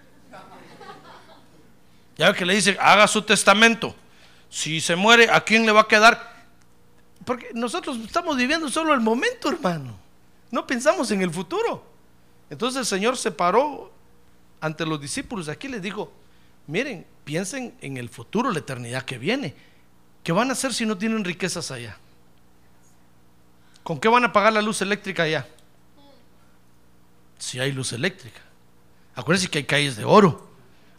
Ya 2.18 2.32
ve 2.32 2.36
que 2.36 2.44
le 2.44 2.56
dicen, 2.56 2.76
haga 2.80 3.08
su 3.08 3.22
testamento. 3.22 3.96
Si 4.50 4.82
se 4.82 4.96
muere, 4.96 5.30
¿a 5.30 5.42
quién 5.42 5.64
le 5.64 5.72
va 5.72 5.82
a 5.82 5.88
quedar? 5.88 6.37
Porque 7.26 7.50
nosotros 7.54 7.98
estamos 7.98 8.38
viviendo 8.38 8.70
solo 8.70 8.94
el 8.94 9.02
momento, 9.02 9.50
hermano. 9.50 9.98
No 10.52 10.66
pensamos 10.66 11.12
en 11.12 11.22
el 11.22 11.32
futuro. 11.32 11.84
Entonces 12.50 12.80
el 12.80 12.86
Señor 12.86 13.18
se 13.18 13.32
paró 13.32 13.92
ante 14.62 14.86
los 14.86 15.00
discípulos 15.00 15.50
aquí 15.50 15.68
les 15.68 15.82
dijo, 15.82 16.12
miren, 16.68 17.06
piensen 17.24 17.76
en 17.82 17.98
el 17.98 18.10
futuro, 18.10 18.52
la 18.52 18.60
eternidad 18.60 19.04
que 19.04 19.18
viene. 19.18 19.56
¿Qué 20.24 20.32
van 20.32 20.50
a 20.50 20.54
hacer 20.54 20.74
si 20.74 20.86
no 20.86 20.98
tienen 20.98 21.24
riquezas 21.24 21.72
allá? 21.72 21.98
¿Con 23.84 24.00
qué 24.00 24.08
van 24.10 24.26
a 24.26 24.34
pagar 24.34 24.54
la 24.54 24.62
luz 24.62 24.82
eléctrica 24.82 25.24
allá? 25.24 25.48
Si 27.38 27.60
hay 27.60 27.72
luz 27.72 27.94
eléctrica. 27.94 28.42
Acuérdense 29.16 29.50
que 29.50 29.60
hay 29.60 29.64
calles 29.64 29.96
de 29.96 30.04
oro. 30.04 30.50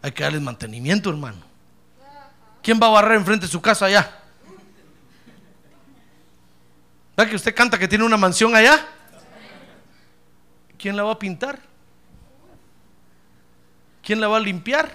Hay 0.00 0.12
que 0.12 0.22
darles 0.22 0.40
mantenimiento, 0.40 1.10
hermano. 1.10 1.42
¿Quién 2.62 2.80
va 2.80 2.86
a 2.86 2.90
barrer 2.90 3.18
enfrente 3.18 3.46
de 3.46 3.52
su 3.52 3.60
casa 3.60 3.86
allá? 3.86 4.17
¿Verdad 7.18 7.30
que 7.30 7.36
usted 7.36 7.52
canta 7.52 7.76
que 7.76 7.88
tiene 7.88 8.04
una 8.04 8.16
mansión 8.16 8.54
allá? 8.54 8.86
¿quién 10.78 10.96
la 10.96 11.02
va 11.02 11.14
a 11.14 11.18
pintar? 11.18 11.58
¿Quién 14.04 14.20
la 14.20 14.28
va 14.28 14.36
a 14.36 14.40
limpiar? 14.40 14.88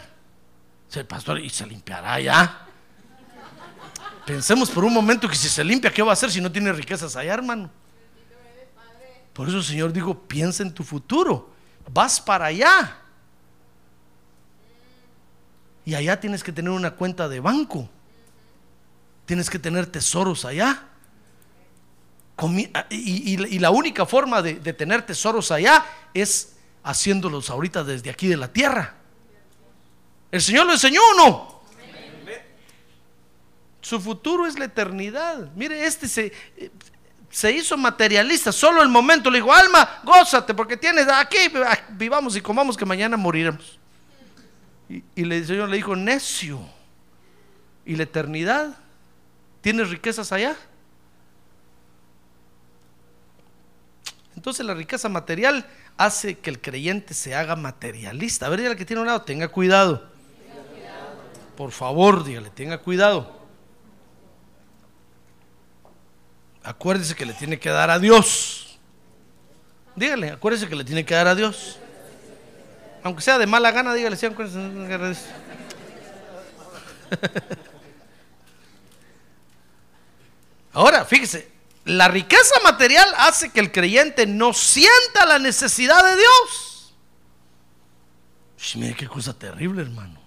El 0.93 1.05
pastor, 1.05 1.41
y 1.41 1.49
se 1.49 1.67
limpiará 1.67 2.21
ya. 2.21 2.65
Pensemos 4.25 4.69
por 4.71 4.85
un 4.85 4.93
momento 4.93 5.27
que 5.27 5.35
si 5.35 5.49
se 5.49 5.65
limpia, 5.65 5.91
¿qué 5.91 6.01
va 6.01 6.11
a 6.11 6.13
hacer 6.13 6.31
si 6.31 6.39
no 6.39 6.49
tiene 6.49 6.71
riquezas 6.71 7.13
allá, 7.17 7.33
hermano? 7.33 7.69
Por 9.33 9.49
eso 9.49 9.57
el 9.57 9.63
Señor 9.65 9.91
dijo, 9.91 10.17
piensa 10.17 10.63
en 10.63 10.73
tu 10.73 10.85
futuro. 10.85 11.53
Vas 11.91 12.21
para 12.21 12.45
allá. 12.45 12.99
Y 15.83 15.93
allá 15.93 16.17
tienes 16.21 16.41
que 16.41 16.53
tener 16.53 16.71
una 16.71 16.91
cuenta 16.91 17.27
de 17.27 17.41
banco. 17.41 17.89
Tienes 19.25 19.49
que 19.49 19.59
tener 19.59 19.87
tesoros 19.87 20.45
allá. 20.45 20.87
Ah, 22.37 22.85
y, 22.89 23.59
la 23.59 23.71
única 23.71 24.05
forma 24.05 24.41
de, 24.41 24.55
tener 24.73 25.05
tesoros 25.05 25.51
allá 25.51 25.85
es 26.13 26.55
haciéndolos 26.83 27.49
ahorita 27.49 27.83
desde 27.83 28.09
aquí 28.09 28.27
de 28.27 28.37
la 28.37 28.51
tierra. 28.51 28.95
¿El 30.31 30.41
Señor 30.41 30.65
lo 30.65 30.73
enseñó 30.73 31.01
o 31.01 31.13
no? 31.15 31.53
Su 33.81 33.99
futuro 33.99 34.47
es 34.47 34.57
la 34.57 34.65
eternidad. 34.65 35.51
Mire, 35.55 35.85
este 35.85 36.07
se, 36.07 37.51
hizo 37.51 37.77
materialista. 37.77 38.51
Solo 38.51 38.81
el 38.81 38.89
momento 38.89 39.29
le 39.29 39.37
dijo, 39.37 39.53
alma, 39.53 40.01
gózate 40.03 40.53
porque 40.53 40.77
tienes 40.77 41.07
aquí, 41.07 41.37
ah, 41.65 41.77
vivamos 41.89 42.35
y 42.35 42.41
comamos 42.41 42.75
que 42.75 42.85
mañana 42.85 43.15
moriremos. 43.15 43.77
Y 44.89 45.03
el 45.15 45.45
Señor 45.45 45.69
le 45.69 45.77
dijo, 45.77 45.95
necio. 45.95 46.59
¿Y 47.85 47.95
la 47.95 48.03
eternidad? 48.03 48.77
¿Tienes 49.61 49.89
riquezas 49.89 50.31
allá? 50.31 50.55
Entonces 54.43 54.65
la 54.65 54.73
riqueza 54.73 55.07
material 55.07 55.65
hace 55.95 56.37
que 56.37 56.49
el 56.49 56.59
creyente 56.59 57.13
se 57.13 57.33
haga 57.33 57.55
materialista. 57.55 58.45
A 58.45 58.49
ver, 58.49 58.59
dígale 58.59 58.75
que 58.75 58.83
tiene 58.83 58.99
un 58.99 59.07
lado, 59.07 59.21
tenga 59.21 59.47
cuidado. 59.47 60.03
Por 61.55 61.71
favor, 61.71 62.25
dígale, 62.25 62.49
tenga 62.49 62.77
cuidado. 62.79 63.39
Acuérdese 66.61 67.15
que 67.15 67.25
le 67.25 67.31
tiene 67.31 67.57
que 67.57 67.69
dar 67.69 67.89
a 67.89 67.99
Dios. 67.99 68.77
Dígale, 69.95 70.31
acuérdese 70.31 70.67
que 70.67 70.75
le 70.75 70.83
tiene 70.83 71.05
que 71.05 71.15
dar 71.15 71.29
a 71.29 71.35
Dios. 71.35 71.79
Aunque 73.01 73.21
sea 73.21 73.37
de 73.37 73.47
mala 73.47 73.71
gana, 73.71 73.93
dígale, 73.93 74.17
sí, 74.17 74.25
acuérdese. 74.25 74.59
Ahora, 80.73 81.05
fíjese, 81.05 81.52
la 81.85 82.07
riqueza 82.07 82.55
material 82.63 83.07
hace 83.17 83.51
que 83.51 83.59
el 83.59 83.71
creyente 83.71 84.25
no 84.25 84.53
sienta 84.53 85.25
la 85.25 85.39
necesidad 85.39 86.03
de 86.03 86.15
Dios. 86.17 86.95
mire 88.75 88.95
qué 88.95 89.07
cosa 89.07 89.33
terrible, 89.33 89.81
hermano. 89.81 90.21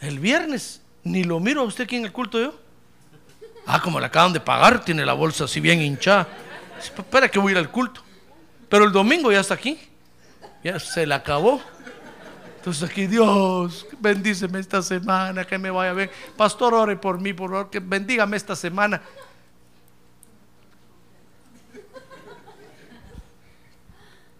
El 0.00 0.18
viernes 0.18 0.80
ni 1.04 1.24
lo 1.24 1.40
miro 1.40 1.62
a 1.62 1.64
usted 1.64 1.84
aquí 1.84 1.96
en 1.96 2.04
el 2.04 2.12
culto 2.12 2.40
yo. 2.40 2.58
Ah, 3.66 3.82
como 3.82 4.00
le 4.00 4.06
acaban 4.06 4.32
de 4.32 4.40
pagar, 4.40 4.82
tiene 4.82 5.04
la 5.04 5.12
bolsa 5.12 5.44
así 5.44 5.60
bien 5.60 5.82
hinchada. 5.82 6.26
Espera 6.78 7.28
que 7.28 7.38
voy 7.38 7.50
a 7.50 7.52
ir 7.52 7.58
al 7.58 7.70
culto. 7.70 8.02
Pero 8.68 8.84
el 8.84 8.92
domingo 8.92 9.30
ya 9.30 9.40
está 9.40 9.54
aquí. 9.54 9.78
Ya 10.64 10.78
se 10.78 11.06
le 11.06 11.14
acabó. 11.14 11.62
Aquí, 12.82 13.06
Dios, 13.06 13.86
bendíceme 13.98 14.58
esta 14.58 14.82
semana, 14.82 15.46
que 15.46 15.58
me 15.58 15.70
vaya 15.70 15.92
bien. 15.92 16.10
Pastor, 16.36 16.74
ore 16.74 16.96
por 16.96 17.20
mí, 17.20 17.32
por 17.32 17.50
favor, 17.50 17.70
que 17.70 17.80
bendígame 17.80 18.36
esta 18.36 18.54
semana. 18.54 19.00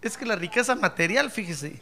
Es 0.02 0.16
que 0.16 0.24
la 0.26 0.36
riqueza 0.36 0.74
material, 0.74 1.30
fíjese, 1.30 1.80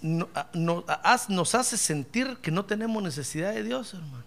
nos 0.00 1.54
hace 1.54 1.76
sentir 1.76 2.38
que 2.38 2.50
no 2.50 2.64
tenemos 2.64 3.02
necesidad 3.02 3.52
de 3.52 3.62
Dios, 3.62 3.92
hermano. 3.94 4.24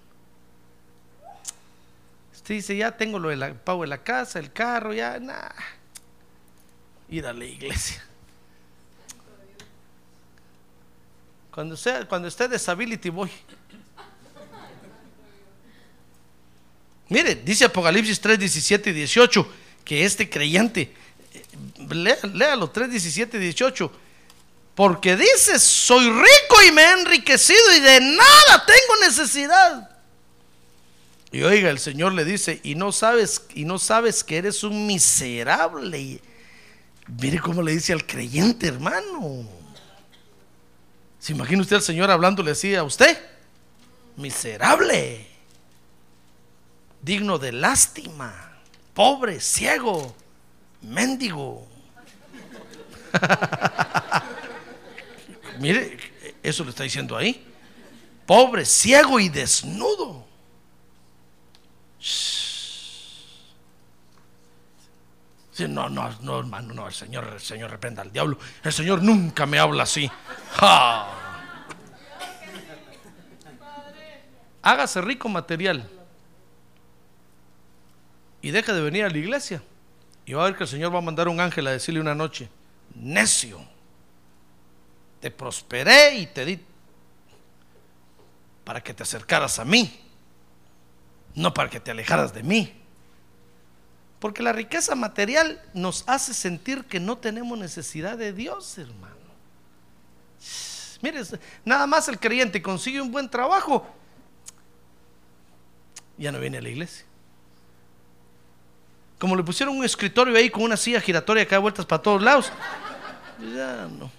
Usted 2.34 2.56
dice, 2.56 2.76
ya 2.76 2.98
tengo 2.98 3.18
lo 3.20 3.30
del 3.30 3.56
pago 3.56 3.82
de 3.82 3.88
la 3.88 4.04
casa, 4.04 4.40
el 4.40 4.52
carro, 4.52 4.94
ya, 4.94 5.20
nada. 5.20 5.56
Ir 7.10 7.26
a 7.26 7.34
la 7.34 7.46
iglesia. 7.46 8.04
Cuando, 11.54 11.78
sea, 11.78 12.08
cuando 12.08 12.28
esté 12.28 12.48
disability 12.48 13.10
voy. 13.10 13.30
Mire, 17.10 17.36
dice 17.36 17.66
Apocalipsis 17.66 18.20
3, 18.20 18.40
17 18.40 18.90
y 18.90 18.94
18 18.94 19.48
que 19.86 20.04
este 20.04 20.28
creyente, 20.30 20.94
eh, 21.36 22.18
léalo 22.34 22.72
3, 22.72 22.90
17 22.90 23.38
y 23.38 23.40
18, 23.42 23.92
porque 24.74 25.16
dice, 25.16 25.60
soy 25.60 26.10
rico 26.10 26.64
y 26.68 26.72
me 26.72 26.82
he 26.82 26.92
enriquecido 26.94 27.78
y 27.78 27.82
de 27.82 28.00
nada 28.00 28.66
tengo 28.66 29.06
necesidad. 29.06 29.92
Y 31.32 31.44
oiga, 31.44 31.70
el 31.70 31.80
Señor 31.80 32.14
le 32.14 32.26
dice, 32.26 32.62
y 32.64 32.74
no 32.74 32.92
sabes, 32.92 33.44
y 33.54 33.66
no 33.66 33.78
sabes 33.78 34.24
que 34.24 34.38
eres 34.38 34.64
un 34.64 34.88
miserable. 34.88 36.20
Mire 37.22 37.40
cómo 37.40 37.62
le 37.62 37.74
dice 37.74 37.94
al 37.94 38.08
creyente, 38.08 38.68
hermano. 38.68 39.63
¿Se 41.24 41.32
imagina 41.32 41.62
usted 41.62 41.78
al 41.78 41.82
Señor 41.82 42.12
hablándole 42.12 42.52
así 42.52 42.76
a 42.76 42.84
usted? 42.84 43.18
Miserable, 44.18 45.26
digno 47.02 47.40
de 47.40 47.54
lástima, 47.54 48.60
pobre, 48.94 49.40
ciego, 49.40 50.14
mendigo. 50.82 51.66
Mire, 55.60 55.98
eso 56.44 56.66
le 56.66 56.72
está 56.72 56.84
diciendo 56.84 57.16
ahí. 57.16 57.42
Pobre, 58.26 58.66
ciego 58.66 59.18
y 59.18 59.30
desnudo. 59.30 60.28
No, 65.60 65.90
no, 65.90 66.10
no, 66.22 66.40
hermano, 66.40 66.74
no, 66.74 66.88
el 66.88 66.94
Señor, 66.94 67.30
el 67.34 67.40
Señor 67.40 67.70
reprenda 67.70 68.02
al 68.02 68.12
diablo. 68.12 68.38
El 68.64 68.74
Señor 68.74 69.04
nunca 69.04 69.46
me 69.46 69.60
habla 69.60 69.84
así. 69.84 70.10
Hágase 74.64 75.02
rico 75.02 75.30
material. 75.30 75.90
Y 78.42 78.52
deje 78.52 78.74
de 78.74 78.82
venir 78.82 79.06
a 79.06 79.10
la 79.10 79.18
iglesia. 79.18 79.62
Y 80.26 80.34
va 80.34 80.44
a 80.44 80.46
ver 80.46 80.58
que 80.58 80.64
el 80.64 80.70
Señor 80.70 80.94
va 80.94 81.00
a 81.00 81.02
mandar 81.02 81.28
un 81.28 81.40
ángel 81.40 81.68
a 81.68 81.72
decirle 81.72 82.00
una 82.00 82.16
noche, 82.16 82.50
necio, 82.96 83.62
te 85.20 85.32
prosperé 85.32 86.16
y 86.16 86.28
te 86.28 86.46
di 86.46 86.60
para 88.64 88.82
que 88.82 88.94
te 88.94 89.04
acercaras 89.04 89.60
a 89.60 89.66
mí, 89.66 90.02
no 91.36 91.54
para 91.54 91.70
que 91.70 91.80
te 91.80 91.92
alejaras 91.92 92.34
de 92.34 92.44
mí. 92.44 92.83
Porque 94.24 94.42
la 94.42 94.54
riqueza 94.54 94.96
material 94.96 95.62
nos 95.74 96.06
hace 96.08 96.34
sentir 96.34 96.86
que 96.86 96.98
no 96.98 97.18
tenemos 97.18 97.60
necesidad 97.60 98.18
de 98.18 98.32
Dios, 98.32 98.78
hermano. 98.78 99.18
Mire, 101.02 101.20
nada 101.66 101.86
más 101.88 102.08
el 102.08 102.18
creyente 102.18 102.62
consigue 102.62 103.02
un 103.02 103.12
buen 103.12 103.30
trabajo, 103.30 103.86
ya 106.18 106.32
no 106.32 106.40
viene 106.40 106.60
a 106.60 106.62
la 106.62 106.70
iglesia. 106.70 107.06
Como 109.20 109.36
le 109.36 109.44
pusieron 109.44 109.78
un 109.78 109.84
escritorio 109.84 110.38
ahí 110.38 110.50
con 110.50 110.64
una 110.64 110.78
silla 110.78 111.02
giratoria 111.02 111.46
que 111.46 111.56
da 111.56 111.60
vueltas 111.60 111.86
para 111.86 112.02
todos 112.02 112.24
lados, 112.24 112.50
ya 113.54 113.90
no. 113.90 114.10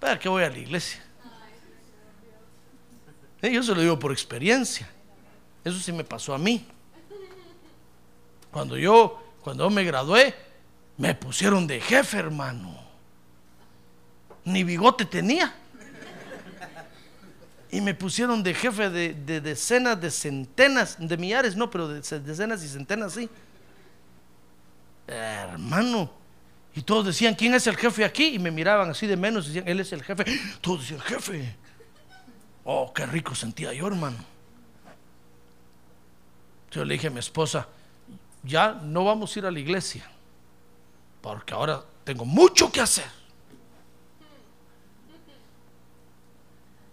¿Para 0.00 0.18
qué 0.18 0.28
voy 0.28 0.42
a 0.42 0.50
la 0.50 0.58
iglesia? 0.58 1.00
Eh, 3.40 3.52
yo 3.52 3.62
se 3.62 3.72
lo 3.72 3.80
digo 3.80 3.96
por 4.00 4.10
experiencia. 4.10 4.90
Eso 5.62 5.78
sí 5.78 5.92
me 5.92 6.02
pasó 6.02 6.34
a 6.34 6.38
mí. 6.38 6.66
Cuando 8.56 8.78
yo, 8.78 9.22
cuando 9.42 9.64
yo 9.64 9.70
me 9.70 9.84
gradué, 9.84 10.34
me 10.96 11.14
pusieron 11.14 11.66
de 11.66 11.78
jefe, 11.78 12.16
hermano. 12.16 12.74
Ni 14.46 14.64
bigote 14.64 15.04
tenía. 15.04 15.54
Y 17.70 17.82
me 17.82 17.92
pusieron 17.92 18.42
de 18.42 18.54
jefe 18.54 18.88
de, 18.88 19.40
decenas, 19.42 20.00
de 20.00 20.10
centenas, 20.10 20.96
de 20.98 21.18
millares, 21.18 21.54
no, 21.54 21.68
pero 21.68 21.86
de 21.86 22.00
decenas 22.00 22.64
y 22.64 22.68
centenas, 22.68 23.12
sí. 23.12 23.28
Hermano. 25.06 26.10
Y 26.74 26.80
todos 26.80 27.04
decían, 27.04 27.34
¿quién 27.34 27.52
es 27.52 27.66
el 27.66 27.76
jefe 27.76 28.06
aquí? 28.06 28.36
Y 28.36 28.38
me 28.38 28.50
miraban 28.50 28.88
así 28.88 29.06
de 29.06 29.18
menos, 29.18 29.48
decían, 29.48 29.68
él 29.68 29.80
es 29.80 29.92
el 29.92 30.02
jefe. 30.02 30.24
Todos 30.62 30.80
decían, 30.80 31.00
jefe. 31.00 31.54
Oh, 32.64 32.90
qué 32.94 33.04
rico 33.04 33.34
sentía 33.34 33.74
yo, 33.74 33.86
hermano. 33.86 34.16
Yo 36.70 36.86
le 36.86 36.94
dije 36.94 37.08
a 37.08 37.10
mi 37.10 37.18
esposa, 37.18 37.68
ya 38.46 38.72
no 38.82 39.04
vamos 39.04 39.34
a 39.34 39.38
ir 39.38 39.46
a 39.46 39.50
la 39.50 39.58
iglesia, 39.58 40.08
porque 41.20 41.52
ahora 41.52 41.82
tengo 42.04 42.24
mucho 42.24 42.70
que 42.70 42.80
hacer. 42.80 43.04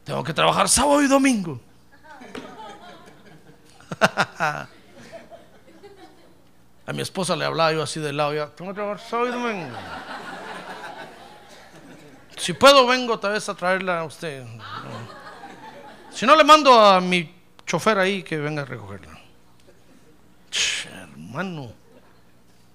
Tengo 0.03 0.23
que 0.23 0.33
trabajar 0.33 0.67
sábado 0.67 1.01
y 1.01 1.07
domingo. 1.07 1.61
a 6.85 6.91
mi 6.91 7.01
esposa 7.01 7.35
le 7.35 7.45
hablaba 7.45 7.71
yo 7.71 7.83
así 7.83 7.99
de 8.01 8.11
lado, 8.11 8.33
ya, 8.33 8.47
tengo 8.47 8.71
que 8.71 8.75
trabajar 8.75 9.07
sábado 9.07 9.29
y 9.29 9.31
domingo. 9.31 9.77
Si 12.35 12.51
puedo, 12.53 12.85
vengo 12.85 13.13
otra 13.13 13.29
vez 13.29 13.47
a 13.47 13.55
traerla 13.55 13.99
a 13.99 14.03
usted. 14.03 14.45
Si 16.11 16.25
no, 16.25 16.35
le 16.35 16.43
mando 16.43 16.77
a 16.77 16.99
mi 16.99 17.33
chofer 17.65 17.97
ahí 17.99 18.23
que 18.23 18.37
venga 18.37 18.63
a 18.63 18.65
recogerla 18.65 19.13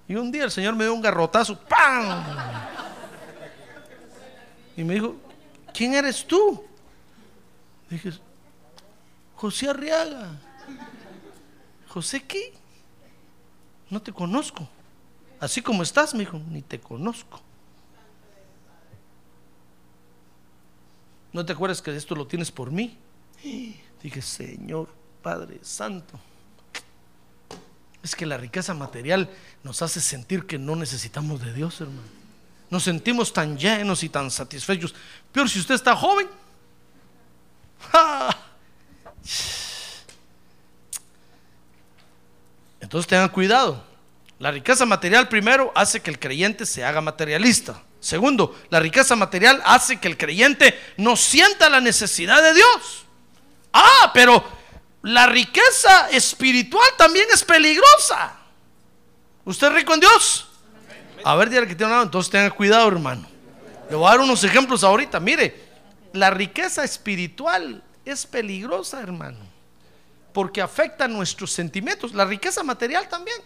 Y 0.08 0.14
un 0.14 0.32
día 0.32 0.44
el 0.44 0.50
Señor 0.50 0.74
me 0.74 0.84
dio 0.84 0.94
un 0.94 1.00
garrotazo, 1.00 1.58
¡pam! 1.60 2.24
Y 4.76 4.84
me 4.84 4.94
dijo, 4.94 5.16
¿quién 5.72 5.94
eres 5.94 6.26
tú? 6.26 6.64
Dije, 7.90 8.12
José 9.34 9.68
Arriaga. 9.68 10.38
¿José 11.88 12.22
qué? 12.24 12.52
No 13.90 14.02
te 14.02 14.12
conozco. 14.12 14.68
Así 15.40 15.62
como 15.62 15.82
estás, 15.82 16.12
me 16.14 16.20
dijo, 16.20 16.38
ni 16.50 16.62
te 16.62 16.80
conozco. 16.80 17.40
¿No 21.32 21.44
te 21.44 21.52
acuerdas 21.52 21.80
que 21.80 21.94
esto 21.94 22.14
lo 22.14 22.26
tienes 22.26 22.50
por 22.50 22.70
mí? 22.70 22.96
Dije, 24.02 24.22
Señor 24.22 24.88
Padre 25.22 25.58
Santo. 25.62 26.18
Es 28.02 28.14
que 28.14 28.26
la 28.26 28.36
riqueza 28.36 28.74
material 28.74 29.28
nos 29.62 29.82
hace 29.82 30.00
sentir 30.00 30.46
que 30.46 30.58
no 30.58 30.76
necesitamos 30.76 31.42
de 31.42 31.52
Dios, 31.52 31.80
hermano. 31.80 32.18
Nos 32.70 32.84
sentimos 32.84 33.32
tan 33.32 33.58
llenos 33.58 34.02
y 34.02 34.08
tan 34.08 34.30
satisfechos. 34.30 34.94
Peor 35.32 35.48
si 35.48 35.58
usted 35.58 35.74
está 35.74 35.96
joven. 35.96 36.28
Entonces 42.80 43.08
tengan 43.08 43.30
cuidado. 43.30 43.84
La 44.38 44.50
riqueza 44.50 44.86
material 44.86 45.28
primero 45.28 45.72
hace 45.74 46.00
que 46.00 46.10
el 46.10 46.18
creyente 46.18 46.64
se 46.66 46.84
haga 46.84 47.00
materialista. 47.00 47.82
Segundo, 48.00 48.56
la 48.70 48.78
riqueza 48.78 49.16
material 49.16 49.60
hace 49.64 49.98
que 49.98 50.06
el 50.06 50.16
creyente 50.16 50.78
no 50.96 51.16
sienta 51.16 51.68
la 51.68 51.80
necesidad 51.80 52.40
de 52.42 52.54
Dios. 52.54 53.04
Ah, 53.72 54.10
pero 54.14 54.44
la 55.02 55.26
riqueza 55.26 56.10
espiritual 56.10 56.88
también 56.96 57.26
es 57.32 57.44
peligrosa. 57.44 58.36
¿Usted 59.44 59.68
es 59.68 59.72
rico 59.72 59.94
en 59.94 60.00
Dios? 60.00 60.48
A 61.24 61.34
ver, 61.36 61.48
dígale 61.48 61.68
que 61.68 61.74
tiene 61.74 61.86
un 61.86 61.92
lado, 61.92 62.04
entonces 62.04 62.30
tenga 62.30 62.50
cuidado, 62.50 62.88
hermano. 62.88 63.26
Le 63.88 63.96
voy 63.96 64.06
a 64.06 64.10
dar 64.10 64.20
unos 64.20 64.42
ejemplos 64.44 64.84
ahorita. 64.84 65.20
Mire, 65.20 65.68
la 66.12 66.30
riqueza 66.30 66.84
espiritual 66.84 67.82
es 68.04 68.26
peligrosa, 68.26 69.00
hermano, 69.00 69.38
porque 70.32 70.60
afecta 70.60 71.08
nuestros 71.08 71.52
sentimientos. 71.52 72.12
La 72.12 72.24
riqueza 72.24 72.62
material 72.62 73.08
también. 73.08 73.38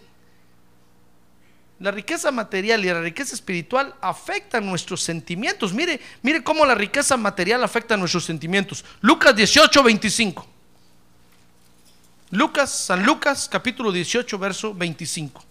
La 1.78 1.90
riqueza 1.90 2.30
material 2.30 2.84
y 2.84 2.88
la 2.88 3.00
riqueza 3.00 3.34
espiritual 3.34 3.94
afectan 4.00 4.64
nuestros 4.64 5.03
sentimientos. 5.03 5.72
Mire, 5.72 6.00
mire 6.22 6.42
cómo 6.44 6.64
la 6.64 6.76
riqueza 6.76 7.16
material 7.16 7.62
afecta 7.64 7.96
nuestros 7.96 8.24
sentimientos. 8.24 8.84
Lucas 9.00 9.34
18, 9.34 9.82
25. 9.82 10.46
Lucas, 12.33 12.70
San 12.87 13.05
Lucas, 13.05 13.47
capítulo 13.47 13.93
18, 13.93 14.39
verso 14.39 14.72
25. 14.72 15.45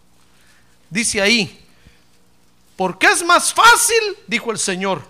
Dice 0.89 1.21
ahí, 1.21 1.63
porque 2.75 3.05
es 3.05 3.23
más 3.23 3.53
fácil, 3.53 4.17
dijo 4.25 4.49
el 4.49 4.57
Señor, 4.57 5.03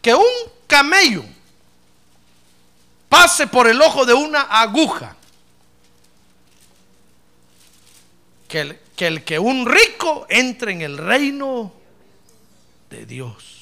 que 0.00 0.14
un 0.14 0.24
camello 0.68 1.24
pase 3.08 3.48
por 3.48 3.66
el 3.66 3.82
ojo 3.82 4.06
de 4.06 4.14
una 4.14 4.42
aguja, 4.42 5.16
que 8.46 8.60
el 8.60 9.24
que, 9.24 9.40
un 9.40 9.66
rico 9.66 10.24
entre 10.28 10.70
en 10.70 10.82
el 10.82 10.98
reino 10.98 11.72
de 12.90 13.06
Dios. 13.06 13.56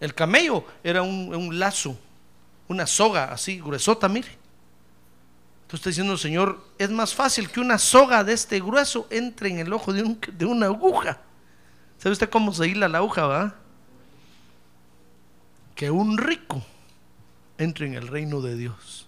El 0.00 0.14
camello 0.14 0.64
era 0.82 1.02
un 1.02 1.58
lazo, 1.58 1.98
una 2.68 2.86
soga 2.86 3.24
así 3.24 3.60
gruesota, 3.60 4.08
mire 4.08 4.39
Entonces 5.70 5.82
está 5.82 5.90
diciendo 5.90 6.18
Señor, 6.18 6.66
es 6.78 6.90
más 6.90 7.14
fácil 7.14 7.48
que 7.48 7.60
una 7.60 7.78
soga 7.78 8.24
de 8.24 8.32
este 8.32 8.58
grueso 8.58 9.06
entre 9.08 9.50
en 9.50 9.60
el 9.60 9.72
ojo 9.72 9.92
de, 9.92 10.16
de 10.32 10.44
una 10.44 10.66
aguja. 10.66 11.20
¿Sabe 11.96 12.12
usted 12.12 12.28
cómo 12.28 12.52
se 12.52 12.66
hila 12.66 12.88
la 12.88 12.98
aguja, 12.98 13.24
va? 13.26 13.54
Que 15.76 15.88
un 15.88 16.18
rico 16.18 16.60
entre 17.56 17.86
en 17.86 17.94
el 17.94 18.08
reino 18.08 18.40
de 18.40 18.56
Dios. 18.56 19.06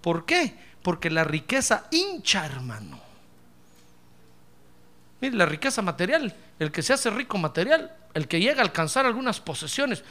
¿Por 0.00 0.24
qué? 0.24 0.56
Porque 0.82 1.10
la 1.10 1.24
riqueza 1.24 1.84
hincha, 1.90 2.46
hermano. 2.46 2.98
Mire, 5.20 5.36
la 5.36 5.44
riqueza 5.44 5.82
material, 5.82 6.34
el 6.58 6.72
que 6.72 6.82
se 6.82 6.94
hace 6.94 7.10
rico 7.10 7.36
material, 7.36 7.94
el 8.14 8.26
que 8.26 8.40
llega 8.40 8.62
a 8.62 8.64
alcanzar 8.64 9.04
algunas 9.04 9.38
posesiones. 9.38 10.02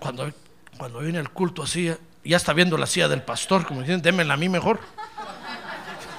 Cuando 0.00 0.32
cuando 0.76 1.00
viene 1.00 1.18
el 1.18 1.30
culto 1.30 1.62
así, 1.62 1.92
ya 2.24 2.36
está 2.36 2.52
viendo 2.52 2.76
la 2.76 2.86
silla 2.86 3.08
del 3.08 3.22
pastor, 3.22 3.66
como 3.66 3.80
dicen, 3.80 4.02
démenla 4.02 4.34
a 4.34 4.36
mí 4.36 4.48
mejor. 4.48 4.80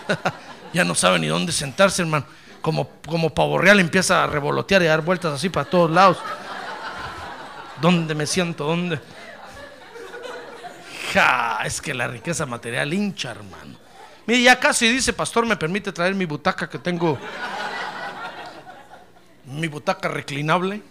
ya 0.73 0.83
no 0.83 0.95
sabe 0.95 1.19
ni 1.19 1.27
dónde 1.27 1.51
sentarse, 1.51 2.01
hermano. 2.01 2.25
Como, 2.61 2.89
como 3.05 3.33
pavo 3.33 3.57
real 3.57 3.79
empieza 3.79 4.23
a 4.23 4.27
revolotear 4.27 4.81
y 4.81 4.87
a 4.87 4.89
dar 4.89 5.01
vueltas 5.01 5.33
así 5.33 5.49
para 5.49 5.69
todos 5.69 5.91
lados. 5.91 6.17
¿Dónde 7.81 8.15
me 8.15 8.25
siento? 8.25 8.65
¿Dónde? 8.65 8.99
Ja, 11.13 11.59
es 11.63 11.79
que 11.79 11.93
la 11.93 12.07
riqueza 12.07 12.45
material 12.45 12.93
hincha, 12.93 13.31
hermano. 13.31 13.77
Mire, 14.25 14.41
ya 14.41 14.59
casi 14.59 14.91
dice, 14.91 15.13
pastor, 15.13 15.45
me 15.45 15.55
permite 15.55 15.91
traer 15.91 16.15
mi 16.15 16.25
butaca 16.25 16.69
que 16.69 16.79
tengo. 16.79 17.17
Mi 19.45 19.67
butaca 19.67 20.09
reclinable 20.09 20.81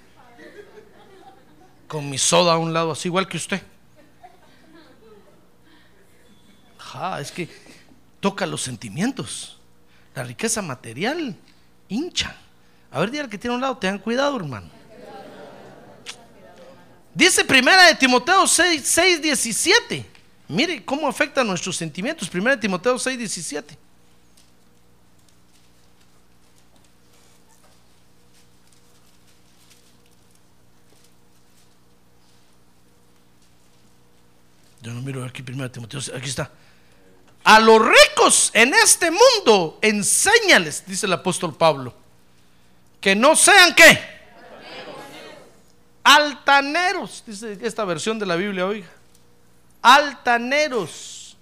con 1.87 2.09
mi 2.09 2.19
soda 2.19 2.55
a 2.55 2.59
un 2.59 2.73
lado, 2.73 2.93
así 2.93 3.09
igual 3.09 3.29
que 3.29 3.37
usted. 3.37 3.63
Ja, 6.79 7.21
es 7.21 7.31
que 7.31 7.49
toca 8.21 8.47
los 8.47 8.63
sentimientos. 8.63 9.59
La 10.15 10.25
riqueza 10.25 10.63
material 10.63 11.37
hincha. 11.89 12.37
A 12.91 13.01
ver, 13.01 13.11
dígale 13.11 13.29
que 13.29 13.39
tiene 13.39 13.55
un 13.55 13.61
lado, 13.61 13.77
tengan 13.77 13.99
cuidado, 13.99 14.37
hermano. 14.37 14.69
Dice 17.15 17.45
primera 17.45 17.87
de 17.87 17.95
Timoteo 17.95 18.47
6, 18.47 18.83
6 18.85 19.23
17. 19.23 20.07
Mire 20.49 20.85
cómo 20.85 21.09
afecta 21.09 21.43
nuestros 21.43 21.77
sentimientos. 21.77 22.29
Primera 22.29 22.57
de 22.57 22.63
Timoteo 22.63 22.99
6, 22.99 23.19
17. 23.19 23.79
miro 35.07 35.23
aquí 35.37 35.43
primero 35.43 35.71
Timoteo, 35.71 36.01
aquí 36.17 36.31
está. 36.31 36.51
A 37.45 37.61
los 37.61 37.79
ricos 37.79 38.51
en 38.55 38.73
este 38.73 39.11
mundo, 39.11 39.79
enséñales, 39.83 40.83
dice 40.87 41.05
el 41.05 41.13
apóstol 41.13 41.55
Pablo, 41.55 41.95
que 43.03 43.15
no 43.15 43.37
sean 43.37 43.75
qué? 43.75 44.17
Altaneros, 46.03 47.23
dice 47.27 47.59
esta 47.61 47.85
versión 47.85 48.19
de 48.19 48.25
la 48.25 48.37
Biblia, 48.37 48.65
oiga. 48.65 48.89
Altaneros, 49.83 51.37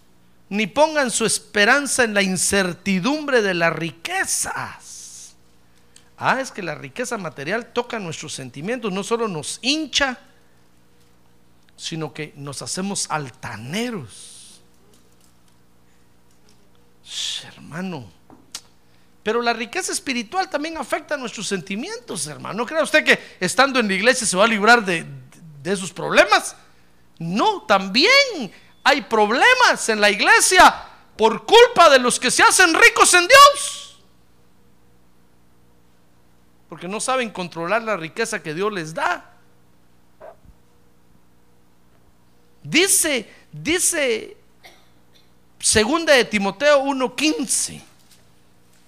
ni 0.49 0.67
pongan 0.67 1.13
su 1.13 1.25
esperanza 1.25 2.03
en 2.03 2.15
la 2.15 2.23
incertidumbre 2.23 3.43
de 3.43 3.55
las 3.55 3.73
riquezas. 3.73 5.37
Ah, 6.19 6.41
es 6.41 6.51
que 6.51 6.63
la 6.63 6.75
riqueza 6.75 7.17
material 7.17 7.67
toca 7.73 8.01
nuestros 8.01 8.35
sentimientos, 8.35 8.93
no 8.93 9.05
solo 9.05 9.29
nos 9.29 9.61
hincha, 9.63 10.19
sino 11.77 12.13
que 12.13 12.33
nos 12.37 12.63
hacemos 12.63 13.07
altaneros 13.11 14.35
hermano. 17.45 18.11
Pero 19.23 19.41
la 19.41 19.53
riqueza 19.53 19.93
espiritual 19.93 20.51
también 20.51 20.77
afecta 20.77 21.15
a 21.15 21.19
nuestros 21.19 21.47
sentimientos, 21.47 22.27
hermano. 22.27 22.59
¿No 22.59 22.67
cree 22.67 22.83
usted 22.83 23.05
que 23.05 23.37
estando 23.41 23.81
en 23.81 23.89
la 23.89 23.95
iglesia 23.95 24.27
se 24.27 24.37
va 24.37 24.45
a 24.45 24.49
librar 24.49 24.85
de, 24.85 25.07
de 25.63 25.73
esos 25.73 25.93
problemas? 25.93 26.57
No, 27.19 27.63
también 27.63 28.53
hay 28.83 29.03
problemas 29.03 29.89
en 29.89 30.01
la 30.01 30.11
iglesia 30.11 30.75
por 31.17 31.47
culpa 31.47 31.89
de 31.91 31.99
los 31.99 32.21
que 32.21 32.31
se 32.31 32.43
hacen 32.43 32.75
ricos 32.75 33.15
en 33.15 33.27
Dios. 33.27 34.03
Porque 36.69 36.89
no 36.89 37.01
saben 37.01 37.31
controlar 37.31 37.83
la 37.83 37.97
riqueza 37.97 38.43
que 38.43 38.53
Dios 38.53 38.73
les 38.73 38.93
da. 38.93 39.34
Dice, 42.65 43.31
dice 43.53 44.37
Segunda 45.65 46.13
de 46.13 46.27
Timoteo 46.27 46.83
1:15. 46.83 47.81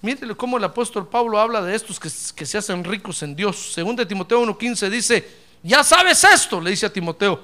Mírele 0.01 0.35
cómo 0.35 0.57
el 0.57 0.63
apóstol 0.63 1.07
Pablo 1.07 1.39
habla 1.39 1.59
de 1.63 1.75
estos 1.75 1.99
que, 1.99 2.09
se 2.45 2.57
hacen 2.57 2.83
ricos 2.83 3.23
en 3.23 3.35
Dios. 3.35 3.73
Segunda 3.73 4.03
de 4.03 4.07
Timoteo 4.07 4.43
1:15 4.43 4.87
dice, 4.87 5.27
ya 5.63 5.83
sabes 5.83 6.23
esto, 6.23 6.61
le 6.61 6.69
dice 6.69 6.85
a 6.85 6.93
Timoteo, 6.93 7.43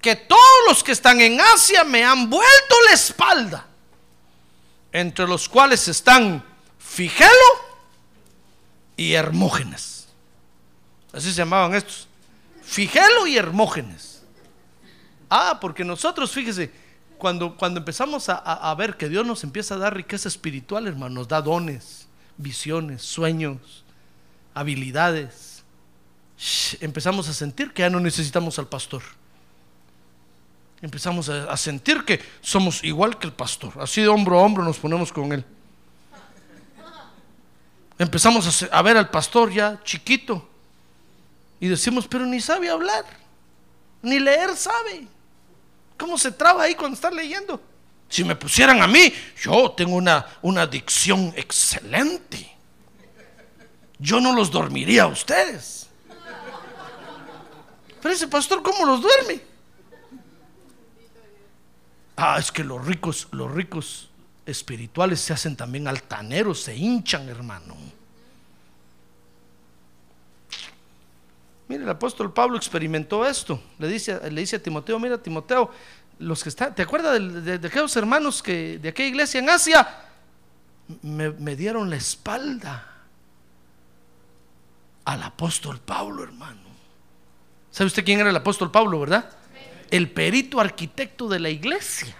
que 0.00 0.16
todos 0.16 0.40
los 0.68 0.82
que 0.82 0.90
están 0.90 1.20
en 1.20 1.40
Asia 1.40 1.84
me 1.84 2.04
han 2.04 2.28
vuelto 2.28 2.74
la 2.88 2.94
espalda, 2.94 3.66
entre 4.90 5.28
los 5.28 5.48
cuales 5.48 5.86
están 5.86 6.44
Figelo 6.76 7.30
y 8.96 9.12
Hermógenes. 9.12 10.08
Así 11.12 11.30
se 11.30 11.36
llamaban 11.36 11.76
estos. 11.76 12.08
Figelo 12.64 13.28
y 13.28 13.36
Hermógenes. 13.36 14.13
Ah, 15.36 15.58
porque 15.60 15.84
nosotros, 15.84 16.30
fíjese, 16.30 16.70
cuando, 17.18 17.56
cuando 17.56 17.80
empezamos 17.80 18.28
a, 18.28 18.72
ver 18.76 18.96
que 18.96 19.08
Dios 19.08 19.26
nos 19.26 19.42
empieza 19.42 19.74
a 19.74 19.78
dar 19.78 19.96
riqueza 19.96 20.28
espiritual, 20.28 20.86
hermano, 20.86 21.12
nos 21.16 21.26
da 21.26 21.42
dones, 21.42 22.06
visiones, 22.36 23.02
sueños, 23.02 23.82
habilidades, 24.54 25.64
empezamos 26.80 27.28
a 27.28 27.32
sentir 27.32 27.72
que 27.72 27.82
ya 27.82 27.90
no 27.90 27.98
necesitamos 27.98 28.60
al 28.60 28.68
pastor. 28.68 29.02
Empezamos 30.80 31.28
a, 31.28 31.56
sentir 31.56 32.04
que 32.04 32.20
somos 32.40 32.84
igual 32.84 33.18
que 33.18 33.26
el 33.26 33.32
pastor. 33.32 33.72
Así 33.80 34.02
de 34.02 34.06
hombro 34.06 34.38
a 34.38 34.42
hombro 34.42 34.62
nos 34.62 34.78
ponemos 34.78 35.12
con 35.12 35.32
él. 35.32 35.44
Empezamos 37.98 38.62
a, 38.62 38.66
a 38.66 38.82
ver 38.82 38.96
al 38.96 39.10
pastor 39.10 39.52
ya 39.52 39.80
chiquito 39.82 40.48
y 41.58 41.66
decimos, 41.66 42.06
pero 42.06 42.24
ni 42.24 42.40
sabe 42.40 42.70
hablar, 42.70 43.04
ni 44.00 44.20
leer 44.20 44.56
sabe. 44.56 45.08
¿Cómo 45.98 46.18
se 46.18 46.32
traba 46.32 46.64
ahí 46.64 46.74
cuando 46.74 46.94
está 46.94 47.10
leyendo? 47.10 47.60
Si 48.08 48.24
me 48.24 48.36
pusieran 48.36 48.82
a 48.82 48.86
mí, 48.86 49.12
yo 49.42 49.72
tengo 49.72 49.96
una, 49.96 50.26
una 50.42 50.66
dicción 50.66 51.32
excelente. 51.36 52.52
Yo 53.98 54.20
no 54.20 54.32
los 54.32 54.50
dormiría 54.50 55.04
a 55.04 55.06
ustedes. 55.06 55.88
Pero 58.02 58.14
ese 58.14 58.28
pastor, 58.28 58.62
¿cómo 58.62 58.84
los 58.84 59.00
duerme? 59.00 59.40
Ah, 62.16 62.36
es 62.38 62.52
que 62.52 62.62
los 62.62 62.84
ricos, 62.84 63.28
los 63.32 63.50
ricos 63.50 64.10
espirituales 64.46 65.20
se 65.20 65.32
hacen 65.32 65.56
también 65.56 65.88
altaneros, 65.88 66.60
se 66.60 66.76
hinchan, 66.76 67.28
hermano. 67.28 67.74
Mire, 71.68 71.84
el 71.84 71.90
apóstol 71.90 72.32
Pablo 72.32 72.56
experimentó 72.56 73.26
esto. 73.26 73.60
Le 73.78 73.88
dice, 73.88 74.30
le 74.30 74.40
dice 74.40 74.56
a 74.56 74.62
Timoteo, 74.62 74.98
mira 74.98 75.22
Timoteo, 75.22 75.70
los 76.18 76.42
que 76.42 76.50
están, 76.50 76.74
¿te 76.74 76.82
acuerdas 76.82 77.18
de, 77.44 77.54
aquellos 77.54 77.96
hermanos 77.96 78.42
que 78.42 78.78
de 78.78 78.90
aquella 78.90 79.08
iglesia 79.08 79.40
en 79.40 79.50
Asia? 79.50 80.02
Me, 81.02 81.30
me 81.30 81.56
dieron 81.56 81.88
la 81.88 81.96
espalda 81.96 82.90
al 85.04 85.22
apóstol 85.22 85.80
Pablo, 85.80 86.22
hermano. 86.22 86.60
¿Sabe 87.70 87.88
usted 87.88 88.04
quién 88.04 88.20
era 88.20 88.30
el 88.30 88.36
apóstol 88.36 88.70
Pablo, 88.70 89.00
verdad? 89.00 89.30
El 89.90 90.10
perito 90.10 90.60
arquitecto 90.60 91.28
de 91.28 91.40
la 91.40 91.50
iglesia. 91.50 92.14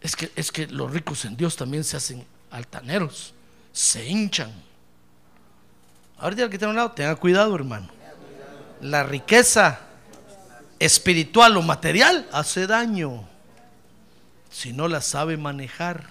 Es 0.00 0.16
que, 0.16 0.30
es 0.34 0.50
que 0.50 0.66
los 0.66 0.90
ricos 0.90 1.24
en 1.24 1.36
Dios 1.36 1.56
también 1.56 1.84
se 1.84 1.96
hacen 1.96 2.26
altaneros, 2.50 3.34
se 3.72 4.06
hinchan. 4.06 4.52
Ahorita 6.18 6.48
que 6.48 6.58
tenga 6.58 6.70
un 6.70 6.76
lado, 6.76 6.92
tenga 6.92 7.14
cuidado, 7.16 7.54
hermano. 7.54 7.88
La 8.80 9.02
riqueza 9.02 9.80
espiritual 10.78 11.56
o 11.56 11.62
material 11.62 12.26
hace 12.32 12.66
daño 12.66 13.28
si 14.50 14.72
no 14.72 14.88
la 14.88 15.00
sabe 15.00 15.36
manejar. 15.36 16.04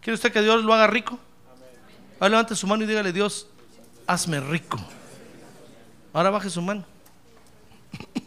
¿Quiere 0.00 0.14
usted 0.14 0.32
que 0.32 0.42
Dios 0.42 0.62
lo 0.62 0.74
haga 0.74 0.86
rico? 0.86 1.18
Ahora 2.20 2.30
levante 2.30 2.54
su 2.54 2.66
mano 2.66 2.84
y 2.84 2.86
dígale, 2.86 3.12
Dios, 3.12 3.46
hazme 4.06 4.40
rico. 4.40 4.78
Ahora 6.12 6.30
baje 6.30 6.50
su 6.50 6.62
mano. 6.62 6.84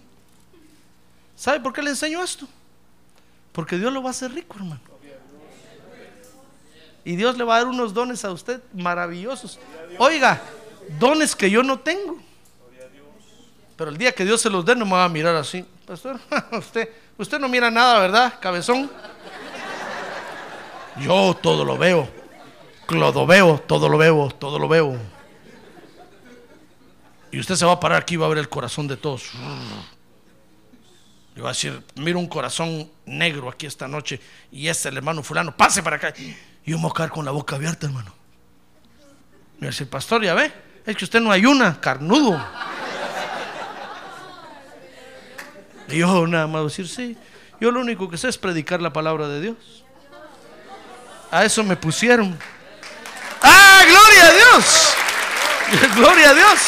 ¿Sabe 1.36 1.60
por 1.60 1.74
qué 1.74 1.82
le 1.82 1.92
enseño 1.92 2.24
esto? 2.24 2.48
Porque 3.60 3.78
Dios 3.78 3.92
lo 3.92 4.02
va 4.02 4.08
a 4.08 4.12
hacer 4.12 4.32
rico, 4.32 4.56
hermano. 4.56 4.80
Y 7.04 7.18
Dios 7.18 7.38
le 7.38 7.44
va 7.44 7.56
a 7.56 7.58
dar 7.58 7.68
unos 7.68 7.94
dones 7.94 8.24
a 8.24 8.32
usted 8.32 8.62
maravillosos. 8.72 9.60
Oiga, 9.98 10.42
dones 10.98 11.36
que 11.36 11.52
yo 11.52 11.62
no 11.62 11.78
tengo. 11.78 12.18
Pero 13.76 13.90
el 13.90 13.98
día 13.98 14.14
que 14.14 14.24
Dios 14.24 14.40
se 14.40 14.50
los 14.50 14.64
dé, 14.64 14.78
no 14.78 14.86
me 14.86 14.94
va 14.94 15.04
a 15.04 15.10
mirar 15.10 15.36
así. 15.36 15.66
Pastor, 15.86 16.22
usted, 16.54 16.88
usted 17.18 17.38
no 17.38 17.50
mira 17.50 17.70
nada, 17.70 18.00
¿verdad, 18.00 18.36
cabezón? 18.40 18.90
Yo 21.02 21.36
todo 21.42 21.66
lo 21.66 21.78
veo. 21.78 22.08
Clodo 22.86 23.28
veo, 23.28 23.60
todo 23.60 23.90
lo 23.90 23.98
veo, 23.98 24.30
todo 24.40 24.58
lo 24.58 24.70
veo. 24.70 24.96
Y 27.30 27.42
usted 27.42 27.56
se 27.56 27.66
va 27.66 27.74
a 27.74 27.80
parar 27.82 28.04
aquí 28.04 28.14
y 28.14 28.18
va 28.18 28.26
a 28.26 28.30
ver 28.30 28.38
el 28.38 28.48
corazón 28.48 28.88
de 28.88 28.96
todos. 28.96 29.32
Y 31.40 31.42
va 31.42 31.52
a 31.52 31.54
decir, 31.54 31.82
miro 31.96 32.20
un 32.20 32.28
corazón 32.28 32.92
negro 33.06 33.48
aquí 33.48 33.66
esta 33.66 33.88
noche 33.88 34.20
y 34.52 34.68
es 34.68 34.86
el 34.86 34.98
hermano 34.98 35.24
fulano, 35.24 35.56
pase 35.56 35.82
para 35.82 35.96
acá. 35.96 36.14
Y 36.18 36.72
me 36.72 36.76
voy 36.76 36.92
a 36.92 36.94
quedar 36.94 37.12
con 37.12 37.24
la 37.24 37.32
boca 37.32 37.56
abierta, 37.56 37.88
hermano. 37.88 38.14
Y 39.58 39.62
va 39.62 39.68
a 39.68 39.72
decir, 39.72 39.90
pastor, 39.90 40.22
ya 40.22 40.34
ve, 40.34 40.52
es 40.86 40.98
que 40.98 41.06
usted 41.06 41.22
no 41.22 41.32
ayuna, 41.32 41.80
carnudo. 41.80 42.46
Y 45.88 46.00
yo 46.00 46.28
nada 46.28 46.46
más 46.46 46.66
decir, 46.66 46.90
sí, 46.90 47.16
yo 47.62 47.72
lo 47.72 47.80
único 47.80 48.10
que 48.10 48.18
sé 48.18 48.28
es 48.28 48.38
predicar 48.38 48.82
la 48.82 48.92
palabra 48.92 49.30
de 49.30 49.40
Dios. 49.40 49.86
A 51.32 51.46
eso 51.46 51.64
me 51.64 51.78
pusieron. 51.78 52.38
¡Ah, 53.42 53.82
gloria 53.88 54.28
a 54.28 54.34
Dios! 54.34 54.94
¡Gloria 55.96 56.32
a 56.32 56.34
Dios! 56.34 56.60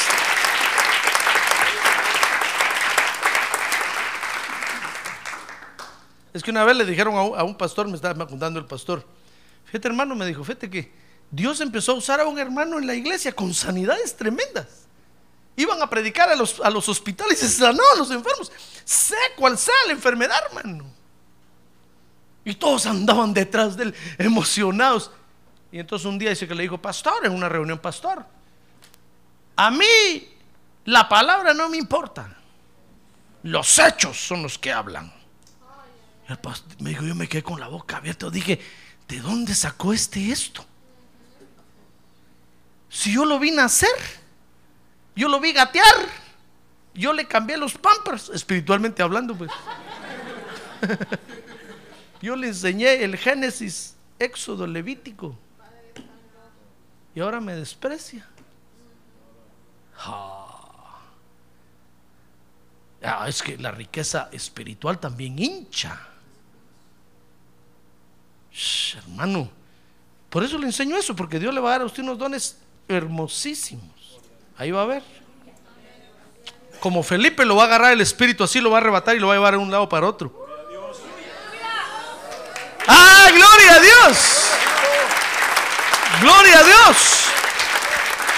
Es 6.33 6.43
que 6.43 6.51
una 6.51 6.63
vez 6.63 6.77
le 6.77 6.85
dijeron 6.85 7.15
a 7.15 7.43
un, 7.43 7.55
pastor, 7.57 7.87
me 7.87 7.95
estaba 7.95 8.25
contando 8.25 8.59
el 8.59 8.65
pastor, 8.65 9.05
fíjate 9.65 9.89
hermano, 9.89 10.15
me 10.15 10.25
dijo, 10.25 10.43
fíjate 10.43 10.69
que 10.69 10.91
Dios 11.29 11.59
empezó 11.59 11.91
a 11.93 11.95
usar 11.95 12.21
a 12.21 12.27
un 12.27 12.39
hermano 12.39 12.79
en 12.79 12.87
la 12.87 12.95
iglesia 12.95 13.33
con 13.33 13.53
sanidades 13.53 14.15
tremendas. 14.15 14.87
Iban 15.57 15.81
a 15.81 15.89
predicar 15.89 16.29
a 16.29 16.35
los, 16.35 16.61
a 16.61 16.69
los 16.69 16.87
hospitales 16.87 17.43
y 17.43 17.47
se 17.47 17.59
sanó 17.59 17.83
a 17.93 17.97
los 17.97 18.09
enfermos, 18.11 18.51
sea 18.85 19.17
cual 19.35 19.57
sea 19.57 19.75
la 19.87 19.91
enfermedad, 19.91 20.37
hermano. 20.49 20.85
Y 22.45 22.55
todos 22.55 22.85
andaban 22.85 23.33
detrás 23.33 23.75
de 23.75 23.83
él, 23.83 23.95
emocionados. 24.17 25.11
Y 25.71 25.79
entonces 25.79 26.05
un 26.05 26.17
día 26.17 26.29
dice 26.29 26.47
que 26.47 26.55
le 26.55 26.63
dijo, 26.63 26.77
pastor, 26.77 27.25
en 27.25 27.33
una 27.33 27.49
reunión, 27.49 27.79
pastor, 27.79 28.25
a 29.57 29.69
mí 29.69 30.29
la 30.85 31.07
palabra 31.07 31.53
no 31.53 31.67
me 31.69 31.77
importa, 31.77 32.37
los 33.43 33.77
hechos 33.77 34.17
son 34.17 34.43
los 34.43 34.57
que 34.57 34.71
hablan 34.71 35.20
me 36.79 36.91
dijo, 36.91 37.03
yo 37.03 37.15
me 37.15 37.27
quedé 37.27 37.43
con 37.43 37.59
la 37.59 37.67
boca 37.67 37.97
abierta. 37.97 38.29
Dije, 38.29 38.59
¿de 39.07 39.19
dónde 39.19 39.55
sacó 39.55 39.93
este 39.93 40.31
esto? 40.31 40.65
Si 42.89 43.13
yo 43.13 43.25
lo 43.25 43.39
vi 43.39 43.51
nacer, 43.51 43.89
yo 45.15 45.27
lo 45.29 45.39
vi 45.39 45.53
gatear, 45.53 45.95
yo 46.93 47.13
le 47.13 47.25
cambié 47.25 47.57
los 47.57 47.73
pampers, 47.73 48.29
espiritualmente 48.29 49.01
hablando, 49.01 49.35
pues. 49.35 49.51
yo 52.21 52.35
le 52.35 52.47
enseñé 52.47 53.03
el 53.03 53.17
Génesis, 53.17 53.95
Éxodo, 54.19 54.67
Levítico. 54.67 55.37
Y 57.15 57.19
ahora 57.19 57.41
me 57.41 57.55
desprecia. 57.55 58.25
Ah. 59.97 60.51
Ah, 63.03 63.27
es 63.27 63.41
que 63.41 63.57
la 63.57 63.71
riqueza 63.71 64.29
espiritual 64.31 64.99
también 64.99 65.37
hincha. 65.39 66.10
Hermano, 68.97 69.49
por 70.29 70.43
eso 70.43 70.57
le 70.57 70.65
enseño 70.65 70.97
eso, 70.97 71.15
porque 71.15 71.39
Dios 71.39 71.53
le 71.53 71.59
va 71.59 71.69
a 71.69 71.71
dar 71.73 71.81
a 71.81 71.85
usted 71.85 72.03
unos 72.03 72.17
dones 72.17 72.57
hermosísimos. 72.87 74.19
Ahí 74.57 74.71
va 74.71 74.83
a 74.83 74.85
ver. 74.85 75.03
Como 76.79 77.03
Felipe 77.03 77.45
lo 77.45 77.55
va 77.55 77.63
a 77.63 77.65
agarrar 77.67 77.93
el 77.93 78.01
espíritu, 78.01 78.43
así 78.43 78.59
lo 78.59 78.71
va 78.71 78.77
a 78.77 78.81
arrebatar 78.81 79.15
y 79.15 79.19
lo 79.19 79.27
va 79.27 79.33
a 79.33 79.37
llevar 79.37 79.53
de 79.53 79.59
un 79.59 79.71
lado 79.71 79.87
para 79.87 80.07
otro. 80.07 80.47
¡Ah, 82.87 83.29
gloria 83.31 83.75
a 83.75 83.79
Dios! 83.79 84.51
¡Gloria 86.21 86.59
a 86.59 86.63
Dios! 86.63 86.97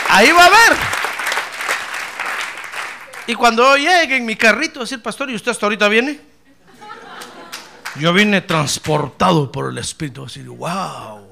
Ahí 0.10 0.32
va 0.32 0.46
a 0.46 0.50
ver. 0.50 0.78
Y 3.26 3.36
cuando 3.36 3.78
llegue 3.78 4.18
en 4.18 4.26
mi 4.26 4.36
carrito, 4.36 4.82
decir, 4.82 5.02
pastor, 5.02 5.30
¿y 5.30 5.36
usted 5.36 5.52
hasta 5.52 5.66
ahorita 5.66 5.88
viene? 5.88 6.33
Yo 8.00 8.12
vine 8.12 8.42
transportado 8.42 9.52
por 9.52 9.70
el 9.70 9.78
Espíritu, 9.78 10.26
así, 10.26 10.42
wow. 10.44 11.28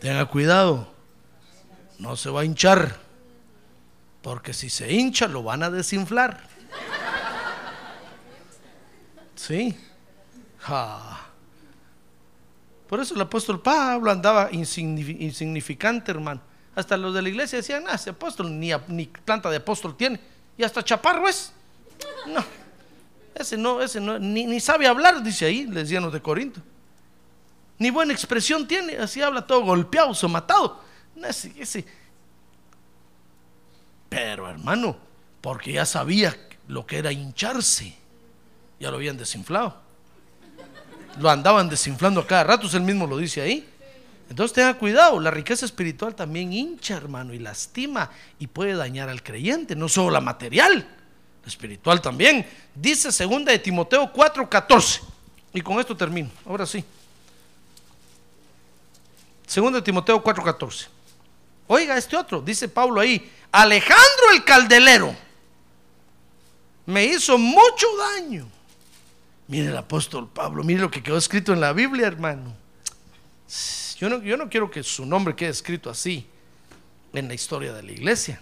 Tenga 0.00 0.26
cuidado, 0.26 0.92
no 1.98 2.16
se 2.16 2.28
va 2.28 2.40
a 2.40 2.44
hinchar, 2.44 2.98
porque 4.20 4.52
si 4.52 4.68
se 4.68 4.92
hincha 4.92 5.28
lo 5.28 5.42
van 5.42 5.62
a 5.62 5.70
desinflar. 5.70 6.42
Sí. 9.36 9.76
Por 12.88 13.00
eso 13.00 13.14
el 13.14 13.20
apóstol 13.20 13.62
Pablo 13.62 14.10
andaba 14.10 14.50
insignifi- 14.50 15.20
insignificante, 15.20 16.10
hermano. 16.10 16.40
Hasta 16.74 16.96
los 16.96 17.14
de 17.14 17.22
la 17.22 17.28
iglesia 17.28 17.58
decían, 17.58 17.84
ah, 17.88 17.94
ese 17.94 18.10
apóstol 18.10 18.58
ni, 18.58 18.70
ni 18.88 19.06
planta 19.06 19.50
de 19.50 19.56
apóstol 19.56 19.96
tiene. 19.96 20.20
Y 20.58 20.62
hasta 20.64 20.82
chaparro 20.82 21.28
es. 21.28 21.52
No, 22.26 22.44
ese 23.34 23.56
no, 23.56 23.80
ese 23.80 24.00
no, 24.00 24.18
ni, 24.18 24.46
ni 24.46 24.60
sabe 24.60 24.86
hablar, 24.86 25.22
dice 25.22 25.46
ahí, 25.46 25.64
les 25.66 25.88
decían 25.88 26.10
de 26.10 26.20
Corinto. 26.20 26.60
Ni 27.78 27.90
buena 27.90 28.12
expresión 28.12 28.66
tiene, 28.68 28.96
así 28.96 29.20
habla 29.22 29.46
todo 29.46 29.62
golpeado, 29.62 30.14
somatado. 30.14 30.80
Ese, 31.16 31.52
ese. 31.58 31.84
Pero 34.08 34.48
hermano, 34.48 34.96
porque 35.40 35.72
ya 35.72 35.84
sabía 35.84 36.36
lo 36.68 36.86
que 36.86 36.98
era 36.98 37.10
hincharse, 37.10 37.94
ya 38.78 38.90
lo 38.90 38.96
habían 38.96 39.16
desinflado. 39.16 39.80
Lo 41.18 41.28
andaban 41.30 41.68
desinflando 41.68 42.20
a 42.20 42.26
cada 42.26 42.44
rato, 42.44 42.68
él 42.72 42.82
mismo 42.82 43.06
lo 43.06 43.18
dice 43.18 43.40
ahí. 43.40 43.68
Entonces 44.30 44.54
tenga 44.54 44.74
cuidado, 44.78 45.20
la 45.20 45.30
riqueza 45.30 45.66
espiritual 45.66 46.14
también 46.14 46.52
hincha, 46.52 46.96
hermano, 46.96 47.34
y 47.34 47.38
lastima 47.38 48.10
y 48.38 48.46
puede 48.46 48.74
dañar 48.74 49.08
al 49.08 49.22
creyente, 49.22 49.76
no 49.76 49.88
solo 49.88 50.10
la 50.10 50.20
material, 50.20 50.86
espiritual 51.46 52.00
también. 52.00 52.46
Dice 52.74 53.12
segunda 53.12 53.52
de 53.52 53.58
Timoteo 53.58 54.12
4:14. 54.12 55.00
Y 55.54 55.60
con 55.60 55.78
esto 55.78 55.96
termino. 55.96 56.30
Ahora 56.46 56.66
sí. 56.66 56.84
Segunda 59.46 59.78
de 59.78 59.84
Timoteo 59.84 60.22
4:14. 60.22 60.88
Oiga, 61.66 61.96
este 61.96 62.16
otro, 62.16 62.40
dice 62.40 62.68
Pablo 62.68 63.00
ahí, 63.00 63.30
Alejandro 63.50 64.32
el 64.34 64.44
caldelero 64.44 65.14
me 66.86 67.04
hizo 67.04 67.38
mucho 67.38 67.86
daño. 68.16 68.48
Mire 69.48 69.68
el 69.68 69.76
apóstol 69.76 70.28
Pablo, 70.28 70.64
mire 70.64 70.80
lo 70.80 70.90
que 70.90 71.02
quedó 71.02 71.16
escrito 71.16 71.52
en 71.52 71.60
la 71.60 71.72
Biblia, 71.72 72.06
hermano. 72.06 72.54
Yo 73.98 74.08
no, 74.08 74.22
yo 74.22 74.36
no 74.36 74.48
quiero 74.48 74.70
que 74.70 74.82
su 74.82 75.06
nombre 75.06 75.36
quede 75.36 75.50
escrito 75.50 75.90
así 75.90 76.26
en 77.12 77.28
la 77.28 77.34
historia 77.34 77.72
de 77.72 77.82
la 77.82 77.92
iglesia. 77.92 78.40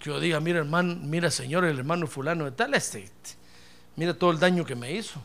Que 0.00 0.10
yo 0.10 0.18
diga, 0.18 0.40
mira 0.40 0.58
hermano, 0.58 0.96
mira 0.96 1.30
señor, 1.30 1.64
el 1.64 1.78
hermano 1.78 2.06
fulano 2.06 2.46
de 2.46 2.52
tal, 2.52 2.74
este, 2.74 3.08
mira 3.96 4.14
todo 4.14 4.32
el 4.32 4.40
daño 4.40 4.64
que 4.64 4.74
me 4.74 4.92
hizo. 4.92 5.22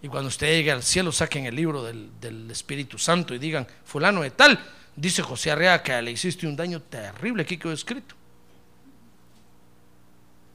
Y 0.00 0.08
cuando 0.08 0.28
usted 0.28 0.46
llegue 0.46 0.72
al 0.72 0.82
cielo, 0.82 1.12
saquen 1.12 1.46
el 1.46 1.54
libro 1.54 1.82
del, 1.82 2.10
del 2.20 2.50
Espíritu 2.50 2.96
Santo 2.96 3.34
y 3.34 3.38
digan, 3.38 3.66
fulano 3.84 4.22
de 4.22 4.30
tal, 4.30 4.58
dice 4.96 5.22
José 5.22 5.50
Arrea 5.50 5.82
que 5.82 6.00
le 6.00 6.12
hiciste 6.12 6.46
un 6.46 6.56
daño 6.56 6.80
terrible, 6.80 7.42
aquí 7.42 7.58
quedó 7.58 7.72
escrito. 7.72 8.14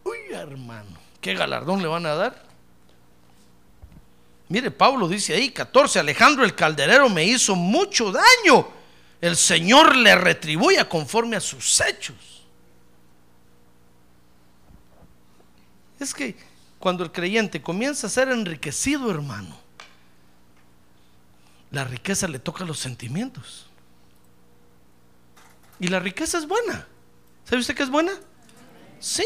Uy, 0.04 0.18
hermano, 0.34 0.98
¿qué 1.20 1.34
galardón 1.34 1.82
le 1.82 1.88
van 1.88 2.06
a 2.06 2.16
dar? 2.16 2.48
Mire, 4.50 4.72
Pablo 4.72 5.10
dice 5.10 5.34
ahí, 5.34 5.50
14, 5.50 6.00
Alejandro 6.00 6.46
el 6.46 6.56
calderero 6.56 7.10
me 7.10 7.26
hizo 7.26 7.56
mucho 7.56 8.12
daño. 8.12 8.77
El 9.22 9.36
Señor 9.36 9.96
le 9.96 10.16
retribuya 10.16 10.88
conforme 10.88 11.36
a 11.36 11.42
sus 11.42 11.82
hechos. 11.82 12.16
Es 16.00 16.14
que 16.14 16.36
cuando 16.80 17.04
el 17.04 17.12
creyente 17.12 17.62
comienza 17.62 18.08
a 18.08 18.10
ser 18.10 18.30
enriquecido, 18.30 19.10
hermano, 19.10 19.58
la 21.72 21.84
riqueza 21.84 22.28
le 22.28 22.40
toca 22.40 22.64
los 22.64 22.80
sentimientos. 22.80 23.68
Y 25.80 25.88
la 25.88 26.00
riqueza 26.00 26.38
es 26.38 26.48
buena. 26.48 26.88
¿Sabe 27.46 27.62
usted 27.62 27.76
que 27.76 27.84
es 27.84 27.90
buena? 27.90 28.14
Sí. 29.00 29.26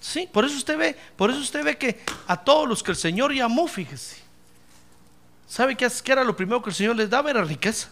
Sí, 0.00 0.28
por 0.30 0.44
eso 0.44 0.56
usted 0.56 0.76
ve, 0.76 0.96
por 1.16 1.30
eso 1.30 1.40
usted 1.40 1.64
ve 1.64 1.78
que 1.78 1.98
a 2.26 2.36
todos 2.36 2.68
los 2.68 2.82
que 2.82 2.90
el 2.90 2.96
Señor 2.96 3.32
llamó, 3.32 3.66
fíjese. 3.66 4.18
¿Sabe 5.48 5.76
qué, 5.76 5.88
era 6.06 6.24
lo 6.24 6.36
primero 6.36 6.62
que 6.62 6.70
el 6.70 6.76
Señor 6.76 6.96
les 6.96 7.08
daba? 7.08 7.30
Era 7.30 7.42
riqueza. 7.42 7.88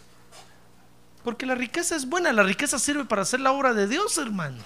Porque 1.23 1.45
la 1.45 1.55
riqueza 1.55 1.95
es 1.95 2.07
buena, 2.07 2.33
la 2.33 2.43
riqueza 2.43 2.77
sirve 2.77 3.05
para 3.05 3.21
hacer 3.21 3.39
la 3.39 3.51
obra 3.51 3.73
de 3.73 3.87
Dios, 3.87 4.17
hermano. 4.17 4.57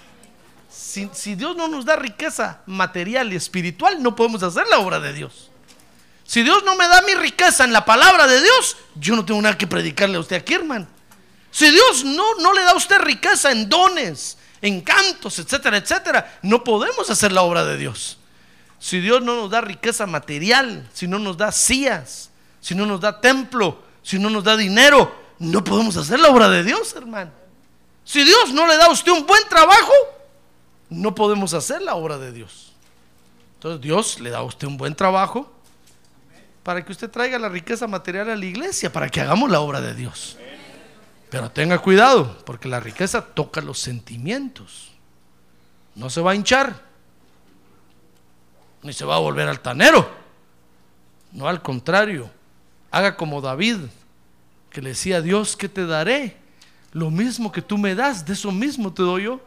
Si, 0.69 1.35
Dios 1.35 1.55
no 1.55 1.67
nos 1.67 1.85
da 1.85 1.95
riqueza 1.95 2.61
material 2.65 3.31
y 3.31 3.35
espiritual, 3.35 4.01
no 4.01 4.15
podemos 4.15 4.43
hacer 4.43 4.67
la 4.67 4.79
obra 4.79 4.99
de 4.99 5.13
Dios. 5.13 5.49
Si 6.23 6.43
Dios 6.43 6.63
no 6.65 6.75
me 6.75 6.87
da 6.87 7.01
mi 7.03 7.13
riqueza 7.13 7.63
en 7.63 7.71
la 7.71 7.85
palabra 7.85 8.27
de 8.27 8.41
Dios, 8.41 8.75
yo 8.95 9.15
no 9.15 9.23
tengo 9.23 9.41
nada 9.41 9.57
que 9.57 9.67
predicarle 9.67 10.17
a 10.17 10.19
usted 10.19 10.35
aquí, 10.35 10.55
hermano. 10.55 10.87
Si 11.51 11.69
Dios 11.69 12.03
no, 12.03 12.35
no 12.35 12.53
le 12.53 12.61
da 12.61 12.71
a 12.71 12.75
usted 12.75 12.99
riqueza 12.99 13.51
en 13.51 13.69
dones, 13.69 14.37
en 14.61 14.81
cantos, 14.81 15.39
etcétera, 15.39 15.77
etcétera, 15.77 16.39
no 16.41 16.63
podemos 16.63 17.09
hacer 17.09 17.31
la 17.31 17.43
obra 17.43 17.63
de 17.63 17.77
Dios. 17.77 18.17
Si 18.79 18.99
Dios 18.99 19.21
no 19.21 19.35
nos 19.35 19.49
da 19.49 19.61
riqueza 19.61 20.05
material, 20.05 20.87
si 20.93 21.07
no 21.07 21.17
nos 21.17 21.37
da 21.37 21.51
sillas, 21.51 22.29
si 22.59 22.75
no 22.75 22.85
nos 22.85 22.99
da 22.99 23.21
templo, 23.21 23.81
si 24.03 24.19
no 24.19 24.29
nos 24.29 24.43
da 24.43 24.57
dinero, 24.57 25.26
no 25.39 25.63
podemos 25.63 25.97
hacer 25.97 26.19
la 26.19 26.29
obra 26.29 26.49
de 26.49 26.63
Dios, 26.63 26.93
hermano. 26.95 27.31
Si 28.03 28.23
Dios 28.23 28.53
no 28.53 28.65
le 28.67 28.77
da 28.77 28.85
a 28.85 28.91
usted 28.91 29.11
un 29.11 29.25
buen 29.25 29.43
trabajo, 29.49 29.91
no 30.89 31.13
podemos 31.13 31.53
hacer 31.53 31.81
la 31.81 31.95
obra 31.95 32.17
de 32.17 32.31
Dios. 32.31 32.73
Entonces 33.55 33.81
Dios 33.81 34.19
le 34.19 34.29
da 34.29 34.39
a 34.39 34.43
usted 34.43 34.67
un 34.67 34.77
buen 34.77 34.95
trabajo 34.95 35.51
para 36.63 36.83
que 36.83 36.91
usted 36.91 37.09
traiga 37.09 37.39
la 37.39 37.49
riqueza 37.49 37.87
material 37.87 38.29
a 38.29 38.35
la 38.35 38.45
iglesia, 38.45 38.91
para 38.91 39.09
que 39.09 39.21
hagamos 39.21 39.49
la 39.49 39.59
obra 39.59 39.81
de 39.81 39.93
Dios. 39.93 40.37
Pero 41.29 41.51
tenga 41.51 41.79
cuidado, 41.79 42.37
porque 42.45 42.67
la 42.67 42.79
riqueza 42.79 43.21
toca 43.21 43.61
los 43.61 43.79
sentimientos. 43.79 44.91
No 45.95 46.09
se 46.09 46.21
va 46.21 46.31
a 46.31 46.35
hinchar, 46.35 46.81
ni 48.83 48.93
se 48.93 49.05
va 49.05 49.15
a 49.15 49.19
volver 49.19 49.47
altanero. 49.47 50.09
No, 51.31 51.47
al 51.47 51.61
contrario, 51.61 52.29
haga 52.91 53.17
como 53.17 53.41
David, 53.41 53.77
que 54.69 54.81
le 54.81 54.89
decía 54.89 55.17
a 55.17 55.21
Dios, 55.21 55.55
¿qué 55.55 55.69
te 55.69 55.85
daré? 55.85 56.37
Lo 56.91 57.09
mismo 57.09 57.51
que 57.51 57.61
tú 57.61 57.77
me 57.77 57.95
das, 57.95 58.25
de 58.25 58.33
eso 58.33 58.51
mismo 58.51 58.93
te 58.93 59.03
doy 59.03 59.23
yo. 59.23 59.41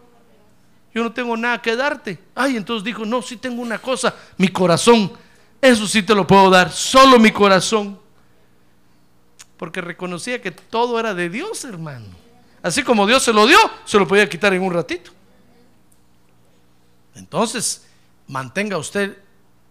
Yo 0.94 1.02
no 1.02 1.12
tengo 1.12 1.36
nada 1.36 1.62
que 1.62 1.76
darte. 1.76 2.18
Ay, 2.34 2.56
entonces 2.56 2.84
dijo, 2.84 3.04
no, 3.04 3.22
sí 3.22 3.36
tengo 3.36 3.62
una 3.62 3.78
cosa, 3.78 4.14
mi 4.36 4.48
corazón. 4.48 5.12
Eso 5.60 5.86
sí 5.86 6.02
te 6.02 6.14
lo 6.14 6.26
puedo 6.26 6.50
dar, 6.50 6.70
solo 6.72 7.18
mi 7.18 7.30
corazón. 7.30 7.98
Porque 9.56 9.80
reconocía 9.80 10.40
que 10.40 10.50
todo 10.50 10.98
era 10.98 11.14
de 11.14 11.28
Dios, 11.28 11.64
hermano. 11.64 12.06
Así 12.62 12.82
como 12.82 13.06
Dios 13.06 13.22
se 13.22 13.32
lo 13.32 13.46
dio, 13.46 13.58
se 13.84 13.98
lo 13.98 14.08
podía 14.08 14.28
quitar 14.28 14.52
en 14.54 14.62
un 14.62 14.72
ratito. 14.72 15.12
Entonces, 17.14 17.86
mantenga 18.26 18.78
usted 18.78 19.18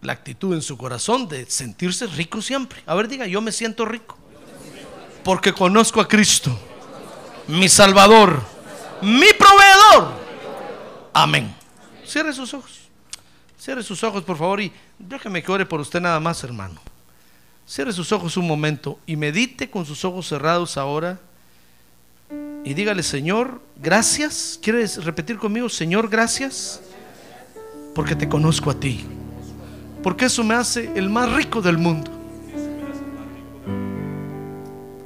la 0.02 0.12
actitud 0.12 0.54
en 0.54 0.62
su 0.62 0.76
corazón 0.76 1.28
de 1.28 1.46
sentirse 1.46 2.06
rico 2.06 2.40
siempre. 2.40 2.82
A 2.86 2.94
ver, 2.94 3.08
diga, 3.08 3.26
yo 3.26 3.40
me 3.40 3.52
siento 3.52 3.84
rico. 3.84 4.16
Porque 5.24 5.52
conozco 5.52 6.00
a 6.00 6.08
Cristo, 6.08 6.56
mi 7.46 7.68
Salvador, 7.68 8.42
mi 9.02 9.26
proveedor. 9.38 10.12
Amén. 11.12 11.54
Cierre 12.06 12.32
sus 12.32 12.52
ojos. 12.54 12.80
Cierre 13.58 13.82
sus 13.82 14.02
ojos, 14.02 14.22
por 14.24 14.38
favor, 14.38 14.60
y 14.60 14.72
déjeme 14.98 15.42
que 15.42 15.52
ore 15.52 15.66
por 15.66 15.80
usted 15.80 16.00
nada 16.00 16.18
más, 16.18 16.42
hermano. 16.44 16.80
Cierre 17.66 17.92
sus 17.92 18.10
ojos 18.10 18.36
un 18.36 18.46
momento 18.46 18.98
y 19.06 19.16
medite 19.16 19.70
con 19.70 19.84
sus 19.84 20.04
ojos 20.04 20.26
cerrados 20.26 20.76
ahora. 20.76 21.20
Y 22.64 22.74
dígale, 22.74 23.02
Señor, 23.02 23.60
gracias. 23.76 24.58
¿Quieres 24.62 25.04
repetir 25.04 25.38
conmigo, 25.38 25.68
Señor, 25.68 26.08
gracias? 26.08 26.80
Porque 27.94 28.16
te 28.16 28.28
conozco 28.28 28.70
a 28.70 28.74
ti. 28.74 29.04
Porque 30.02 30.24
eso 30.24 30.42
me 30.42 30.54
hace 30.54 30.90
el 30.94 31.10
más 31.10 31.30
rico 31.32 31.60
del 31.60 31.78
mundo. 31.78 32.19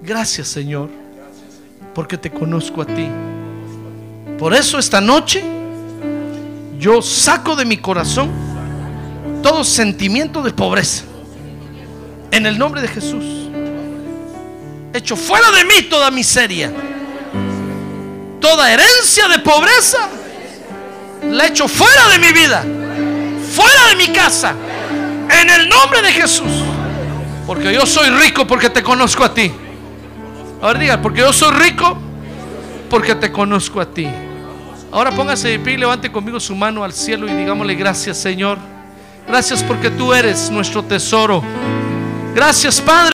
Gracias, 0.05 0.49
Señor, 0.49 0.91
porque 1.95 2.19
te 2.19 2.31
conozco 2.31 2.83
a 2.83 2.85
ti. 2.85 3.09
Por 4.39 4.53
eso 4.53 4.79
esta 4.79 5.01
noche 5.01 5.43
yo 6.79 7.01
saco 7.01 7.57
de 7.57 7.65
mi 7.65 7.79
corazón 7.79 8.29
todo 9.43 9.65
sentimiento 9.65 10.43
de 10.43 10.53
pobreza. 10.53 11.05
En 12.31 12.45
el 12.45 12.59
nombre 12.59 12.83
de 12.83 12.89
Jesús. 12.89 13.25
Echo 14.93 15.17
fuera 15.17 15.51
de 15.53 15.65
mí 15.65 15.83
toda 15.89 16.11
miseria. 16.11 16.71
Toda 18.41 18.71
herencia 18.71 19.27
de 19.29 19.39
pobreza. 19.39 20.09
La 21.31 21.47
echo 21.47 21.67
fuera 21.67 22.09
de 22.11 22.19
mi 22.19 22.33
vida. 22.33 22.63
Fuera 23.55 23.89
de 23.89 23.97
mi 23.97 24.09
casa. 24.09 24.55
En 25.31 25.49
el 25.49 25.67
nombre 25.67 26.03
de 26.03 26.13
Jesús. 26.13 26.53
Porque 27.47 27.73
yo 27.73 27.87
soy 27.87 28.11
rico 28.11 28.47
porque 28.47 28.69
te 28.69 28.83
conozco 28.83 29.25
a 29.25 29.33
ti. 29.33 29.51
Ahora 30.65 30.79
diga, 30.79 31.03
porque 31.03 31.21
yo 31.21 31.31
soy 31.31 31.53
rico 31.59 31.95
porque 32.89 33.15
te 33.15 33.31
conozco 33.31 33.83
a 33.83 33.85
ti. 33.85 34.09
Ahora 34.91 35.11
póngase 35.11 35.49
de 35.49 35.59
pie 35.59 35.75
y 35.75 35.77
levante 35.77 36.11
conmigo 36.11 36.41
su 36.41 36.57
mano 36.57 36.83
al 36.83 36.95
cielo 36.95 37.29
y 37.29 37.35
digámosle 37.35 37.75
gracias 37.75 38.17
Señor. 38.17 38.57
Gracias 39.29 39.63
porque 39.63 39.91
tú 39.91 40.15
eres 40.15 40.51
nuestro 40.51 40.83
tesoro. 40.83 41.43
Gracias 42.35 42.81
Padre. 42.81 43.14